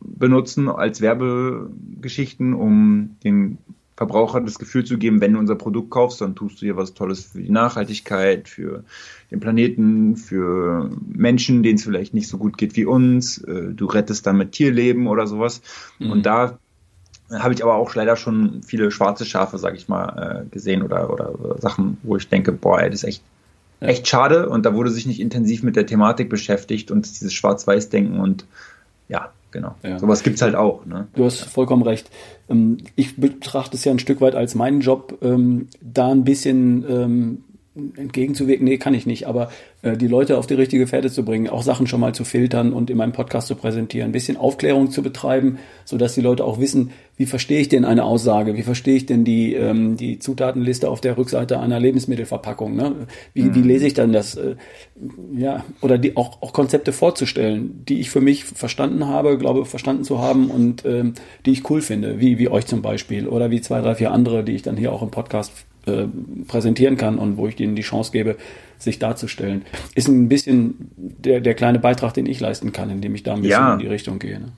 benutzen 0.00 0.68
als 0.68 1.00
Werbegeschichten, 1.00 2.54
um 2.54 3.16
den 3.24 3.58
Verbrauchern 3.96 4.44
das 4.44 4.58
Gefühl 4.58 4.84
zu 4.84 4.98
geben, 4.98 5.20
wenn 5.20 5.34
du 5.34 5.38
unser 5.38 5.54
Produkt 5.54 5.90
kaufst, 5.90 6.20
dann 6.20 6.34
tust 6.34 6.60
du 6.60 6.66
hier 6.66 6.76
was 6.76 6.94
Tolles 6.94 7.26
für 7.26 7.40
die 7.40 7.50
Nachhaltigkeit, 7.50 8.48
für 8.48 8.82
den 9.30 9.38
Planeten, 9.38 10.16
für 10.16 10.90
Menschen, 11.06 11.62
denen 11.62 11.76
es 11.76 11.84
vielleicht 11.84 12.12
nicht 12.12 12.26
so 12.26 12.36
gut 12.36 12.58
geht 12.58 12.74
wie 12.74 12.86
uns. 12.86 13.38
Äh, 13.38 13.72
du 13.72 13.86
rettest 13.86 14.26
damit 14.26 14.50
Tierleben 14.52 15.06
oder 15.06 15.28
sowas. 15.28 15.62
Mhm. 16.00 16.10
Und 16.10 16.26
da 16.26 16.58
habe 17.42 17.54
ich 17.54 17.62
aber 17.62 17.74
auch 17.76 17.94
leider 17.94 18.16
schon 18.16 18.62
viele 18.62 18.90
schwarze 18.90 19.24
Schafe, 19.24 19.58
sag 19.58 19.74
ich 19.74 19.88
mal, 19.88 20.44
äh, 20.44 20.50
gesehen 20.50 20.82
oder, 20.82 21.10
oder 21.10 21.58
Sachen, 21.58 21.98
wo 22.02 22.16
ich 22.16 22.28
denke, 22.28 22.52
boah, 22.52 22.80
ey, 22.80 22.90
das 22.90 23.02
ist 23.02 23.08
echt, 23.08 23.22
ja. 23.80 23.88
echt 23.88 24.06
schade 24.08 24.48
und 24.48 24.64
da 24.66 24.74
wurde 24.74 24.90
sich 24.90 25.06
nicht 25.06 25.20
intensiv 25.20 25.62
mit 25.62 25.76
der 25.76 25.86
Thematik 25.86 26.28
beschäftigt 26.28 26.90
und 26.90 27.06
dieses 27.06 27.32
Schwarz-Weiß-Denken 27.32 28.20
und 28.20 28.46
ja, 29.08 29.30
genau. 29.50 29.74
Ja. 29.82 29.98
Sowas 29.98 30.22
gibt 30.22 30.36
es 30.36 30.42
halt 30.42 30.54
auch. 30.54 30.84
Ne? 30.86 31.08
Du 31.14 31.24
hast 31.24 31.40
vollkommen 31.40 31.82
recht. 31.82 32.10
Ähm, 32.48 32.78
ich 32.96 33.16
betrachte 33.16 33.76
es 33.76 33.84
ja 33.84 33.92
ein 33.92 33.98
Stück 33.98 34.20
weit 34.20 34.34
als 34.34 34.54
meinen 34.54 34.80
Job, 34.80 35.18
ähm, 35.22 35.68
da 35.80 36.10
ein 36.10 36.24
bisschen 36.24 36.84
ähm, 36.88 37.44
entgegenzuwirken, 37.74 38.64
nee, 38.64 38.78
kann 38.78 38.94
ich 38.94 39.04
nicht, 39.04 39.26
aber 39.26 39.50
äh, 39.82 39.96
die 39.96 40.06
Leute 40.06 40.38
auf 40.38 40.46
die 40.46 40.54
richtige 40.54 40.86
Fährte 40.86 41.10
zu 41.10 41.24
bringen, 41.24 41.48
auch 41.48 41.62
Sachen 41.62 41.88
schon 41.88 41.98
mal 41.98 42.14
zu 42.14 42.24
filtern 42.24 42.72
und 42.72 42.88
in 42.88 42.96
meinem 42.96 43.12
Podcast 43.12 43.48
zu 43.48 43.56
präsentieren, 43.56 44.10
ein 44.10 44.12
bisschen 44.12 44.36
Aufklärung 44.36 44.90
zu 44.90 45.02
betreiben, 45.02 45.58
so 45.84 45.98
dass 45.98 46.14
die 46.14 46.20
Leute 46.20 46.44
auch 46.44 46.60
wissen, 46.60 46.92
wie 47.16 47.26
verstehe 47.26 47.60
ich 47.60 47.68
denn 47.68 47.84
eine 47.84 48.04
Aussage, 48.04 48.56
wie 48.56 48.62
verstehe 48.62 48.94
ich 48.94 49.06
denn 49.06 49.24
die, 49.24 49.54
ähm, 49.54 49.96
die 49.96 50.20
Zutatenliste 50.20 50.88
auf 50.88 51.00
der 51.00 51.18
Rückseite 51.18 51.58
einer 51.58 51.80
Lebensmittelverpackung, 51.80 52.76
ne? 52.76 53.08
wie, 53.32 53.42
mhm. 53.42 53.54
wie 53.56 53.62
lese 53.62 53.88
ich 53.88 53.94
dann 53.94 54.12
das, 54.12 54.36
äh, 54.36 54.54
ja, 55.36 55.64
oder 55.80 55.98
die 55.98 56.16
auch, 56.16 56.42
auch 56.42 56.52
Konzepte 56.52 56.92
vorzustellen, 56.92 57.84
die 57.88 57.98
ich 57.98 58.10
für 58.10 58.20
mich 58.20 58.44
verstanden 58.44 59.06
habe, 59.06 59.36
glaube 59.36 59.64
verstanden 59.64 60.04
zu 60.04 60.20
haben 60.20 60.48
und 60.48 60.84
ähm, 60.84 61.14
die 61.44 61.50
ich 61.50 61.68
cool 61.70 61.82
finde, 61.82 62.20
wie, 62.20 62.38
wie 62.38 62.48
euch 62.48 62.66
zum 62.66 62.82
Beispiel 62.82 63.26
oder 63.26 63.50
wie 63.50 63.60
zwei, 63.60 63.80
drei, 63.80 63.96
vier 63.96 64.12
andere, 64.12 64.44
die 64.44 64.54
ich 64.54 64.62
dann 64.62 64.76
hier 64.76 64.92
auch 64.92 65.02
im 65.02 65.10
Podcast 65.10 65.52
äh, 65.86 66.06
präsentieren 66.46 66.96
kann 66.96 67.18
und 67.18 67.36
wo 67.36 67.48
ich 67.48 67.56
denen 67.56 67.76
die 67.76 67.82
Chance 67.82 68.12
gebe, 68.12 68.36
sich 68.78 68.98
darzustellen. 68.98 69.62
Ist 69.94 70.08
ein 70.08 70.28
bisschen 70.28 70.90
der, 70.96 71.40
der 71.40 71.54
kleine 71.54 71.78
Beitrag, 71.78 72.14
den 72.14 72.26
ich 72.26 72.40
leisten 72.40 72.72
kann, 72.72 72.90
indem 72.90 73.14
ich 73.14 73.22
da 73.22 73.34
ein 73.34 73.42
bisschen 73.42 73.50
ja, 73.50 73.72
in 73.74 73.78
die 73.78 73.86
Richtung 73.86 74.18
gehe. 74.18 74.40
Ne? 74.40 74.52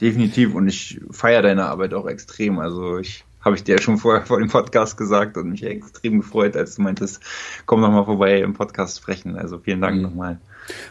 Definitiv 0.00 0.54
und 0.54 0.68
ich 0.68 1.00
feiere 1.10 1.42
deine 1.42 1.66
Arbeit 1.66 1.94
auch 1.94 2.06
extrem. 2.06 2.58
Also 2.58 2.98
ich 2.98 3.24
habe 3.40 3.56
ich 3.56 3.64
dir 3.64 3.80
schon 3.80 3.98
vorher 3.98 4.24
vor 4.24 4.38
dem 4.38 4.48
Podcast 4.48 4.96
gesagt 4.96 5.36
und 5.36 5.50
mich 5.50 5.64
extrem 5.64 6.20
gefreut, 6.20 6.56
als 6.56 6.76
du 6.76 6.82
meintest, 6.82 7.20
komm 7.66 7.80
noch 7.80 7.90
mal 7.90 8.04
vorbei 8.04 8.40
im 8.40 8.54
Podcast 8.54 8.98
sprechen. 8.98 9.36
Also 9.36 9.58
vielen 9.58 9.80
Dank 9.80 9.96
mhm. 9.96 10.02
nochmal. 10.02 10.40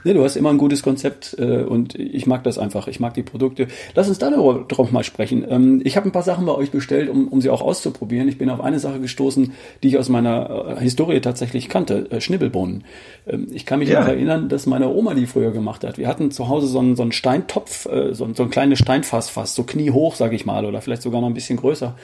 Nee, 0.04 0.14
du 0.14 0.24
hast 0.24 0.36
immer 0.36 0.50
ein 0.50 0.58
gutes 0.58 0.84
Konzept 0.84 1.36
äh, 1.40 1.64
und 1.64 1.96
ich 1.96 2.26
mag 2.26 2.44
das 2.44 2.58
einfach. 2.58 2.88
Ich 2.88 3.00
mag 3.00 3.14
die 3.14 3.24
Produkte. 3.24 3.68
Lass 3.96 4.10
uns 4.10 4.18
da 4.18 4.30
drauf 4.30 4.92
mal 4.92 5.04
sprechen. 5.04 5.46
Ähm, 5.50 5.82
ich 5.84 5.96
habe 5.96 6.10
ein 6.10 6.12
paar 6.12 6.24
Sachen 6.24 6.46
bei 6.46 6.54
euch 6.54 6.72
bestellt, 6.72 7.10
um, 7.10 7.28
um 7.28 7.42
sie 7.42 7.50
auch 7.50 7.62
auszuprobieren. 7.62 8.28
Ich 8.28 8.38
bin 8.38 8.50
auf 8.50 8.62
eine 8.62 8.80
Sache 8.80 9.00
gestoßen, 9.00 9.54
die 9.84 9.88
ich 9.88 9.98
aus 9.98 10.10
meiner 10.10 10.78
äh, 10.78 10.82
Historie 10.82 11.22
tatsächlich 11.22 11.70
kannte. 11.70 12.10
Äh, 12.12 12.22
Schnibbelbohnen. 12.22 12.84
Ähm, 13.28 13.48
ich 13.52 13.66
kann 13.66 13.80
mich 13.80 13.90
ja. 13.90 14.02
noch 14.02 14.08
erinnern, 14.08 14.50
dass 14.50 14.66
meine 14.66 14.90
Oma 14.90 15.14
die 15.14 15.26
früher 15.26 15.52
gemacht 15.52 15.84
hat. 15.84 15.98
Wir 15.98 16.08
hatten 16.08 16.32
zu 16.32 16.48
Hause 16.50 16.68
so 16.68 16.80
einen, 16.80 16.96
so 16.96 17.04
einen 17.04 17.12
Steintopf, 17.12 17.86
äh, 17.86 18.14
so, 18.14 18.28
so 18.34 18.44
ein 18.44 18.50
kleines 18.50 18.80
Steinfass 18.80 19.30
fast, 19.30 19.56
so 19.56 19.64
kniehoch, 19.64 20.16
sage 20.16 20.36
ich 20.36 20.46
mal, 20.46 20.66
oder 20.66 20.82
vielleicht 20.82 21.02
sogar 21.02 21.22
noch 21.22 21.28
ein 21.28 21.34
bisschen 21.34 21.58
größer. 21.58 21.96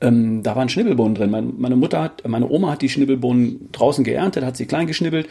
Ähm, 0.00 0.42
da 0.42 0.56
waren 0.56 0.68
Schnibbelbohnen 0.68 1.14
drin. 1.14 1.30
Meine, 1.30 1.46
meine 1.56 1.76
Mutter 1.76 2.02
hat, 2.02 2.26
meine 2.28 2.48
Oma 2.48 2.72
hat 2.72 2.82
die 2.82 2.88
Schnibbelbohnen 2.88 3.70
draußen 3.72 4.04
geerntet, 4.04 4.44
hat 4.44 4.56
sie 4.56 4.66
klein 4.66 4.86
geschnibbelt 4.86 5.28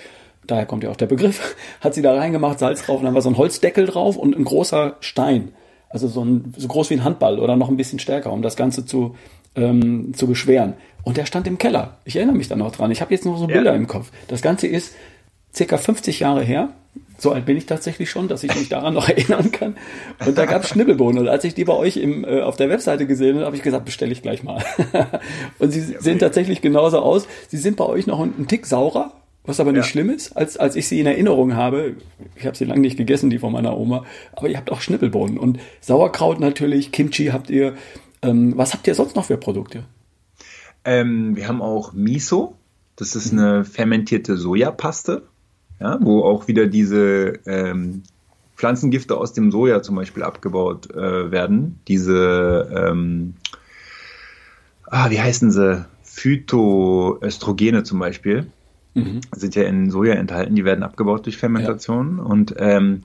daher 0.47 0.65
kommt 0.65 0.83
ja 0.83 0.89
auch 0.89 0.95
der 0.95 1.07
Begriff, 1.07 1.55
hat 1.81 1.93
sie 1.93 2.01
da 2.01 2.15
reingemacht, 2.15 2.59
Salz 2.59 2.85
drauf 2.85 2.99
und 2.99 3.05
dann 3.05 3.13
war 3.13 3.21
so 3.21 3.29
ein 3.29 3.37
Holzdeckel 3.37 3.85
drauf 3.85 4.17
und 4.17 4.35
ein 4.35 4.43
großer 4.43 4.97
Stein. 4.99 5.53
Also 5.89 6.07
so, 6.07 6.25
ein, 6.25 6.53
so 6.57 6.67
groß 6.67 6.89
wie 6.89 6.95
ein 6.95 7.03
Handball 7.03 7.39
oder 7.39 7.55
noch 7.55 7.69
ein 7.69 7.77
bisschen 7.77 7.99
stärker, 7.99 8.31
um 8.31 8.41
das 8.41 8.55
Ganze 8.55 8.85
zu, 8.85 9.15
ähm, 9.55 10.13
zu 10.15 10.25
beschweren. 10.27 10.73
Und 11.03 11.17
der 11.17 11.25
stand 11.25 11.45
im 11.47 11.57
Keller. 11.57 11.97
Ich 12.05 12.15
erinnere 12.15 12.35
mich 12.35 12.47
da 12.47 12.55
noch 12.55 12.71
dran. 12.71 12.89
Ich 12.89 13.01
habe 13.01 13.13
jetzt 13.13 13.25
noch 13.25 13.37
so 13.37 13.45
Bilder 13.45 13.71
ja. 13.71 13.77
im 13.77 13.87
Kopf. 13.87 14.11
Das 14.27 14.41
Ganze 14.41 14.67
ist 14.67 14.95
circa 15.53 15.77
50 15.77 16.19
Jahre 16.21 16.43
her. 16.43 16.69
So 17.17 17.31
alt 17.31 17.45
bin 17.45 17.57
ich 17.57 17.65
tatsächlich 17.65 18.09
schon, 18.09 18.27
dass 18.27 18.43
ich 18.43 18.55
mich 18.55 18.69
daran 18.69 18.93
noch 18.93 19.07
erinnern 19.09 19.51
kann. 19.51 19.75
Und 20.25 20.37
da 20.37 20.45
gab 20.45 20.63
es 20.63 20.69
Schnibbelbohnen. 20.69 21.19
Und 21.19 21.27
als 21.27 21.43
ich 21.43 21.53
die 21.53 21.63
bei 21.63 21.73
euch 21.73 21.97
im, 21.97 22.25
äh, 22.25 22.41
auf 22.41 22.55
der 22.55 22.69
Webseite 22.69 23.05
gesehen 23.05 23.35
habe, 23.35 23.45
habe 23.45 23.55
ich 23.55 23.61
gesagt, 23.61 23.85
bestelle 23.85 24.11
ich 24.11 24.21
gleich 24.21 24.43
mal. 24.43 24.63
und 25.59 25.71
sie 25.71 25.81
sehen 25.81 26.19
tatsächlich 26.19 26.61
genauso 26.61 26.99
aus. 26.99 27.27
Sie 27.49 27.57
sind 27.57 27.77
bei 27.77 27.85
euch 27.85 28.07
noch 28.07 28.19
ein 28.19 28.47
Tick 28.47 28.65
saurer, 28.65 29.13
was 29.45 29.59
aber 29.59 29.71
nicht 29.71 29.85
ja. 29.85 29.89
schlimm 29.89 30.09
ist, 30.09 30.37
als, 30.37 30.57
als 30.57 30.75
ich 30.75 30.87
sie 30.87 30.99
in 30.99 31.05
Erinnerung 31.05 31.55
habe. 31.55 31.95
Ich 32.35 32.45
habe 32.45 32.55
sie 32.55 32.65
lange 32.65 32.81
nicht 32.81 32.97
gegessen, 32.97 33.29
die 33.29 33.39
von 33.39 33.51
meiner 33.51 33.77
Oma. 33.77 34.05
Aber 34.33 34.47
ihr 34.47 34.57
habt 34.57 34.71
auch 34.71 34.81
Schnippelbohnen 34.81 35.37
und 35.37 35.59
Sauerkraut 35.81 36.39
natürlich, 36.39 36.91
Kimchi 36.91 37.27
habt 37.27 37.49
ihr. 37.49 37.75
Ähm, 38.21 38.53
was 38.55 38.73
habt 38.73 38.87
ihr 38.87 38.95
sonst 38.95 39.15
noch 39.15 39.25
für 39.25 39.37
Produkte? 39.37 39.83
Ähm, 40.85 41.35
wir 41.35 41.47
haben 41.47 41.61
auch 41.61 41.93
Miso. 41.93 42.55
Das 42.95 43.15
ist 43.15 43.33
eine 43.33 43.65
fermentierte 43.65 44.37
Sojapaste, 44.37 45.23
ja, 45.79 45.97
wo 46.01 46.21
auch 46.23 46.47
wieder 46.47 46.67
diese 46.67 47.39
ähm, 47.45 48.03
Pflanzengifte 48.55 49.17
aus 49.17 49.33
dem 49.33 49.51
Soja 49.51 49.81
zum 49.81 49.95
Beispiel 49.95 50.23
abgebaut 50.23 50.91
äh, 50.91 51.31
werden. 51.31 51.79
Diese, 51.87 52.69
ähm, 52.73 53.33
ah, 54.85 55.09
wie 55.09 55.19
heißen 55.19 55.51
sie? 55.51 55.85
Phytoöstrogene 56.03 57.83
zum 57.83 57.97
Beispiel 57.97 58.47
mhm. 58.93 59.21
sind 59.35 59.55
ja 59.55 59.63
in 59.63 59.89
Soja 59.89 60.13
enthalten, 60.13 60.55
die 60.55 60.65
werden 60.65 60.83
abgebaut 60.83 61.25
durch 61.25 61.37
Fermentation. 61.37 62.17
Ja. 62.17 62.23
Und 62.23 62.55
ähm, 62.57 63.01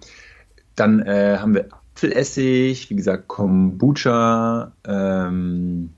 dann 0.75 1.01
äh, 1.01 1.39
haben 1.39 1.55
wir 1.55 1.69
Apfelessig, 1.99 2.91
wie 2.91 2.95
gesagt, 2.95 3.27
Kombucha 3.27 4.71
ähm, 4.87 5.91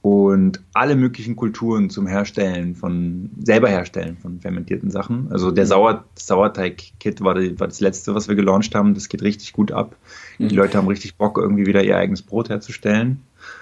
und 0.00 0.62
alle 0.72 0.96
möglichen 0.96 1.36
Kulturen 1.36 1.90
zum 1.90 2.06
Herstellen 2.06 2.74
von, 2.74 3.28
selber 3.44 3.68
herstellen 3.68 4.16
von 4.16 4.40
fermentierten 4.40 4.90
Sachen. 4.90 5.30
Also 5.30 5.50
der 5.50 5.64
mhm. 5.64 5.68
Sauer, 5.68 6.04
Sauerteig-Kit 6.14 7.20
war, 7.20 7.34
war, 7.34 7.66
das 7.66 7.80
letzte, 7.80 8.14
was 8.14 8.28
wir 8.28 8.34
gelauncht 8.34 8.74
haben. 8.74 8.94
Das 8.94 9.10
geht 9.10 9.20
richtig 9.20 9.52
gut 9.52 9.72
ab. 9.72 9.96
Mhm. 10.38 10.48
Die 10.48 10.56
Leute 10.56 10.78
haben 10.78 10.88
richtig 10.88 11.16
Bock, 11.16 11.36
irgendwie 11.36 11.66
wieder 11.66 11.84
ihr 11.84 11.98
eigenes 11.98 12.22
Brot 12.22 12.48
herzustellen. 12.48 13.20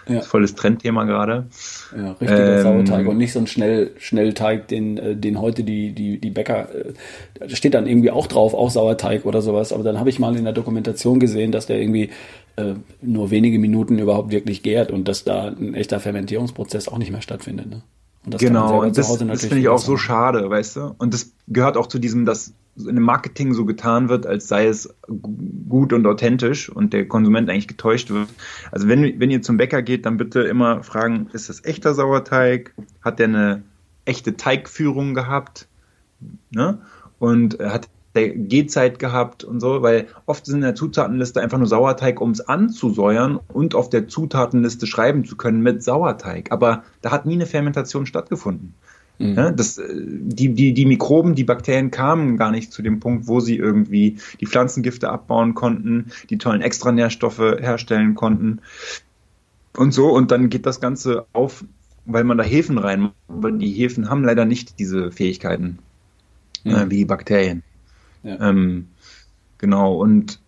Ja. 0.09 0.21
Volles 0.21 0.55
Trendthema 0.55 1.05
gerade. 1.05 1.47
Ja, 1.97 2.13
richtiger 2.13 2.57
ähm, 2.57 2.63
Sauerteig 2.63 3.07
und 3.07 3.17
nicht 3.17 3.33
so 3.33 3.39
ein 3.39 3.47
Schnell, 3.47 3.93
Schnellteig, 3.99 4.69
den, 4.69 4.99
äh, 4.99 5.17
den 5.17 5.41
heute 5.41 5.65
die, 5.65 5.93
die, 5.93 6.19
die 6.19 6.31
Bäcker, 6.31 6.75
äh, 6.75 6.93
da 7.41 7.57
steht 7.57 7.75
dann 7.75 7.87
irgendwie 7.87 8.11
auch 8.11 8.27
drauf, 8.27 8.55
auch 8.55 8.71
Sauerteig 8.71 9.25
oder 9.25 9.41
sowas. 9.41 9.73
Aber 9.73 9.83
dann 9.83 9.99
habe 9.99 10.11
ich 10.11 10.19
mal 10.19 10.37
in 10.37 10.45
der 10.45 10.53
Dokumentation 10.53 11.21
gesehen, 11.21 11.53
dass 11.53 11.67
der 11.67 11.81
irgendwie 11.81 12.11
äh, 12.57 12.75
nur 13.01 13.31
wenige 13.31 13.59
Minuten 13.59 13.99
überhaupt 13.99 14.31
wirklich 14.31 14.63
gärt 14.63 14.91
und 14.91 15.09
dass 15.09 15.25
da 15.25 15.49
ein 15.49 15.75
echter 15.75 16.01
Fermentierungsprozess 16.01 16.89
auch 16.89 16.99
nicht 16.99 17.11
mehr 17.11 17.23
stattfindet. 17.23 17.71
Ne? 17.71 17.83
Und 18.25 18.35
das 18.35 18.41
genau, 18.41 18.83
und 18.83 18.97
das, 18.97 19.19
das 19.19 19.41
finde 19.43 19.59
ich 19.59 19.69
auch 19.69 19.79
so 19.79 19.97
schade, 19.97 20.49
weißt 20.49 20.77
du? 20.77 20.95
Und 20.99 21.13
das 21.13 21.33
gehört 21.49 21.77
auch 21.77 21.87
zu 21.87 21.99
diesem, 21.99 22.25
dass 22.25 22.55
in 22.77 22.97
dem 22.97 23.05
Marketing 23.05 23.55
so 23.55 23.65
getan 23.65 24.09
wird, 24.09 24.27
als 24.27 24.49
sei 24.49 24.67
es 24.67 24.93
gut 25.69 25.93
und 25.93 26.07
authentisch 26.07 26.69
und 26.69 26.93
der 26.93 27.07
Konsument 27.07 27.49
eigentlich 27.49 27.69
getäuscht 27.69 28.11
wird. 28.11 28.29
Also 28.73 28.89
wenn, 28.89 29.21
wenn 29.21 29.31
ihr 29.31 29.43
zum 29.43 29.57
Bäcker 29.57 29.83
geht, 29.83 30.07
dann 30.07 30.17
bitte 30.17 30.41
immer 30.41 30.83
fragen, 30.83 31.29
ist 31.33 31.49
das 31.49 31.65
echter 31.65 31.95
Sauerteig? 31.95 32.75
Hat 33.03 33.19
der 33.19 33.29
eine 33.29 33.63
echte 34.05 34.37
Teigführung 34.37 35.15
gehabt? 35.15 35.69
Ne? 36.51 36.79
Und 37.19 37.59
hat 37.61 37.89
der 38.15 38.31
Gehzeit 38.31 38.99
gehabt 38.99 39.45
und 39.45 39.61
so, 39.61 39.83
weil 39.83 40.07
oft 40.27 40.47
sind 40.47 40.57
in 40.57 40.63
der 40.63 40.75
Zutatenliste 40.75 41.41
einfach 41.41 41.59
nur 41.59 41.67
Sauerteig, 41.67 42.21
um 42.21 42.31
es 42.31 42.41
anzusäuern 42.41 43.39
und 43.49 43.75
auf 43.75 43.91
der 43.91 44.09
Zutatenliste 44.09 44.87
schreiben 44.87 45.25
zu 45.25 45.37
können 45.37 45.63
mit 45.63 45.83
Sauerteig. 45.83 46.53
Aber 46.53 46.85
da 47.03 47.11
hat 47.11 47.27
nie 47.27 47.35
eine 47.35 47.47
Fermentation 47.47 48.07
stattgefunden. 48.07 48.75
Mhm. 49.19 49.35
Ja, 49.35 49.51
das, 49.51 49.79
äh, 49.79 49.85
die, 49.95 50.55
die, 50.55 50.75
die 50.75 50.87
Mikroben, 50.87 51.35
die 51.35 51.45
Bakterien 51.45 51.91
kamen 51.91 52.37
gar 52.37 52.51
nicht 52.51 52.73
zu 52.73 52.83
dem 52.83 53.01
Punkt, 53.01 53.29
wo 53.29 53.41
sie 53.41 53.57
irgendwie 53.57 54.19
die 54.41 54.47
Pflanzengifte 54.47 55.09
abbauen 55.09 55.55
konnten, 55.55 56.07
die 56.31 56.39
tollen 56.39 56.63
Extranährstoffe 56.63 57.39
herstellen 57.39 58.15
konnten 58.15 58.61
und 59.77 59.93
so. 59.93 60.09
Und 60.09 60.31
dann 60.31 60.51
geht 60.51 60.67
das 60.67 60.81
Ganze 60.81 61.27
auf, 61.33 61.65
weil 62.07 62.25
man 62.25 62.39
da 62.39 62.45
Hefen 62.45 62.79
rein, 62.79 63.11
weil 63.29 63.59
die 63.59 63.71
Hefen 63.71 64.11
haben 64.11 64.25
leider 64.25 64.45
nicht 64.45 64.79
diese 64.79 65.13
Fähigkeiten 65.13 65.79
mhm. 66.65 66.75
äh, 66.75 66.91
wie 66.91 67.05
Bakterien. 67.05 67.63
Ja. 68.25 68.41
Ähm, 68.49 68.89
genau, 69.59 69.97
und 69.97 70.41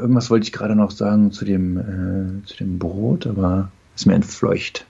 irgendwas 0.00 0.30
wollte 0.30 0.44
ich 0.44 0.52
gerade 0.52 0.74
noch 0.74 0.90
sagen 0.90 1.32
zu 1.32 1.44
dem, 1.44 1.78
äh, 1.78 2.46
zu 2.46 2.56
dem 2.56 2.78
Brot, 2.78 3.26
aber 3.26 3.70
ist 3.94 4.06
mir 4.06 4.14
entfleucht. 4.14 4.86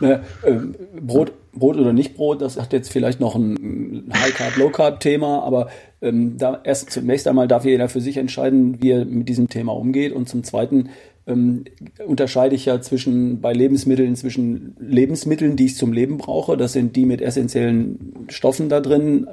Naja, 0.00 0.20
äh, 0.42 0.56
Brot, 1.00 1.32
Brot 1.52 1.76
oder 1.76 1.92
nicht 1.92 2.14
Brot, 2.14 2.40
das 2.40 2.58
hat 2.58 2.72
jetzt 2.72 2.90
vielleicht 2.90 3.20
noch 3.20 3.34
ein 3.34 4.10
High-Carb, 4.12 4.56
Low-Carb-Thema, 4.56 5.42
aber 5.42 5.68
ähm, 6.00 6.38
da 6.38 6.60
erst 6.64 6.90
zunächst 6.90 7.26
einmal 7.26 7.48
darf 7.48 7.64
jeder 7.64 7.88
für 7.88 8.00
sich 8.00 8.16
entscheiden, 8.16 8.80
wie 8.80 8.90
er 8.92 9.04
mit 9.04 9.28
diesem 9.28 9.48
Thema 9.48 9.72
umgeht 9.72 10.12
und 10.12 10.28
zum 10.28 10.44
Zweiten 10.44 10.90
ähm, 11.26 11.64
unterscheide 12.06 12.54
ich 12.54 12.64
ja 12.64 12.80
zwischen 12.80 13.40
bei 13.40 13.52
Lebensmitteln 13.52 14.16
zwischen 14.16 14.76
Lebensmitteln, 14.78 15.56
die 15.56 15.66
ich 15.66 15.76
zum 15.76 15.92
Leben 15.92 16.18
brauche, 16.18 16.56
das 16.56 16.72
sind 16.72 16.96
die 16.96 17.04
mit 17.04 17.20
essentiellen 17.20 18.26
Stoffen 18.28 18.68
da 18.68 18.80
drin, 18.80 19.26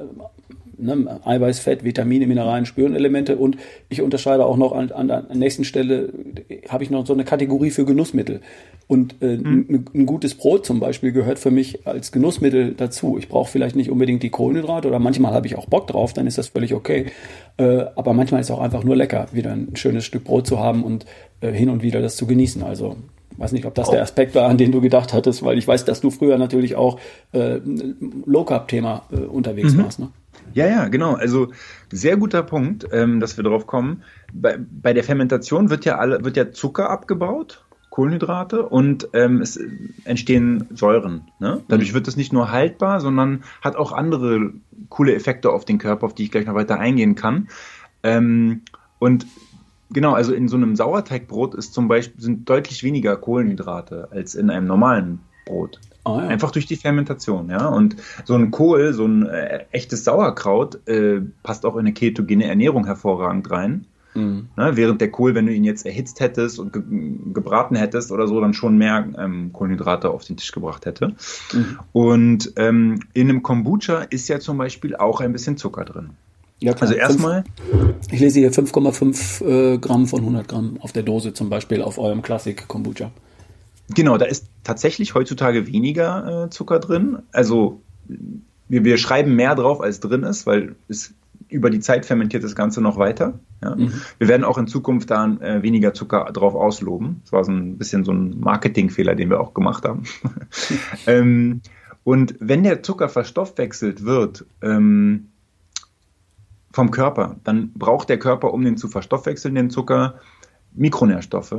ne, 0.78 1.20
Eiweiß, 1.24 1.60
Fett, 1.60 1.84
Vitamine, 1.84 2.28
Mineralien, 2.28 2.66
Spurenelemente 2.66 3.38
und 3.38 3.58
ich 3.90 4.02
unterscheide 4.02 4.46
auch 4.46 4.58
noch 4.58 4.72
an, 4.72 4.92
an 4.92 5.08
der 5.08 5.26
nächsten 5.34 5.64
Stelle, 5.64 6.14
habe 6.70 6.84
ich 6.84 6.90
noch 6.90 7.06
so 7.06 7.14
eine 7.14 7.24
Kategorie 7.24 7.72
für 7.72 7.86
Genussmittel. 7.86 8.42
Und 8.88 9.22
äh, 9.22 9.38
hm. 9.38 9.66
ein, 9.68 9.86
ein, 9.94 10.06
gutes 10.06 10.36
Brot 10.36 10.66
zum 10.66 10.80
Beispiel 10.80 11.12
gehört 11.12 11.40
für 11.40 11.50
mich 11.50 11.88
als 11.88 12.12
Genussmittel 12.12 12.76
dazu. 12.76 13.18
Ich 13.18 13.30
brauche 13.30 13.50
vielleicht 13.50 13.76
nicht 13.76 13.90
unbedingt 13.90 14.22
die 14.22 14.30
Kohlenhydrate 14.30 14.88
oder 14.88 15.00
manchmal 15.00 15.34
habe 15.34 15.48
ich 15.48 15.56
auch 15.56 15.66
Bock 15.66 15.88
drauf, 15.88 16.14
dann 16.14 16.28
ist 16.28 16.38
das 16.38 16.50
völlig 16.50 16.74
okay. 16.74 17.08
Äh, 17.58 17.86
aber 17.96 18.14
manchmal 18.14 18.42
ist 18.42 18.48
es 18.48 18.56
auch 18.56 18.62
einfach 18.62 18.84
nur 18.84 18.96
lecker, 18.96 19.28
wieder 19.32 19.54
ein 19.54 19.76
schönes 19.76 20.06
Stück 20.06 20.24
Brot 20.24 20.46
zu 20.46 20.60
haben 20.60 20.84
und 20.84 21.06
äh, 21.42 21.52
hin 21.52 21.70
und 21.70 21.82
wieder 21.82 22.02
das 22.02 22.16
zu 22.16 22.28
genießen. 22.28 22.62
Also 22.62 22.98
weiß 23.38 23.52
nicht, 23.52 23.66
ob 23.66 23.76
das 23.76 23.90
oh. 23.90 23.92
der 23.92 24.02
Aspekt 24.02 24.36
war, 24.36 24.48
an 24.48 24.58
den 24.58 24.72
du 24.72 24.82
gedacht 24.82 25.14
hattest, 25.14 25.44
weil 25.44 25.58
ich 25.58 25.68
weiß, 25.68 25.86
dass 25.86 26.02
du 26.02 26.12
früher 26.12 26.38
natürlich 26.38 26.76
auch 26.76 27.00
äh, 27.34 27.60
Low 28.26 28.44
Carb 28.44 28.68
Thema 28.68 29.04
äh, 29.12 29.18
unterwegs 29.18 29.74
mhm. 29.74 29.84
warst. 29.84 30.00
Ne? 30.00 30.10
Ja, 30.54 30.68
ja, 30.68 30.88
genau. 30.88 31.16
Also 31.16 31.52
sehr 31.92 32.18
guter 32.18 32.44
Punkt, 32.44 32.88
ähm, 32.92 33.20
dass 33.20 33.38
wir 33.38 33.44
darauf 33.44 33.68
kommen. 33.68 34.04
Bei, 34.34 34.58
bei 34.58 34.94
der 34.94 35.04
Fermentation 35.04 35.70
wird 35.70 35.86
ja 35.86 35.98
alle, 35.98 36.24
wird 36.24 36.38
ja 36.38 36.52
Zucker 36.52 36.90
abgebaut, 36.90 37.66
Kohlenhydrate 37.90 38.64
und 38.64 39.10
ähm, 39.14 39.42
es 39.42 39.60
entstehen 40.04 40.68
Säuren. 40.74 41.30
Ne? 41.40 41.64
Dadurch 41.68 41.92
mhm. 41.92 41.96
wird 41.96 42.08
es 42.08 42.18
nicht 42.18 42.34
nur 42.34 42.52
haltbar, 42.52 43.00
sondern 43.00 43.44
hat 43.62 43.76
auch 43.76 43.92
andere 43.92 44.52
coole 44.90 45.16
Effekte 45.16 45.50
auf 45.52 45.66
den 45.66 45.78
Körper, 45.78 46.06
auf 46.06 46.14
die 46.14 46.24
ich 46.24 46.32
gleich 46.32 46.46
noch 46.46 46.56
weiter 46.56 46.80
eingehen 46.80 47.16
kann. 47.16 47.48
Ähm, 48.04 48.62
und 49.00 49.26
genau, 49.92 50.14
also 50.14 50.34
in 50.34 50.48
so 50.48 50.58
einem 50.58 50.76
Sauerteigbrot 50.76 51.56
ist 51.56 51.74
zum 51.74 51.88
Beispiel 51.88 52.22
sind 52.22 52.50
deutlich 52.50 52.84
weniger 52.84 53.16
Kohlenhydrate 53.16 54.10
als 54.12 54.36
in 54.36 54.50
einem 54.50 54.68
normalen 54.68 55.20
Brot. 55.46 55.80
Oh, 56.06 56.20
ja. 56.20 56.28
Einfach 56.28 56.52
durch 56.52 56.68
die 56.68 56.76
Fermentation, 56.76 57.50
ja. 57.50 57.68
Und 57.68 57.96
so 58.26 58.36
ein 58.36 58.52
Kohl, 58.52 58.94
so 58.94 59.06
ein 59.06 59.26
äh, 59.26 59.66
echtes 59.72 60.04
Sauerkraut, 60.04 60.88
äh, 60.88 61.22
passt 61.42 61.66
auch 61.66 61.74
in 61.76 61.82
eine 61.82 61.94
ketogene 61.94 62.46
Ernährung 62.46 62.86
hervorragend 62.86 63.50
rein. 63.50 63.86
Mhm. 64.14 64.48
Ne, 64.56 64.78
während 64.78 65.02
der 65.02 65.12
Kohl, 65.12 65.36
wenn 65.36 65.48
du 65.48 65.54
ihn 65.54 65.66
jetzt 65.66 65.86
erhitzt 65.86 66.22
hättest 66.22 66.60
und 66.60 66.72
ge 66.72 66.82
gebraten 67.34 67.76
hättest 67.76 68.12
oder 68.12 68.28
so, 68.28 68.40
dann 68.40 68.54
schon 68.54 68.78
mehr 68.78 69.06
ähm, 69.18 69.52
Kohlenhydrate 69.52 70.10
auf 70.10 70.24
den 70.24 70.38
Tisch 70.38 70.52
gebracht 70.52 70.86
hätte. 70.86 71.16
Mhm. 71.52 71.80
Und 71.92 72.54
ähm, 72.56 73.00
in 73.14 73.30
einem 73.30 73.44
Kombucha 73.44 74.04
ist 74.04 74.30
ja 74.30 74.40
zum 74.40 74.58
Beispiel 74.58 74.96
auch 74.96 75.20
ein 75.20 75.34
bisschen 75.34 75.58
Zucker 75.58 75.84
drin. 75.84 76.12
Ja, 76.60 76.74
klar. 76.74 76.90
Also 76.90 76.94
erstmal. 76.94 77.44
Ich 78.12 78.20
lese 78.20 78.40
hier 78.40 78.54
5,5 78.54 79.46
äh, 79.46 79.78
Gramm 79.80 80.08
von 80.08 80.20
100 80.22 80.48
Gramm 80.48 80.78
auf 80.80 80.94
der 80.94 81.04
Dose 81.04 81.34
zum 81.34 81.50
Beispiel 81.50 81.82
auf 81.82 81.98
eurem 81.98 82.22
Classic 82.22 82.68
Kombucha. 82.68 83.12
Genau, 83.94 84.18
da 84.18 84.26
ist 84.26 84.48
tatsächlich 84.64 85.14
heutzutage 85.14 85.68
weniger 85.68 86.46
äh, 86.46 86.50
Zucker 86.50 86.80
drin. 86.80 87.20
Also 87.32 87.82
wir, 88.68 88.84
wir 88.84 88.98
schreiben 88.98 89.36
mehr 89.36 89.56
drauf, 89.56 89.82
als 89.82 90.00
drin 90.00 90.24
ist, 90.24 90.48
weil 90.48 90.76
es 90.88 91.14
über 91.50 91.70
die 91.70 91.80
Zeit 91.80 92.06
fermentiert 92.06 92.44
das 92.44 92.56
Ganze 92.56 92.82
noch 92.82 92.98
weiter. 92.98 93.40
Ja. 93.64 93.76
Mhm. 93.76 93.94
Wir 94.18 94.28
werden 94.28 94.44
auch 94.44 94.58
in 94.58 94.68
Zukunft 94.68 95.12
da 95.12 95.26
äh, 95.26 95.62
weniger 95.62 95.94
Zucker 95.94 96.26
drauf 96.34 96.56
ausloben. 96.56 97.22
Das 97.24 97.32
war 97.32 97.44
so 97.44 97.52
ein 97.52 97.78
bisschen 97.78 98.04
so 98.04 98.12
ein 98.12 98.40
Marketingfehler, 98.40 99.16
den 99.16 99.30
wir 99.30 99.40
auch 99.40 99.54
gemacht 99.54 99.86
haben. 99.86 100.04
ähm, 101.08 101.62
und 102.04 102.36
wenn 102.40 102.64
der 102.64 102.84
Zucker 102.84 103.10
verstoffwechselt 103.10 104.04
wird 104.04 104.46
ähm, 104.62 105.30
vom 106.72 106.92
Körper, 106.92 107.38
dann 107.44 107.72
braucht 107.74 108.10
der 108.10 108.20
Körper, 108.20 108.54
um 108.54 108.64
den 108.64 108.78
zu 108.78 108.88
verstoffwechseln, 108.88 109.56
den 109.56 109.70
Zucker, 109.70 110.16
Mikronährstoffe 110.74 111.56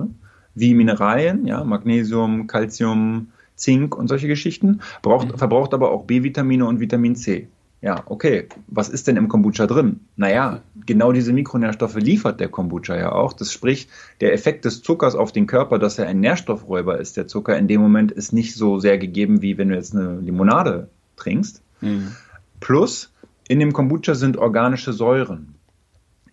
wie 0.57 0.75
Mineralien, 0.75 1.47
ja, 1.47 1.63
Magnesium, 1.63 2.49
Calcium, 2.49 3.29
Zink 3.55 3.97
und 3.97 4.09
solche 4.09 4.27
Geschichten, 4.27 4.81
braucht, 5.03 5.33
mhm. 5.33 5.39
verbraucht 5.39 5.73
aber 5.73 5.93
auch 5.93 6.05
B-Vitamine 6.05 6.67
und 6.67 6.81
Vitamin 6.81 7.15
C. 7.15 7.49
Ja, 7.83 8.03
okay. 8.07 8.49
Was 8.69 8.89
ist 8.89 9.07
denn 9.07 9.17
im 9.17 9.29
Kombucha 9.29 9.67
drin? 9.67 10.01
Naja, 10.17 10.63
genau 10.87 11.13
diese 11.13 11.33
Mikronährstoffe 11.33 11.97
liefert 11.97 12.41
der 12.41 12.49
Kombucha 12.49 12.97
ja 12.97 13.13
auch. 13.13 13.33
Das 13.33 13.53
spricht, 13.53 13.91
der 14.21 14.33
Effekt 14.33 14.65
des 14.65 14.83
Zuckers 14.83 15.15
auf 15.15 15.31
den 15.31 15.47
Körper, 15.47 15.79
dass 15.79 15.99
er 15.99 16.09
ein 16.09 16.21
Nährstoffräuber 16.21 16.99
ist, 16.99 17.17
der 17.17 17.29
Zucker 17.29 17.57
in 17.57 17.69
dem 17.69 17.81
Moment 17.81 18.13
ist 18.13 18.33
nicht 18.33 18.55
so 18.55 18.81
sehr 18.81 18.99
gegeben, 18.99 19.43
wie 19.43 19.59
wenn 19.59 19.69
du 19.69 19.75
jetzt 19.75 19.95
eine 19.95 20.19
Limonade 20.21 20.89
trinkst. 21.17 21.63
Mhm. 21.83 22.13
Plus, 22.61 23.13
in 23.47 23.61
dem 23.61 23.73
Kombucha 23.73 24.15
sind 24.15 24.39
organische 24.39 24.93
Säuren. 24.93 25.56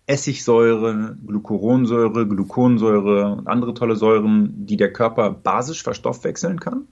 Essigsäure, 0.05 1.17
Glucuronsäure, 1.25 2.27
Gluconsäure 2.27 3.35
und 3.37 3.47
andere 3.47 3.73
tolle 3.73 3.95
Säuren, 3.95 4.65
die 4.65 4.77
der 4.77 4.91
Körper 4.91 5.31
basisch 5.31 5.83
verstoffwechseln 5.83 6.59
kann, 6.59 6.87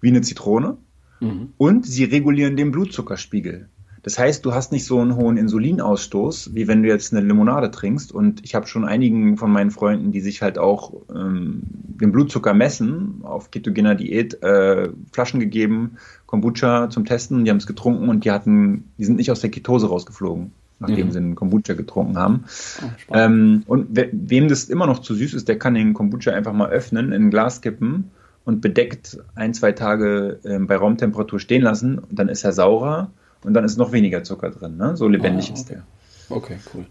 wie 0.00 0.08
eine 0.08 0.20
Zitrone. 0.20 0.76
Mhm. 1.20 1.54
Und 1.56 1.86
sie 1.86 2.04
regulieren 2.04 2.56
den 2.56 2.72
Blutzuckerspiegel. 2.72 3.68
Das 4.02 4.18
heißt, 4.18 4.46
du 4.46 4.54
hast 4.54 4.72
nicht 4.72 4.86
so 4.86 4.98
einen 4.98 5.14
hohen 5.16 5.36
Insulinausstoß, 5.36 6.54
wie 6.54 6.66
wenn 6.68 6.82
du 6.82 6.88
jetzt 6.88 7.12
eine 7.12 7.26
Limonade 7.26 7.70
trinkst. 7.70 8.12
Und 8.12 8.42
ich 8.44 8.54
habe 8.54 8.66
schon 8.66 8.86
einigen 8.86 9.36
von 9.36 9.52
meinen 9.52 9.70
Freunden, 9.70 10.10
die 10.10 10.20
sich 10.20 10.40
halt 10.40 10.58
auch 10.58 10.94
ähm, 11.14 11.60
den 11.62 12.10
Blutzucker 12.10 12.54
messen, 12.54 13.20
auf 13.22 13.50
ketogener 13.50 13.94
Diät, 13.94 14.42
äh, 14.42 14.88
Flaschen 15.12 15.38
gegeben, 15.38 15.96
Kombucha 16.24 16.88
zum 16.88 17.04
Testen. 17.04 17.44
Die 17.44 17.50
haben 17.50 17.58
es 17.58 17.66
getrunken 17.66 18.08
und 18.08 18.24
die 18.24 18.30
hatten, 18.30 18.90
die 18.96 19.04
sind 19.04 19.16
nicht 19.16 19.30
aus 19.30 19.40
der 19.40 19.50
Ketose 19.50 19.88
rausgeflogen 19.88 20.52
nachdem 20.80 21.06
mhm. 21.06 21.12
sie 21.12 21.18
einen 21.18 21.34
Kombucha 21.34 21.74
getrunken 21.74 22.18
haben. 22.18 22.44
Oh, 22.82 23.14
ähm, 23.14 23.62
und 23.66 23.96
we 23.96 24.08
wem 24.12 24.48
das 24.48 24.64
immer 24.64 24.86
noch 24.86 24.98
zu 25.00 25.14
süß 25.14 25.34
ist, 25.34 25.48
der 25.48 25.58
kann 25.58 25.74
den 25.74 25.94
Kombucha 25.94 26.32
einfach 26.32 26.52
mal 26.52 26.70
öffnen, 26.70 27.12
in 27.12 27.26
ein 27.26 27.30
Glas 27.30 27.60
kippen 27.60 28.10
und 28.44 28.60
bedeckt 28.60 29.18
ein, 29.34 29.54
zwei 29.54 29.72
Tage 29.72 30.40
äh, 30.42 30.58
bei 30.58 30.76
Raumtemperatur 30.76 31.38
stehen 31.38 31.62
lassen. 31.62 31.98
Und 31.98 32.18
dann 32.18 32.28
ist 32.28 32.44
er 32.44 32.52
saurer 32.52 33.10
und 33.44 33.54
dann 33.54 33.64
ist 33.64 33.76
noch 33.76 33.92
weniger 33.92 34.24
Zucker 34.24 34.50
drin. 34.50 34.76
Ne? 34.76 34.96
So 34.96 35.06
lebendig 35.06 35.48
ah, 35.48 35.52
okay. 35.52 35.60
ist 35.60 35.70
der. 35.70 35.82
Okay, 36.30 36.58
cool. 36.74 36.86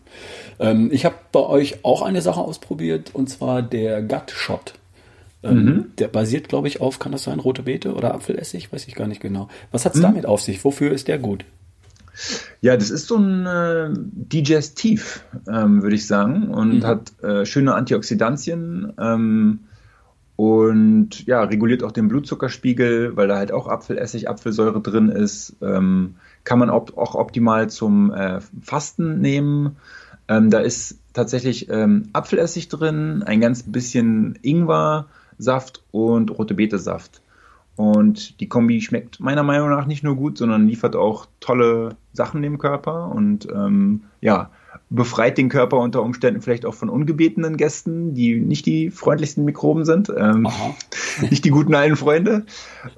Ähm, 0.59 0.89
ich 0.91 1.05
habe 1.05 1.15
bei 1.31 1.39
euch 1.39 1.83
auch 1.83 2.01
eine 2.01 2.21
Sache 2.21 2.41
ausprobiert 2.41 3.11
und 3.13 3.29
zwar 3.29 3.61
der 3.61 4.01
Gut 4.01 4.31
Shot. 4.31 4.73
Ähm, 5.41 5.63
mhm. 5.63 5.85
Der 5.97 6.09
basiert, 6.09 6.49
glaube 6.49 6.67
ich, 6.67 6.81
auf, 6.81 6.99
kann 6.99 7.13
das 7.13 7.23
sein, 7.23 7.39
rote 7.39 7.63
Beete 7.63 7.93
oder 7.93 8.13
Apfelessig? 8.13 8.71
Weiß 8.73 8.87
ich 8.87 8.95
gar 8.95 9.07
nicht 9.07 9.21
genau. 9.21 9.47
Was 9.71 9.85
hat 9.85 9.93
es 9.93 9.99
mhm. 9.99 10.03
damit 10.03 10.25
auf 10.25 10.41
sich? 10.41 10.63
Wofür 10.65 10.91
ist 10.91 11.07
der 11.07 11.17
gut? 11.17 11.45
Ja, 12.61 12.75
das 12.75 12.89
ist 12.89 13.07
so 13.07 13.17
ein 13.17 13.45
äh, 13.45 13.89
Digestiv, 13.93 15.23
ähm, 15.47 15.81
würde 15.81 15.95
ich 15.95 16.07
sagen, 16.07 16.49
und 16.49 16.79
mhm. 16.79 16.85
hat 16.85 17.23
äh, 17.23 17.45
schöne 17.45 17.75
Antioxidantien 17.75 18.93
ähm, 18.99 19.59
und 20.35 21.25
ja, 21.25 21.43
reguliert 21.43 21.83
auch 21.83 21.91
den 21.91 22.07
Blutzuckerspiegel, 22.07 23.17
weil 23.17 23.27
da 23.27 23.35
halt 23.35 23.51
auch 23.51 23.67
Apfelessig, 23.67 24.29
Apfelsäure 24.29 24.81
drin 24.81 25.09
ist. 25.09 25.57
Ähm, 25.61 26.15
kann 26.45 26.59
man 26.59 26.69
auch, 26.69 26.95
auch 26.95 27.15
optimal 27.15 27.69
zum 27.69 28.13
äh, 28.13 28.39
Fasten 28.61 29.19
nehmen. 29.19 29.75
Ähm, 30.29 30.49
da 30.49 30.59
ist 30.59 30.99
tatsächlich 31.11 31.69
ähm, 31.69 32.09
Apfelessig 32.13 32.69
drin, 32.69 33.23
ein 33.23 33.41
ganz 33.41 33.63
bisschen 33.63 34.39
Ingwer-Saft 34.41 35.83
und 35.91 36.31
rote 36.31 36.53
Beete-Saft. 36.53 37.21
Und 37.79 38.41
die 38.41 38.49
Kombi 38.49 38.81
schmeckt 38.81 39.21
meiner 39.21 39.41
Meinung 39.41 39.69
nach 39.69 39.85
nicht 39.85 40.03
nur 40.03 40.17
gut, 40.17 40.37
sondern 40.37 40.67
liefert 40.67 40.97
auch 40.97 41.27
tolle 41.39 41.95
Sachen 42.11 42.41
dem 42.41 42.57
Körper 42.57 43.07
und 43.07 43.47
ähm, 43.55 44.01
ja, 44.19 44.49
befreit 44.89 45.37
den 45.37 45.47
Körper 45.47 45.77
unter 45.77 46.03
Umständen 46.03 46.41
vielleicht 46.41 46.65
auch 46.65 46.73
von 46.73 46.89
ungebetenen 46.89 47.55
Gästen, 47.55 48.13
die 48.13 48.41
nicht 48.41 48.65
die 48.65 48.91
freundlichsten 48.91 49.45
Mikroben 49.45 49.85
sind, 49.85 50.11
ähm, 50.13 50.45
nicht 51.29 51.45
die 51.45 51.51
guten 51.51 51.73
alten 51.73 51.95
Freunde. 51.95 52.45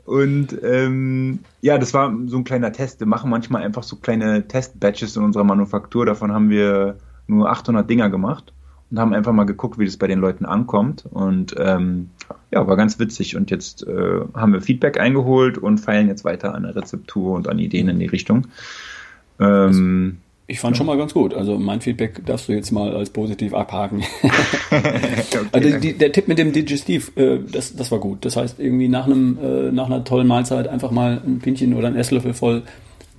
Und 0.05 0.57
ähm, 0.63 1.41
ja, 1.61 1.77
das 1.77 1.93
war 1.93 2.11
so 2.25 2.37
ein 2.37 2.43
kleiner 2.43 2.71
Test. 2.71 3.01
Wir 3.01 3.07
machen 3.07 3.29
manchmal 3.29 3.61
einfach 3.61 3.83
so 3.83 3.97
kleine 3.97 4.47
Test-Batches 4.47 5.15
in 5.15 5.23
unserer 5.23 5.43
Manufaktur. 5.43 6.07
Davon 6.07 6.31
haben 6.31 6.49
wir 6.49 6.97
nur 7.27 7.51
800 7.51 7.87
Dinger 7.87 8.09
gemacht 8.09 8.51
und 8.91 8.99
haben 8.99 9.13
einfach 9.13 9.31
mal 9.31 9.45
geguckt, 9.45 9.79
wie 9.79 9.85
das 9.85 9.97
bei 9.97 10.07
den 10.07 10.19
Leuten 10.19 10.45
ankommt. 10.45 11.05
Und 11.09 11.55
ähm, 11.57 12.09
ja, 12.51 12.67
war 12.67 12.75
ganz 12.75 12.99
witzig. 12.99 13.37
Und 13.37 13.49
jetzt 13.49 13.87
äh, 13.87 14.19
haben 14.33 14.53
wir 14.53 14.61
Feedback 14.61 14.99
eingeholt 14.99 15.57
und 15.57 15.77
feilen 15.79 16.07
jetzt 16.07 16.25
weiter 16.25 16.53
an 16.53 16.63
der 16.63 16.75
Rezeptur 16.75 17.33
und 17.33 17.47
an 17.47 17.57
Ideen 17.57 17.87
in 17.87 17.99
die 17.99 18.07
Richtung. 18.07 18.47
Ähm, 19.39 20.17
ich 20.47 20.59
fand 20.59 20.75
ja. 20.75 20.79
schon 20.79 20.87
mal 20.87 20.97
ganz 20.97 21.13
gut. 21.13 21.33
Also 21.33 21.57
mein 21.57 21.79
Feedback 21.79 22.25
darfst 22.25 22.49
du 22.49 22.53
jetzt 22.53 22.71
mal 22.71 22.93
als 22.93 23.09
positiv 23.09 23.53
abhaken. 23.53 24.03
okay, 24.71 25.39
also 25.53 25.79
die, 25.79 25.97
der 25.97 26.11
Tipp 26.11 26.27
mit 26.27 26.37
dem 26.37 26.51
Digestiv, 26.51 27.13
äh, 27.15 27.39
das, 27.49 27.73
das 27.73 27.91
war 27.91 27.99
gut. 27.99 28.25
Das 28.25 28.35
heißt, 28.35 28.59
irgendwie 28.59 28.89
nach 28.89 29.05
einem, 29.05 29.37
äh, 29.41 29.71
nach 29.71 29.85
einer 29.85 30.03
tollen 30.03 30.27
Mahlzeit 30.27 30.67
einfach 30.67 30.91
mal 30.91 31.21
ein 31.25 31.39
Pinchen 31.39 31.73
oder 31.73 31.87
ein 31.87 31.95
Esslöffel 31.95 32.33
voll 32.33 32.63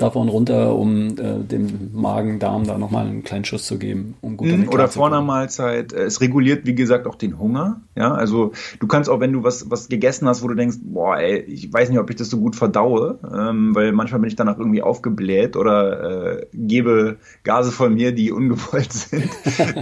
davon 0.02 0.28
runter, 0.28 0.74
um 0.74 1.18
äh, 1.18 1.38
dem 1.42 1.90
Magen-Darm 1.92 2.66
da 2.66 2.76
nochmal 2.76 3.06
einen 3.06 3.22
kleinen 3.22 3.44
Schuss 3.44 3.64
zu 3.64 3.78
geben. 3.78 4.14
Um 4.20 4.36
gut 4.36 4.48
mhm, 4.48 4.68
oder 4.68 4.88
vor 4.88 5.06
einer 5.06 5.22
Mahlzeit. 5.22 5.92
Äh, 5.92 6.04
es 6.04 6.20
reguliert, 6.20 6.66
wie 6.66 6.74
gesagt, 6.74 7.06
auch 7.06 7.14
den 7.14 7.38
Hunger. 7.38 7.80
Ja, 7.96 8.12
also 8.12 8.52
du 8.80 8.86
kannst 8.86 9.08
auch, 9.08 9.20
wenn 9.20 9.32
du 9.32 9.44
was, 9.44 9.70
was 9.70 9.88
gegessen 9.88 10.28
hast, 10.28 10.42
wo 10.42 10.48
du 10.48 10.54
denkst, 10.54 10.78
boah, 10.82 11.18
ey, 11.18 11.38
ich 11.40 11.72
weiß 11.72 11.88
nicht, 11.88 11.98
ob 11.98 12.10
ich 12.10 12.16
das 12.16 12.28
so 12.28 12.38
gut 12.38 12.56
verdaue, 12.56 13.18
ähm, 13.32 13.74
weil 13.74 13.92
manchmal 13.92 14.20
bin 14.20 14.28
ich 14.28 14.36
danach 14.36 14.58
irgendwie 14.58 14.82
aufgebläht 14.82 15.56
oder 15.56 16.40
äh, 16.40 16.46
gebe 16.52 17.16
Gase 17.44 17.72
von 17.72 17.94
mir, 17.94 18.12
die 18.12 18.32
ungewollt 18.32 18.92
sind, 18.92 19.30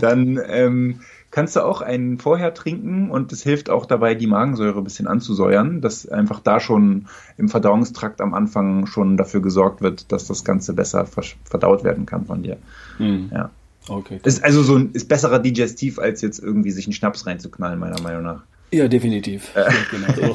dann 0.01 0.41
ähm, 0.49 1.01
kannst 1.31 1.57
du 1.57 1.64
auch 1.64 1.81
einen 1.81 2.18
vorher 2.18 2.55
trinken 2.55 3.11
und 3.11 3.33
es 3.33 3.43
hilft 3.43 3.70
auch 3.70 3.87
dabei, 3.87 4.14
die 4.14 4.26
Magensäure 4.26 4.78
ein 4.78 4.85
bisschen 4.85 5.07
anzusäuern, 5.07 5.81
dass 5.81 6.09
einfach 6.09 6.41
da 6.41 6.61
schon 6.61 7.07
im 7.39 7.49
Verdauungstrakt 7.49 8.20
am 8.20 8.35
Anfang 8.35 8.87
schon 8.87 9.16
dafür 9.16 9.41
gesorgt 9.41 9.81
wird, 9.81 10.11
dass 10.12 10.26
das 10.26 10.45
Ganze 10.45 10.72
besser 10.72 11.07
verdaut 11.45 11.85
werden 11.85 12.07
kann 12.07 12.26
von 12.26 12.43
dir. 12.43 12.57
Mhm. 12.99 13.31
Ja. 13.33 13.51
Okay. 13.89 14.20
Ist 14.24 14.45
also 14.45 14.62
so 14.62 14.76
ein 14.76 14.91
ist 14.93 15.09
besserer 15.09 15.39
Digestiv, 15.39 15.99
als 15.99 16.20
jetzt 16.20 16.39
irgendwie 16.39 16.70
sich 16.70 16.87
einen 16.87 16.93
Schnaps 16.93 17.26
reinzuknallen, 17.26 17.78
meiner 17.78 18.01
Meinung 18.01 18.22
nach. 18.22 18.43
Ja, 18.72 18.87
definitiv. 18.89 19.51
Äh. 19.57 19.70
genau 19.91 20.35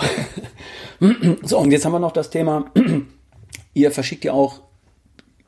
so. 1.00 1.38
so, 1.44 1.60
und 1.60 1.72
jetzt 1.72 1.86
haben 1.86 1.94
wir 1.94 2.00
noch 2.00 2.12
das 2.12 2.30
Thema, 2.30 2.66
ihr 3.74 3.92
verschickt 3.92 4.26
ja 4.26 4.34
auch 4.34 4.62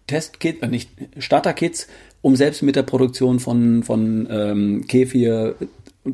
Testkits, 0.07 0.61
äh, 0.61 0.67
nicht 0.67 0.89
Starterkits 1.17 1.87
um 2.21 2.35
selbst 2.35 2.63
mit 2.63 2.75
der 2.75 2.83
Produktion 2.83 3.39
von, 3.39 3.83
von 3.83 4.27
ähm, 4.29 4.87
Kefir, 4.87 5.55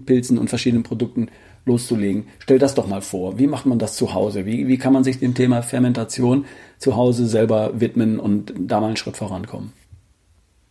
Pilzen 0.05 0.37
und 0.37 0.49
verschiedenen 0.49 0.83
Produkten 0.83 1.29
loszulegen. 1.65 2.25
Stell 2.39 2.59
das 2.59 2.75
doch 2.75 2.87
mal 2.87 3.01
vor. 3.01 3.39
Wie 3.39 3.47
macht 3.47 3.65
man 3.65 3.79
das 3.79 3.95
zu 3.95 4.13
Hause? 4.13 4.45
Wie, 4.45 4.67
wie 4.67 4.77
kann 4.77 4.93
man 4.93 5.03
sich 5.03 5.19
dem 5.19 5.33
Thema 5.33 5.61
Fermentation 5.61 6.45
zu 6.77 6.95
Hause 6.95 7.25
selber 7.27 7.79
widmen 7.79 8.19
und 8.19 8.53
da 8.57 8.81
mal 8.81 8.87
einen 8.87 8.97
Schritt 8.97 9.15
vorankommen? 9.15 9.71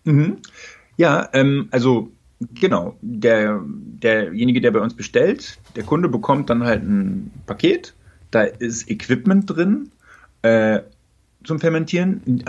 Mhm. 0.04 0.38
Ja, 0.96 1.28
ähm, 1.32 1.68
also 1.70 2.10
genau, 2.40 2.96
der, 3.00 3.62
derjenige, 3.66 4.60
der 4.60 4.72
bei 4.72 4.80
uns 4.80 4.94
bestellt, 4.94 5.58
der 5.76 5.84
Kunde 5.84 6.08
bekommt 6.08 6.50
dann 6.50 6.64
halt 6.64 6.82
ein 6.82 7.30
Paket, 7.46 7.94
da 8.30 8.42
ist 8.42 8.90
Equipment 8.90 9.48
drin 9.48 9.90
äh, 10.42 10.80
zum 11.44 11.60
Fermentieren. 11.60 12.42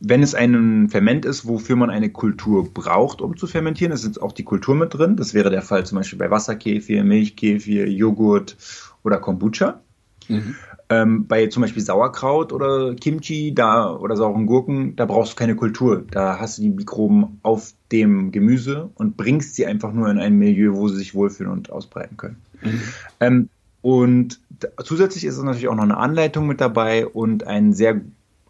Wenn 0.00 0.22
es 0.22 0.34
ein 0.34 0.88
Ferment 0.88 1.24
ist, 1.24 1.46
wofür 1.46 1.76
man 1.76 1.90
eine 1.90 2.10
Kultur 2.10 2.72
braucht, 2.72 3.20
um 3.20 3.36
zu 3.36 3.46
fermentieren, 3.46 3.92
ist 3.92 4.04
jetzt 4.04 4.20
auch 4.20 4.32
die 4.32 4.44
Kultur 4.44 4.74
mit 4.74 4.94
drin. 4.94 5.16
Das 5.16 5.34
wäre 5.34 5.50
der 5.50 5.62
Fall 5.62 5.84
zum 5.86 5.98
Beispiel 5.98 6.18
bei 6.18 6.30
Wasserkefir, 6.30 7.04
Milchkefir, 7.04 7.88
Joghurt 7.88 8.56
oder 9.02 9.18
Kombucha. 9.18 9.80
Mhm. 10.28 10.54
Ähm, 10.88 11.26
bei 11.26 11.48
zum 11.48 11.62
Beispiel 11.62 11.82
Sauerkraut 11.82 12.52
oder 12.52 12.94
Kimchi 12.94 13.52
da 13.52 13.92
oder 13.92 14.16
sauren 14.16 14.46
Gurken, 14.46 14.94
da 14.94 15.04
brauchst 15.04 15.32
du 15.32 15.36
keine 15.36 15.56
Kultur. 15.56 16.04
Da 16.08 16.38
hast 16.38 16.58
du 16.58 16.62
die 16.62 16.70
Mikroben 16.70 17.40
auf 17.42 17.72
dem 17.90 18.30
Gemüse 18.30 18.90
und 18.94 19.16
bringst 19.16 19.56
sie 19.56 19.66
einfach 19.66 19.92
nur 19.92 20.08
in 20.08 20.18
ein 20.18 20.34
Milieu, 20.34 20.74
wo 20.74 20.88
sie 20.88 20.96
sich 20.96 21.14
wohlfühlen 21.14 21.50
und 21.50 21.70
ausbreiten 21.70 22.16
können. 22.16 22.36
Mhm. 22.62 22.82
Ähm, 23.18 23.48
und 23.82 24.40
zusätzlich 24.82 25.24
ist 25.24 25.36
es 25.36 25.42
natürlich 25.42 25.68
auch 25.68 25.74
noch 25.74 25.82
eine 25.82 25.96
Anleitung 25.96 26.46
mit 26.46 26.60
dabei 26.60 27.06
und 27.06 27.46
ein 27.46 27.72
sehr 27.72 28.00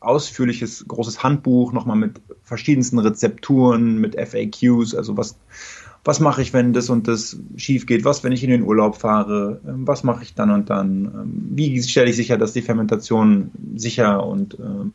ausführliches, 0.01 0.87
großes 0.87 1.23
Handbuch, 1.23 1.73
nochmal 1.73 1.97
mit 1.97 2.21
verschiedensten 2.43 2.99
Rezepturen, 2.99 3.99
mit 3.99 4.15
FAQs, 4.15 4.95
also 4.95 5.17
was 5.17 5.37
was 6.07 6.21
mache 6.21 6.41
ich, 6.41 6.53
wenn 6.53 6.73
das 6.73 6.89
und 6.89 7.09
das 7.09 7.37
schief 7.57 7.85
geht, 7.85 8.05
was, 8.05 8.23
wenn 8.23 8.31
ich 8.31 8.45
in 8.45 8.51
den 8.51 8.63
Urlaub 8.63 8.97
fahre, 8.97 9.61
ähm, 9.67 9.87
was 9.87 10.05
mache 10.05 10.23
ich 10.23 10.35
dann 10.35 10.51
und 10.51 10.71
dann, 10.71 11.05
ähm, 11.07 11.49
wie 11.51 11.83
stelle 11.83 12.09
ich 12.09 12.17
sicher, 12.17 12.39
dass 12.39 12.53
die 12.53 12.63
Fermentation 12.63 13.51
sicher 13.75 14.25
und 14.25 14.57
ähm, 14.61 14.93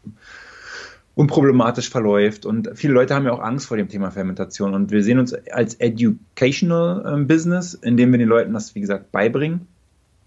unproblematisch 1.15 1.89
verläuft. 1.89 2.45
Und 2.45 2.71
viele 2.75 2.93
Leute 2.93 3.13
haben 3.13 3.25
ja 3.25 3.33
auch 3.33 3.41
Angst 3.41 3.67
vor 3.67 3.75
dem 3.75 3.89
Thema 3.89 4.11
Fermentation 4.11 4.73
und 4.73 4.91
wir 4.91 5.03
sehen 5.03 5.19
uns 5.19 5.33
als 5.33 5.75
Educational 5.75 7.25
Business, 7.25 7.73
indem 7.73 8.11
wir 8.13 8.19
den 8.19 8.29
Leuten 8.29 8.53
das, 8.53 8.73
wie 8.73 8.81
gesagt, 8.81 9.11
beibringen 9.11 9.67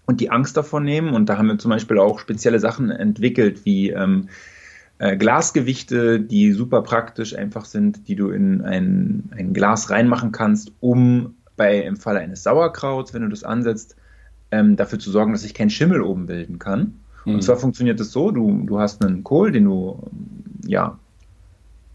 und 0.05 0.21
die 0.21 0.29
Angst 0.31 0.57
davon 0.57 0.83
nehmen. 0.83 1.13
Und 1.13 1.29
da 1.29 1.37
haben 1.37 1.47
wir 1.47 1.57
zum 1.57 1.69
Beispiel 1.69 1.99
auch 1.99 2.19
spezielle 2.19 2.59
Sachen 2.59 2.91
entwickelt, 2.91 3.65
wie 3.65 3.89
ähm, 3.89 4.29
äh, 4.97 5.17
Glasgewichte, 5.17 6.19
die 6.19 6.53
super 6.53 6.81
praktisch 6.81 7.35
einfach 7.35 7.65
sind, 7.65 8.07
die 8.07 8.15
du 8.15 8.29
in 8.29 8.61
ein, 8.61 9.29
ein 9.35 9.53
Glas 9.53 9.89
reinmachen 9.89 10.31
kannst, 10.31 10.71
um 10.79 11.35
bei 11.57 11.79
im 11.79 11.97
Falle 11.97 12.19
eines 12.19 12.43
Sauerkrauts, 12.43 13.13
wenn 13.13 13.23
du 13.23 13.29
das 13.29 13.43
ansetzt, 13.43 13.95
ähm, 14.51 14.75
dafür 14.75 14.99
zu 14.99 15.11
sorgen, 15.11 15.31
dass 15.31 15.41
sich 15.41 15.53
kein 15.53 15.69
Schimmel 15.69 16.01
oben 16.01 16.27
bilden 16.27 16.59
kann. 16.59 16.99
Mhm. 17.25 17.35
Und 17.35 17.43
zwar 17.43 17.57
funktioniert 17.57 17.99
es 17.99 18.11
so, 18.11 18.31
du, 18.31 18.63
du 18.65 18.79
hast 18.79 19.03
einen 19.03 19.23
Kohl, 19.23 19.51
den 19.51 19.65
du 19.65 20.03
ja 20.65 20.99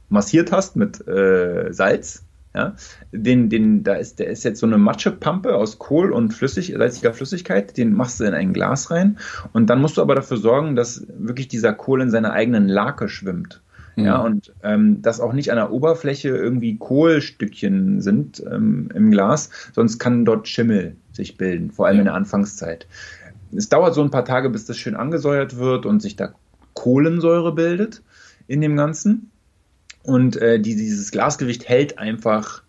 massiert 0.08 0.52
hast 0.52 0.76
mit 0.76 1.06
äh, 1.06 1.72
Salz 1.72 2.24
ja, 2.54 2.74
den, 3.12 3.48
den, 3.48 3.84
da 3.84 3.94
ist, 3.94 4.18
der 4.18 4.28
ist 4.28 4.44
jetzt 4.44 4.58
so 4.58 4.66
eine 4.66 4.78
Matschepampe 4.78 5.54
aus 5.54 5.78
Kohl 5.78 6.12
und 6.12 6.34
flüssig, 6.34 6.74
salziger 6.76 7.12
Flüssigkeit, 7.12 7.76
den 7.76 7.94
machst 7.94 8.18
du 8.18 8.24
in 8.24 8.34
ein 8.34 8.52
Glas 8.52 8.90
rein 8.90 9.18
und 9.52 9.70
dann 9.70 9.80
musst 9.80 9.96
du 9.96 10.02
aber 10.02 10.16
dafür 10.16 10.36
sorgen, 10.36 10.74
dass 10.74 11.06
wirklich 11.16 11.46
dieser 11.46 11.72
Kohl 11.72 12.02
in 12.02 12.10
seiner 12.10 12.32
eigenen 12.32 12.68
Lake 12.68 13.08
schwimmt. 13.08 13.62
Mhm. 13.94 14.04
Ja, 14.04 14.18
und 14.18 14.52
ähm, 14.62 15.00
dass 15.02 15.20
auch 15.20 15.32
nicht 15.32 15.50
an 15.50 15.56
der 15.56 15.72
Oberfläche 15.72 16.30
irgendwie 16.30 16.76
Kohlstückchen 16.76 18.00
sind 18.00 18.42
ähm, 18.50 18.88
im 18.94 19.10
Glas, 19.10 19.50
sonst 19.72 19.98
kann 19.98 20.24
dort 20.24 20.48
Schimmel 20.48 20.96
sich 21.12 21.36
bilden, 21.36 21.70
vor 21.70 21.86
allem 21.86 21.96
ja. 21.96 22.00
in 22.00 22.06
der 22.06 22.14
Anfangszeit. 22.14 22.86
Es 23.54 23.68
dauert 23.68 23.94
so 23.94 24.02
ein 24.02 24.10
paar 24.10 24.24
Tage, 24.24 24.50
bis 24.50 24.64
das 24.64 24.76
schön 24.76 24.96
angesäuert 24.96 25.56
wird 25.56 25.86
und 25.86 26.00
sich 26.00 26.16
da 26.16 26.32
Kohlensäure 26.74 27.54
bildet 27.54 28.02
in 28.46 28.60
dem 28.60 28.76
Ganzen. 28.76 29.29
Und 30.02 30.36
äh, 30.36 30.60
die, 30.60 30.76
dieses 30.76 31.10
Glasgewicht 31.10 31.68
hält 31.68 31.98
einfach 31.98 32.62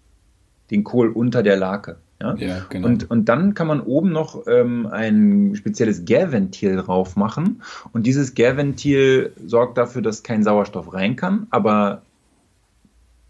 den 0.69 0.83
Kohl 0.83 1.09
unter 1.09 1.43
der 1.43 1.57
Lake. 1.57 1.97
Ja? 2.21 2.35
ja 2.35 2.65
genau. 2.69 2.87
und, 2.87 3.09
und 3.09 3.25
dann 3.25 3.53
kann 3.53 3.67
man 3.67 3.81
oben 3.81 4.11
noch 4.11 4.47
ähm, 4.47 4.87
ein 4.87 5.55
spezielles 5.55 6.05
Gärventil 6.05 6.77
drauf 6.77 7.15
machen. 7.15 7.61
Und 7.93 8.05
dieses 8.05 8.33
Gärventil 8.33 9.33
sorgt 9.45 9.77
dafür, 9.77 10.01
dass 10.01 10.23
kein 10.23 10.43
Sauerstoff 10.43 10.93
rein 10.93 11.15
kann, 11.15 11.47
aber 11.49 12.01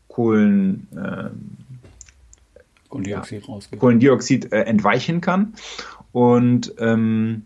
Kohlen, 0.07 0.87
äh, 0.95 1.29
Kohlendioxid, 2.89 3.47
ja, 3.47 3.77
Kohlendioxid 3.77 4.51
äh, 4.51 4.63
entweichen 4.63 5.21
kann. 5.21 5.53
Und 6.11 6.73
ähm, 6.79 7.43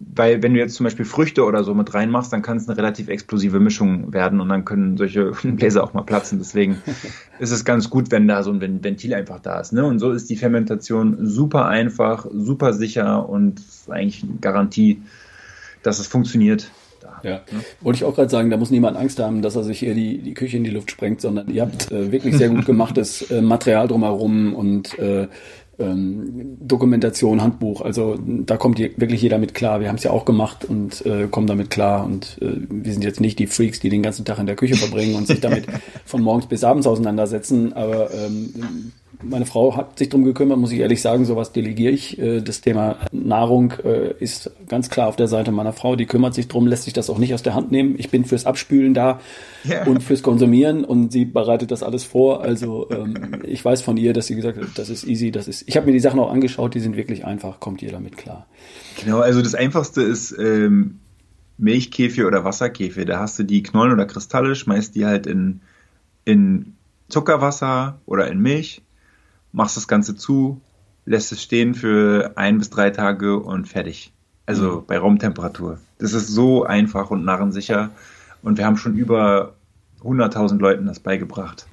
weil 0.00 0.42
wenn 0.42 0.54
du 0.54 0.60
jetzt 0.60 0.74
zum 0.74 0.84
Beispiel 0.84 1.04
Früchte 1.04 1.44
oder 1.44 1.64
so 1.64 1.74
mit 1.74 1.92
reinmachst, 1.92 2.32
dann 2.32 2.42
kann 2.42 2.56
es 2.56 2.68
eine 2.68 2.78
relativ 2.78 3.08
explosive 3.08 3.58
Mischung 3.58 4.12
werden 4.12 4.40
und 4.40 4.48
dann 4.48 4.64
können 4.64 4.96
solche 4.96 5.32
Bläser 5.42 5.82
auch 5.82 5.92
mal 5.92 6.02
platzen. 6.02 6.38
Deswegen 6.38 6.78
ist 7.38 7.50
es 7.50 7.64
ganz 7.64 7.90
gut, 7.90 8.10
wenn 8.10 8.28
da 8.28 8.42
so 8.42 8.52
ein 8.52 8.84
Ventil 8.84 9.14
einfach 9.14 9.40
da 9.40 9.60
ist. 9.60 9.72
Ne? 9.72 9.84
Und 9.84 9.98
so 9.98 10.12
ist 10.12 10.30
die 10.30 10.36
Fermentation 10.36 11.26
super 11.26 11.66
einfach, 11.66 12.26
super 12.32 12.72
sicher 12.72 13.28
und 13.28 13.60
eigentlich 13.88 14.22
eine 14.22 14.34
Garantie, 14.40 15.02
dass 15.82 15.98
es 15.98 16.06
funktioniert. 16.06 16.70
Ja, 17.22 17.40
ne? 17.50 17.64
wollte 17.80 17.96
ich 17.96 18.04
auch 18.04 18.14
gerade 18.14 18.28
sagen, 18.28 18.50
da 18.50 18.56
muss 18.56 18.70
niemand 18.70 18.96
Angst 18.96 19.18
haben, 19.18 19.42
dass 19.42 19.56
er 19.56 19.64
sich 19.64 19.80
hier 19.80 19.94
die, 19.94 20.18
die 20.18 20.34
Küche 20.34 20.56
in 20.56 20.64
die 20.64 20.70
Luft 20.70 20.90
sprengt, 20.90 21.20
sondern 21.20 21.48
ihr 21.48 21.62
habt 21.62 21.90
äh, 21.90 22.12
wirklich 22.12 22.36
sehr 22.36 22.48
gut 22.48 22.66
gemachtes 22.66 23.28
äh, 23.30 23.40
Material 23.40 23.88
drumherum 23.88 24.54
und 24.54 24.96
äh, 24.98 25.26
ähm, 25.78 26.56
Dokumentation, 26.60 27.42
Handbuch. 27.42 27.80
Also 27.82 28.18
da 28.20 28.56
kommt 28.56 28.78
wirklich 28.78 29.22
jeder 29.22 29.38
mit 29.38 29.54
klar. 29.54 29.80
Wir 29.80 29.88
haben 29.88 29.96
es 29.96 30.04
ja 30.04 30.10
auch 30.10 30.24
gemacht 30.24 30.64
und 30.64 31.04
äh, 31.06 31.28
kommen 31.30 31.46
damit 31.46 31.70
klar. 31.70 32.04
Und 32.04 32.38
äh, 32.40 32.52
wir 32.68 32.92
sind 32.92 33.04
jetzt 33.04 33.20
nicht 33.20 33.38
die 33.38 33.46
Freaks, 33.46 33.80
die 33.80 33.88
den 33.88 34.02
ganzen 34.02 34.24
Tag 34.24 34.38
in 34.38 34.46
der 34.46 34.56
Küche 34.56 34.76
verbringen 34.76 35.14
und 35.14 35.26
sich 35.26 35.40
damit 35.42 35.66
von 36.04 36.22
morgens 36.22 36.46
bis 36.46 36.64
abends 36.64 36.86
auseinandersetzen. 36.86 37.72
Aber 37.72 38.12
ähm, 38.12 38.92
meine 39.22 39.46
Frau 39.46 39.76
hat 39.76 39.98
sich 39.98 40.08
drum 40.08 40.24
gekümmert, 40.24 40.58
muss 40.58 40.70
ich 40.70 40.78
ehrlich 40.78 41.02
sagen, 41.02 41.24
sowas 41.24 41.52
delegiere 41.52 41.92
ich. 41.92 42.18
Äh, 42.18 42.40
das 42.40 42.60
Thema 42.60 42.96
Nahrung 43.10 43.72
äh, 43.84 44.14
ist 44.18 44.50
ganz 44.68 44.90
klar 44.90 45.08
auf 45.08 45.16
der 45.16 45.28
Seite 45.28 45.50
meiner 45.50 45.72
Frau, 45.72 45.96
die 45.96 46.06
kümmert 46.06 46.34
sich 46.34 46.48
drum, 46.48 46.66
lässt 46.66 46.84
sich 46.84 46.92
das 46.92 47.10
auch 47.10 47.18
nicht 47.18 47.34
aus 47.34 47.42
der 47.42 47.54
Hand 47.54 47.72
nehmen. 47.72 47.96
Ich 47.98 48.10
bin 48.10 48.24
fürs 48.24 48.46
Abspülen 48.46 48.94
da 48.94 49.20
yeah. 49.68 49.86
und 49.86 50.02
fürs 50.02 50.22
Konsumieren 50.22 50.84
und 50.84 51.10
sie 51.12 51.24
bereitet 51.24 51.70
das 51.70 51.82
alles 51.82 52.04
vor. 52.04 52.42
Also 52.42 52.88
ähm, 52.90 53.40
ich 53.44 53.64
weiß 53.64 53.82
von 53.82 53.96
ihr, 53.96 54.12
dass 54.12 54.26
sie 54.26 54.36
gesagt 54.36 54.58
hat, 54.58 54.68
das 54.76 54.88
ist 54.88 55.04
easy, 55.04 55.30
das 55.30 55.48
ist. 55.48 55.64
Ich 55.66 55.76
habe 55.76 55.86
mir 55.86 55.92
die 55.92 56.00
Sachen 56.00 56.20
auch 56.20 56.30
angeschaut, 56.30 56.74
die 56.74 56.80
sind 56.80 56.96
wirklich 56.96 57.24
einfach, 57.24 57.60
kommt 57.60 57.82
ihr 57.82 57.90
damit 57.90 58.16
klar. 58.16 58.46
Genau, 59.02 59.18
also 59.18 59.42
das 59.42 59.54
einfachste 59.54 60.02
ist 60.02 60.36
ähm, 60.38 61.00
Milchkäfig 61.56 62.24
oder 62.24 62.44
Wasserkäfig. 62.44 63.06
Da 63.06 63.18
hast 63.18 63.38
du 63.38 63.42
die 63.42 63.62
Knollen 63.64 63.92
oder 63.92 64.06
Kristalle, 64.06 64.54
schmeißt 64.54 64.94
die 64.94 65.06
halt 65.06 65.26
in, 65.26 65.60
in 66.24 66.74
Zuckerwasser 67.08 68.00
oder 68.06 68.28
in 68.28 68.38
Milch 68.38 68.82
machst 69.52 69.76
das 69.76 69.88
Ganze 69.88 70.16
zu, 70.16 70.60
lässt 71.04 71.32
es 71.32 71.42
stehen 71.42 71.74
für 71.74 72.32
ein 72.36 72.58
bis 72.58 72.70
drei 72.70 72.90
Tage 72.90 73.38
und 73.38 73.66
fertig. 73.66 74.12
Also 74.46 74.80
mhm. 74.80 74.86
bei 74.86 74.98
Raumtemperatur. 74.98 75.78
Das 75.98 76.12
ist 76.12 76.28
so 76.28 76.64
einfach 76.64 77.10
und 77.10 77.24
narrensicher. 77.24 77.90
Und 78.42 78.58
wir 78.58 78.66
haben 78.66 78.76
schon 78.76 78.96
über 78.96 79.54
100.000 80.02 80.58
Leuten 80.58 80.86
das 80.86 81.00
beigebracht. 81.00 81.66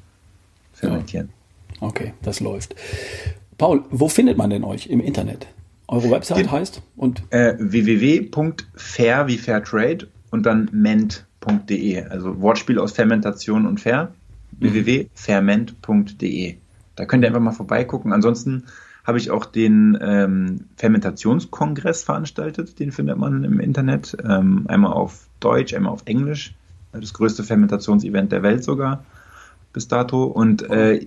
Fermentieren. 0.74 1.30
Ja. 1.80 1.88
Okay, 1.88 2.14
das 2.22 2.40
läuft. 2.40 2.76
Paul, 3.58 3.84
wo 3.92 4.10
findet 4.10 4.38
man 4.38 4.50
denn 4.50 4.64
euch 4.64 4.88
im 4.88 5.00
Internet? 5.00 5.48
Eure 5.88 6.10
Website 6.10 6.52
heißt? 6.52 6.82
Und 6.96 7.24
äh, 7.30 7.56
www.fair 7.60 9.28
wie 9.28 9.38
Fairtrade 9.38 10.08
und 10.32 10.46
dann 10.46 10.70
ment.de. 10.72 12.04
Also 12.06 12.42
Wortspiel 12.42 12.80
aus 12.80 12.94
Fermentation 12.94 13.66
und 13.66 13.80
Fair. 13.80 14.14
Mhm. 14.60 14.74
www.ferment.de. 14.74 16.56
Da 16.96 17.06
könnt 17.06 17.24
ihr 17.24 17.28
einfach 17.28 17.42
mal 17.42 17.52
vorbeigucken. 17.52 18.14
Ansonsten 18.14 18.66
habe 19.06 19.18
ich 19.18 19.30
auch 19.30 19.46
den 19.46 19.98
ähm, 20.02 20.66
Fermentationskongress 20.78 22.04
veranstaltet. 22.04 22.80
Den 22.80 22.92
findet 22.92 23.18
man 23.18 23.44
im 23.44 23.60
Internet. 23.60 24.18
Ähm, 24.28 24.66
einmal 24.68 24.94
auf 24.94 25.28
Deutsch, 25.40 25.74
einmal 25.74 25.94
auf 25.94 26.04
Englisch. 26.06 26.56
Das 26.92 27.14
größte 27.14 27.44
Fermentationsevent 27.44 28.32
der 28.32 28.42
Welt 28.42 28.64
sogar 28.64 29.04
bis 29.74 29.88
dato. 29.88 30.24
Und 30.24 30.64
äh, 30.70 31.06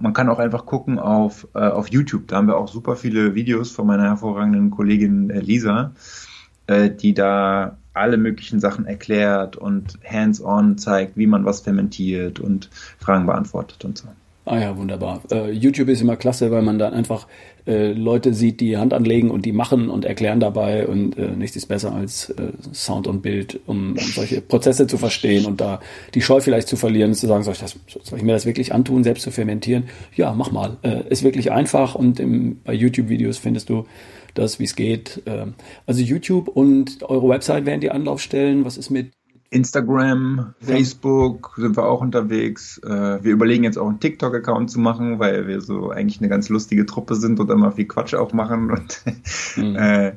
man 0.00 0.12
kann 0.12 0.28
auch 0.28 0.38
einfach 0.38 0.66
gucken 0.66 0.98
auf, 0.98 1.46
äh, 1.54 1.60
auf 1.60 1.88
YouTube. 1.88 2.26
Da 2.26 2.36
haben 2.36 2.48
wir 2.48 2.56
auch 2.56 2.68
super 2.68 2.96
viele 2.96 3.34
Videos 3.34 3.70
von 3.70 3.86
meiner 3.86 4.04
hervorragenden 4.04 4.70
Kollegin 4.70 5.30
äh, 5.30 5.40
Lisa, 5.40 5.92
äh, 6.66 6.90
die 6.90 7.14
da 7.14 7.76
alle 7.94 8.16
möglichen 8.16 8.60
Sachen 8.60 8.86
erklärt 8.86 9.56
und 9.56 9.98
hands-on 10.04 10.78
zeigt, 10.78 11.16
wie 11.16 11.26
man 11.26 11.44
was 11.44 11.60
fermentiert 11.60 12.40
und 12.40 12.70
Fragen 12.98 13.26
beantwortet 13.26 13.84
und 13.84 13.98
so. 13.98 14.08
Ah 14.48 14.58
ja, 14.58 14.76
wunderbar. 14.78 15.20
Uh, 15.30 15.48
YouTube 15.48 15.90
ist 15.90 16.00
immer 16.00 16.16
klasse, 16.16 16.50
weil 16.50 16.62
man 16.62 16.78
dann 16.78 16.94
einfach 16.94 17.26
äh, 17.66 17.92
Leute 17.92 18.32
sieht, 18.32 18.60
die 18.60 18.78
Hand 18.78 18.94
anlegen 18.94 19.30
und 19.30 19.44
die 19.44 19.52
machen 19.52 19.90
und 19.90 20.06
erklären 20.06 20.40
dabei 20.40 20.86
und 20.86 21.18
äh, 21.18 21.32
nichts 21.32 21.54
ist 21.54 21.66
besser 21.66 21.94
als 21.94 22.30
äh, 22.30 22.52
Sound 22.72 23.06
und 23.06 23.20
Bild, 23.20 23.60
um, 23.66 23.90
um, 23.90 23.98
solche 23.98 24.40
Prozesse 24.40 24.86
zu 24.86 24.96
verstehen 24.96 25.44
und 25.44 25.60
da 25.60 25.80
die 26.14 26.22
Scheu 26.22 26.40
vielleicht 26.40 26.66
zu 26.66 26.76
verlieren, 26.76 27.12
zu 27.12 27.26
sagen, 27.26 27.44
soll 27.44 27.52
ich, 27.52 27.60
das, 27.60 27.76
soll 28.04 28.18
ich 28.18 28.24
mir 28.24 28.32
das 28.32 28.46
wirklich 28.46 28.72
antun, 28.72 29.04
selbst 29.04 29.24
zu 29.24 29.30
fermentieren? 29.30 29.84
Ja, 30.16 30.32
mach 30.32 30.50
mal. 30.50 30.78
Äh, 30.80 31.02
ist 31.10 31.24
wirklich 31.24 31.52
einfach 31.52 31.94
und 31.94 32.18
im, 32.18 32.60
bei 32.64 32.72
YouTube-Videos 32.72 33.36
findest 33.36 33.68
du 33.68 33.84
das, 34.32 34.58
wie 34.58 34.64
es 34.64 34.76
geht. 34.76 35.20
Äh, 35.26 35.48
also 35.84 36.00
YouTube 36.00 36.48
und 36.48 37.02
eure 37.02 37.28
Website 37.28 37.66
wären 37.66 37.82
die 37.82 37.90
Anlaufstellen. 37.90 38.64
Was 38.64 38.78
ist 38.78 38.88
mit 38.88 39.10
Instagram, 39.50 40.54
Facebook 40.60 41.54
sind 41.56 41.76
wir 41.76 41.86
auch 41.86 42.02
unterwegs. 42.02 42.78
Äh, 42.84 43.22
wir 43.22 43.32
überlegen 43.32 43.64
jetzt 43.64 43.78
auch 43.78 43.88
einen 43.88 44.00
TikTok-Account 44.00 44.70
zu 44.70 44.78
machen, 44.78 45.18
weil 45.18 45.46
wir 45.46 45.60
so 45.60 45.90
eigentlich 45.90 46.20
eine 46.20 46.28
ganz 46.28 46.50
lustige 46.50 46.84
Truppe 46.84 47.14
sind 47.14 47.40
und 47.40 47.50
immer 47.50 47.72
viel 47.72 47.86
Quatsch 47.86 48.14
auch 48.14 48.32
machen. 48.32 48.70
Und, 48.70 49.02
mhm. 49.56 49.76
äh, 49.76 50.12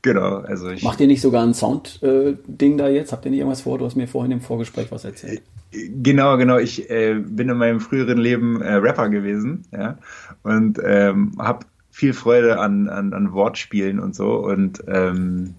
genau, 0.00 0.36
also 0.36 0.70
ich. 0.70 0.82
Macht 0.82 1.00
ihr 1.00 1.06
nicht 1.06 1.20
sogar 1.20 1.44
ein 1.44 1.52
Sound-Ding 1.52 2.78
da 2.78 2.88
jetzt? 2.88 3.12
Habt 3.12 3.26
ihr 3.26 3.30
nicht 3.30 3.40
irgendwas 3.40 3.60
vor? 3.60 3.78
Du 3.78 3.84
hast 3.84 3.96
mir 3.96 4.08
vorhin 4.08 4.32
im 4.32 4.40
Vorgespräch 4.40 4.90
was 4.90 5.04
erzählt. 5.04 5.42
Genau, 5.70 6.36
genau. 6.38 6.58
Ich 6.58 6.88
äh, 6.90 7.14
bin 7.14 7.50
in 7.50 7.58
meinem 7.58 7.80
früheren 7.80 8.18
Leben 8.18 8.62
äh, 8.62 8.74
Rapper 8.74 9.08
gewesen, 9.08 9.64
ja, 9.72 9.98
und 10.42 10.78
ähm, 10.82 11.32
habe 11.38 11.66
viel 11.90 12.14
Freude 12.14 12.58
an, 12.58 12.88
an, 12.88 13.12
an 13.12 13.32
Wortspielen 13.32 14.00
und 14.00 14.14
so 14.14 14.36
und 14.36 14.82
ähm, 14.88 15.54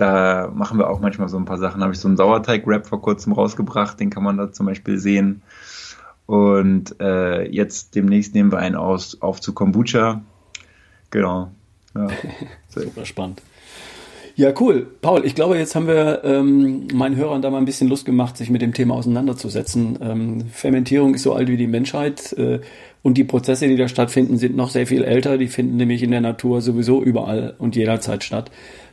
da 0.00 0.50
machen 0.54 0.78
wir 0.78 0.88
auch 0.88 1.00
manchmal 1.00 1.28
so 1.28 1.36
ein 1.36 1.44
paar 1.44 1.58
Sachen. 1.58 1.82
Habe 1.82 1.92
ich 1.92 1.98
so 1.98 2.08
einen 2.08 2.16
Sauerteig-Rap 2.16 2.86
vor 2.86 3.02
kurzem 3.02 3.32
rausgebracht, 3.32 3.98
den 3.98 4.10
kann 4.10 4.22
man 4.22 4.36
da 4.36 4.52
zum 4.52 4.66
Beispiel 4.66 4.98
sehen. 4.98 5.42
Und 6.26 7.00
äh, 7.00 7.48
jetzt 7.48 7.94
demnächst 7.94 8.34
nehmen 8.34 8.52
wir 8.52 8.58
einen 8.58 8.76
aus, 8.76 9.20
auf 9.22 9.40
zu 9.40 9.54
Kombucha. 9.54 10.22
Genau. 11.10 11.50
Ja. 11.94 12.08
Super 12.68 13.06
spannend. 13.06 13.42
Ja, 14.36 14.52
cool. 14.60 14.86
Paul, 15.00 15.24
ich 15.24 15.34
glaube, 15.34 15.58
jetzt 15.58 15.74
haben 15.74 15.88
wir 15.88 16.22
ähm, 16.22 16.86
meinen 16.94 17.16
Hörern 17.16 17.42
da 17.42 17.50
mal 17.50 17.58
ein 17.58 17.64
bisschen 17.64 17.88
Lust 17.88 18.04
gemacht, 18.04 18.36
sich 18.36 18.50
mit 18.50 18.62
dem 18.62 18.72
Thema 18.72 18.94
auseinanderzusetzen. 18.94 19.98
Ähm, 20.00 20.44
Fermentierung 20.52 21.14
ist 21.14 21.24
so 21.24 21.32
alt 21.32 21.48
wie 21.48 21.56
die 21.56 21.66
Menschheit 21.66 22.34
äh, 22.34 22.60
und 23.02 23.14
die 23.18 23.24
Prozesse, 23.24 23.66
die 23.66 23.76
da 23.76 23.88
stattfinden, 23.88 24.38
sind 24.38 24.54
noch 24.54 24.70
sehr 24.70 24.86
viel 24.86 25.02
älter. 25.02 25.38
Die 25.38 25.48
finden 25.48 25.76
nämlich 25.76 26.04
in 26.04 26.12
der 26.12 26.20
Natur 26.20 26.60
sowieso 26.60 27.02
überall 27.02 27.56
und 27.58 27.74
jederzeit 27.74 28.22
statt. 28.22 28.52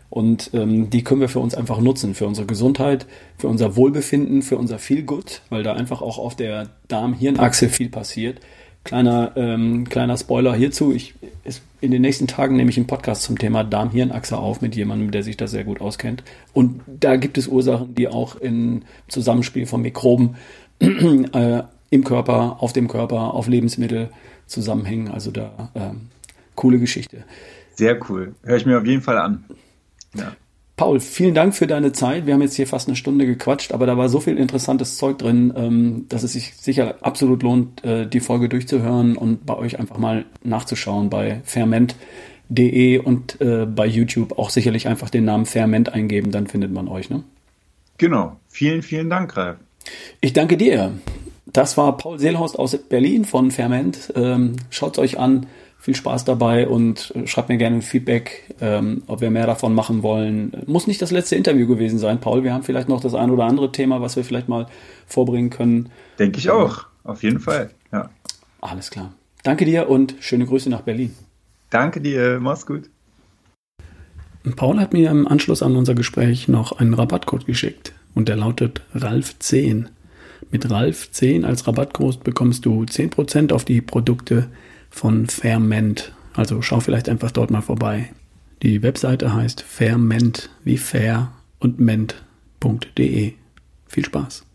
Und 0.09 0.51
ähm, 0.53 0.89
die 0.89 1.03
können 1.03 1.21
wir 1.21 1.29
für 1.29 1.39
uns 1.39 1.55
einfach 1.55 1.79
nutzen, 1.79 2.13
für 2.13 2.27
unsere 2.27 2.47
Gesundheit, 2.47 3.05
für 3.37 3.47
unser 3.47 3.75
Wohlbefinden, 3.75 4.41
für 4.41 4.57
unser 4.57 4.79
Feelgood, 4.79 5.41
weil 5.49 5.63
da 5.63 5.73
einfach 5.73 6.01
auch 6.01 6.17
auf 6.17 6.35
der 6.35 6.69
Darm-Hirn-Achse 6.87 7.69
viel 7.69 7.89
passiert. 7.89 8.39
Kleiner, 8.85 9.31
ähm, 9.35 9.89
kleiner 9.89 10.15
Spoiler 10.15 10.55
hierzu. 10.55 10.93
Ich, 10.93 11.15
ist, 11.43 11.63
in 11.81 11.89
den 11.89 12.03
nächsten 12.03 12.27
Tagen 12.27 12.55
nehme 12.55 12.69
ich 12.69 12.77
einen 12.77 12.85
Podcast 12.85 13.23
zum 13.23 13.37
Thema 13.37 13.63
Darm-Hirn-Achse 13.63 14.37
auf 14.37 14.61
mit 14.61 14.75
jemandem, 14.75 15.09
der 15.09 15.23
sich 15.23 15.37
da 15.37 15.47
sehr 15.47 15.63
gut 15.63 15.81
auskennt. 15.81 16.23
Und 16.53 16.81
da 16.87 17.15
gibt 17.15 17.39
es 17.39 17.47
Ursachen, 17.47 17.95
die 17.95 18.07
auch 18.07 18.35
im 18.35 18.83
Zusammenspiel 19.07 19.65
von 19.65 19.81
Mikroben 19.81 20.35
äh, 20.79 21.63
im 21.89 22.03
Körper, 22.03 22.57
auf 22.59 22.73
dem 22.73 22.87
Körper, 22.87 23.33
auf 23.33 23.47
Lebensmittel 23.47 24.11
zusammenhängen. 24.45 25.09
Also 25.09 25.31
da 25.31 25.71
ähm, 25.73 26.09
coole 26.53 26.77
Geschichte. 26.77 27.23
Sehr 27.73 27.99
cool. 28.09 28.35
Höre 28.43 28.57
ich 28.57 28.65
mir 28.65 28.77
auf 28.77 28.85
jeden 28.85 29.01
Fall 29.01 29.17
an. 29.17 29.45
Ja. 30.17 30.35
Paul, 30.77 30.99
vielen 30.99 31.33
Dank 31.33 31.55
für 31.55 31.67
deine 31.67 31.93
Zeit. 31.93 32.25
Wir 32.25 32.33
haben 32.33 32.41
jetzt 32.41 32.55
hier 32.55 32.67
fast 32.67 32.89
eine 32.89 32.97
Stunde 32.97 33.25
gequatscht, 33.25 33.71
aber 33.71 33.85
da 33.85 33.97
war 33.97 34.09
so 34.09 34.19
viel 34.19 34.37
interessantes 34.37 34.97
Zeug 34.97 35.17
drin, 35.17 35.53
ähm, 35.55 36.05
dass 36.09 36.23
es 36.23 36.33
sich 36.33 36.53
sicher 36.55 36.95
absolut 37.01 37.43
lohnt, 37.43 37.83
äh, 37.85 38.05
die 38.05 38.19
Folge 38.19 38.49
durchzuhören 38.49 39.15
und 39.15 39.45
bei 39.45 39.55
euch 39.55 39.79
einfach 39.79 39.97
mal 39.97 40.25
nachzuschauen 40.43 41.09
bei 41.09 41.39
ferment.de 41.45 42.97
und 42.97 43.39
äh, 43.39 43.65
bei 43.65 43.85
YouTube 43.85 44.37
auch 44.37 44.49
sicherlich 44.49 44.89
einfach 44.89 45.09
den 45.09 45.23
Namen 45.23 45.45
Ferment 45.45 45.93
eingeben, 45.93 46.31
dann 46.31 46.47
findet 46.47 46.73
man 46.73 46.89
euch. 46.89 47.09
Ne? 47.09 47.23
Genau. 47.97 48.35
Vielen, 48.49 48.81
vielen 48.81 49.09
Dank, 49.09 49.37
Ralf. 49.37 49.57
Ich 50.19 50.33
danke 50.33 50.57
dir. 50.57 50.91
Das 51.45 51.77
war 51.77 51.95
Paul 51.95 52.19
Seelhorst 52.19 52.59
aus 52.59 52.77
Berlin 52.77 53.23
von 53.23 53.49
Ferment. 53.49 54.11
Ähm, 54.15 54.57
Schaut 54.71 54.97
es 54.97 54.99
euch 54.99 55.19
an 55.19 55.45
viel 55.85 55.95
Spaß 55.95 56.25
dabei 56.25 56.67
und 56.67 57.13
schreibt 57.25 57.49
mir 57.49 57.57
gerne 57.57 57.75
ein 57.75 57.81
Feedback, 57.83 58.55
ähm, 58.59 59.03
ob 59.05 59.21
wir 59.21 59.29
mehr 59.29 59.45
davon 59.45 59.75
machen 59.75 60.01
wollen. 60.01 60.51
Muss 60.65 60.87
nicht 60.87 60.99
das 60.99 61.11
letzte 61.11 61.35
Interview 61.35 61.67
gewesen 61.67 61.99
sein, 61.99 62.19
Paul. 62.19 62.43
Wir 62.43 62.55
haben 62.55 62.63
vielleicht 62.63 62.89
noch 62.89 63.01
das 63.01 63.13
ein 63.13 63.29
oder 63.29 63.43
andere 63.43 63.71
Thema, 63.71 64.01
was 64.01 64.15
wir 64.15 64.23
vielleicht 64.23 64.49
mal 64.49 64.65
vorbringen 65.05 65.51
können. 65.51 65.91
Denke 66.17 66.39
ich 66.39 66.49
auch, 66.49 66.87
auf 67.03 67.21
jeden 67.21 67.39
Fall. 67.39 67.69
Ja. 67.91 68.09
Alles 68.61 68.89
klar. 68.89 69.13
Danke 69.43 69.65
dir 69.65 69.87
und 69.87 70.15
schöne 70.21 70.47
Grüße 70.47 70.71
nach 70.71 70.81
Berlin. 70.81 71.13
Danke 71.69 72.01
dir, 72.01 72.39
mach's 72.41 72.65
gut. 72.65 72.89
Paul 74.55 74.79
hat 74.79 74.91
mir 74.91 75.11
im 75.11 75.27
Anschluss 75.27 75.61
an 75.61 75.75
unser 75.75 75.93
Gespräch 75.93 76.47
noch 76.47 76.79
einen 76.79 76.95
Rabattcode 76.95 77.45
geschickt 77.45 77.93
und 78.15 78.27
der 78.27 78.37
lautet 78.37 78.81
RALF10. 78.95 79.85
Mit 80.49 80.65
RALF10 80.65 81.43
als 81.43 81.67
Rabattcode 81.67 82.23
bekommst 82.23 82.65
du 82.65 82.85
10% 82.85 83.53
auf 83.53 83.65
die 83.65 83.81
Produkte, 83.81 84.47
von 84.95 85.27
Ferment. 85.27 86.13
Also 86.33 86.61
schau 86.61 86.79
vielleicht 86.79 87.09
einfach 87.09 87.31
dort 87.31 87.51
mal 87.51 87.61
vorbei. 87.61 88.13
Die 88.63 88.81
Webseite 88.81 89.33
heißt 89.33 89.61
Ferment 89.61 90.49
wie 90.63 90.77
fair 90.77 91.33
und 91.59 91.79
ment.de. 91.79 93.33
Viel 93.87 94.05
Spaß. 94.05 94.45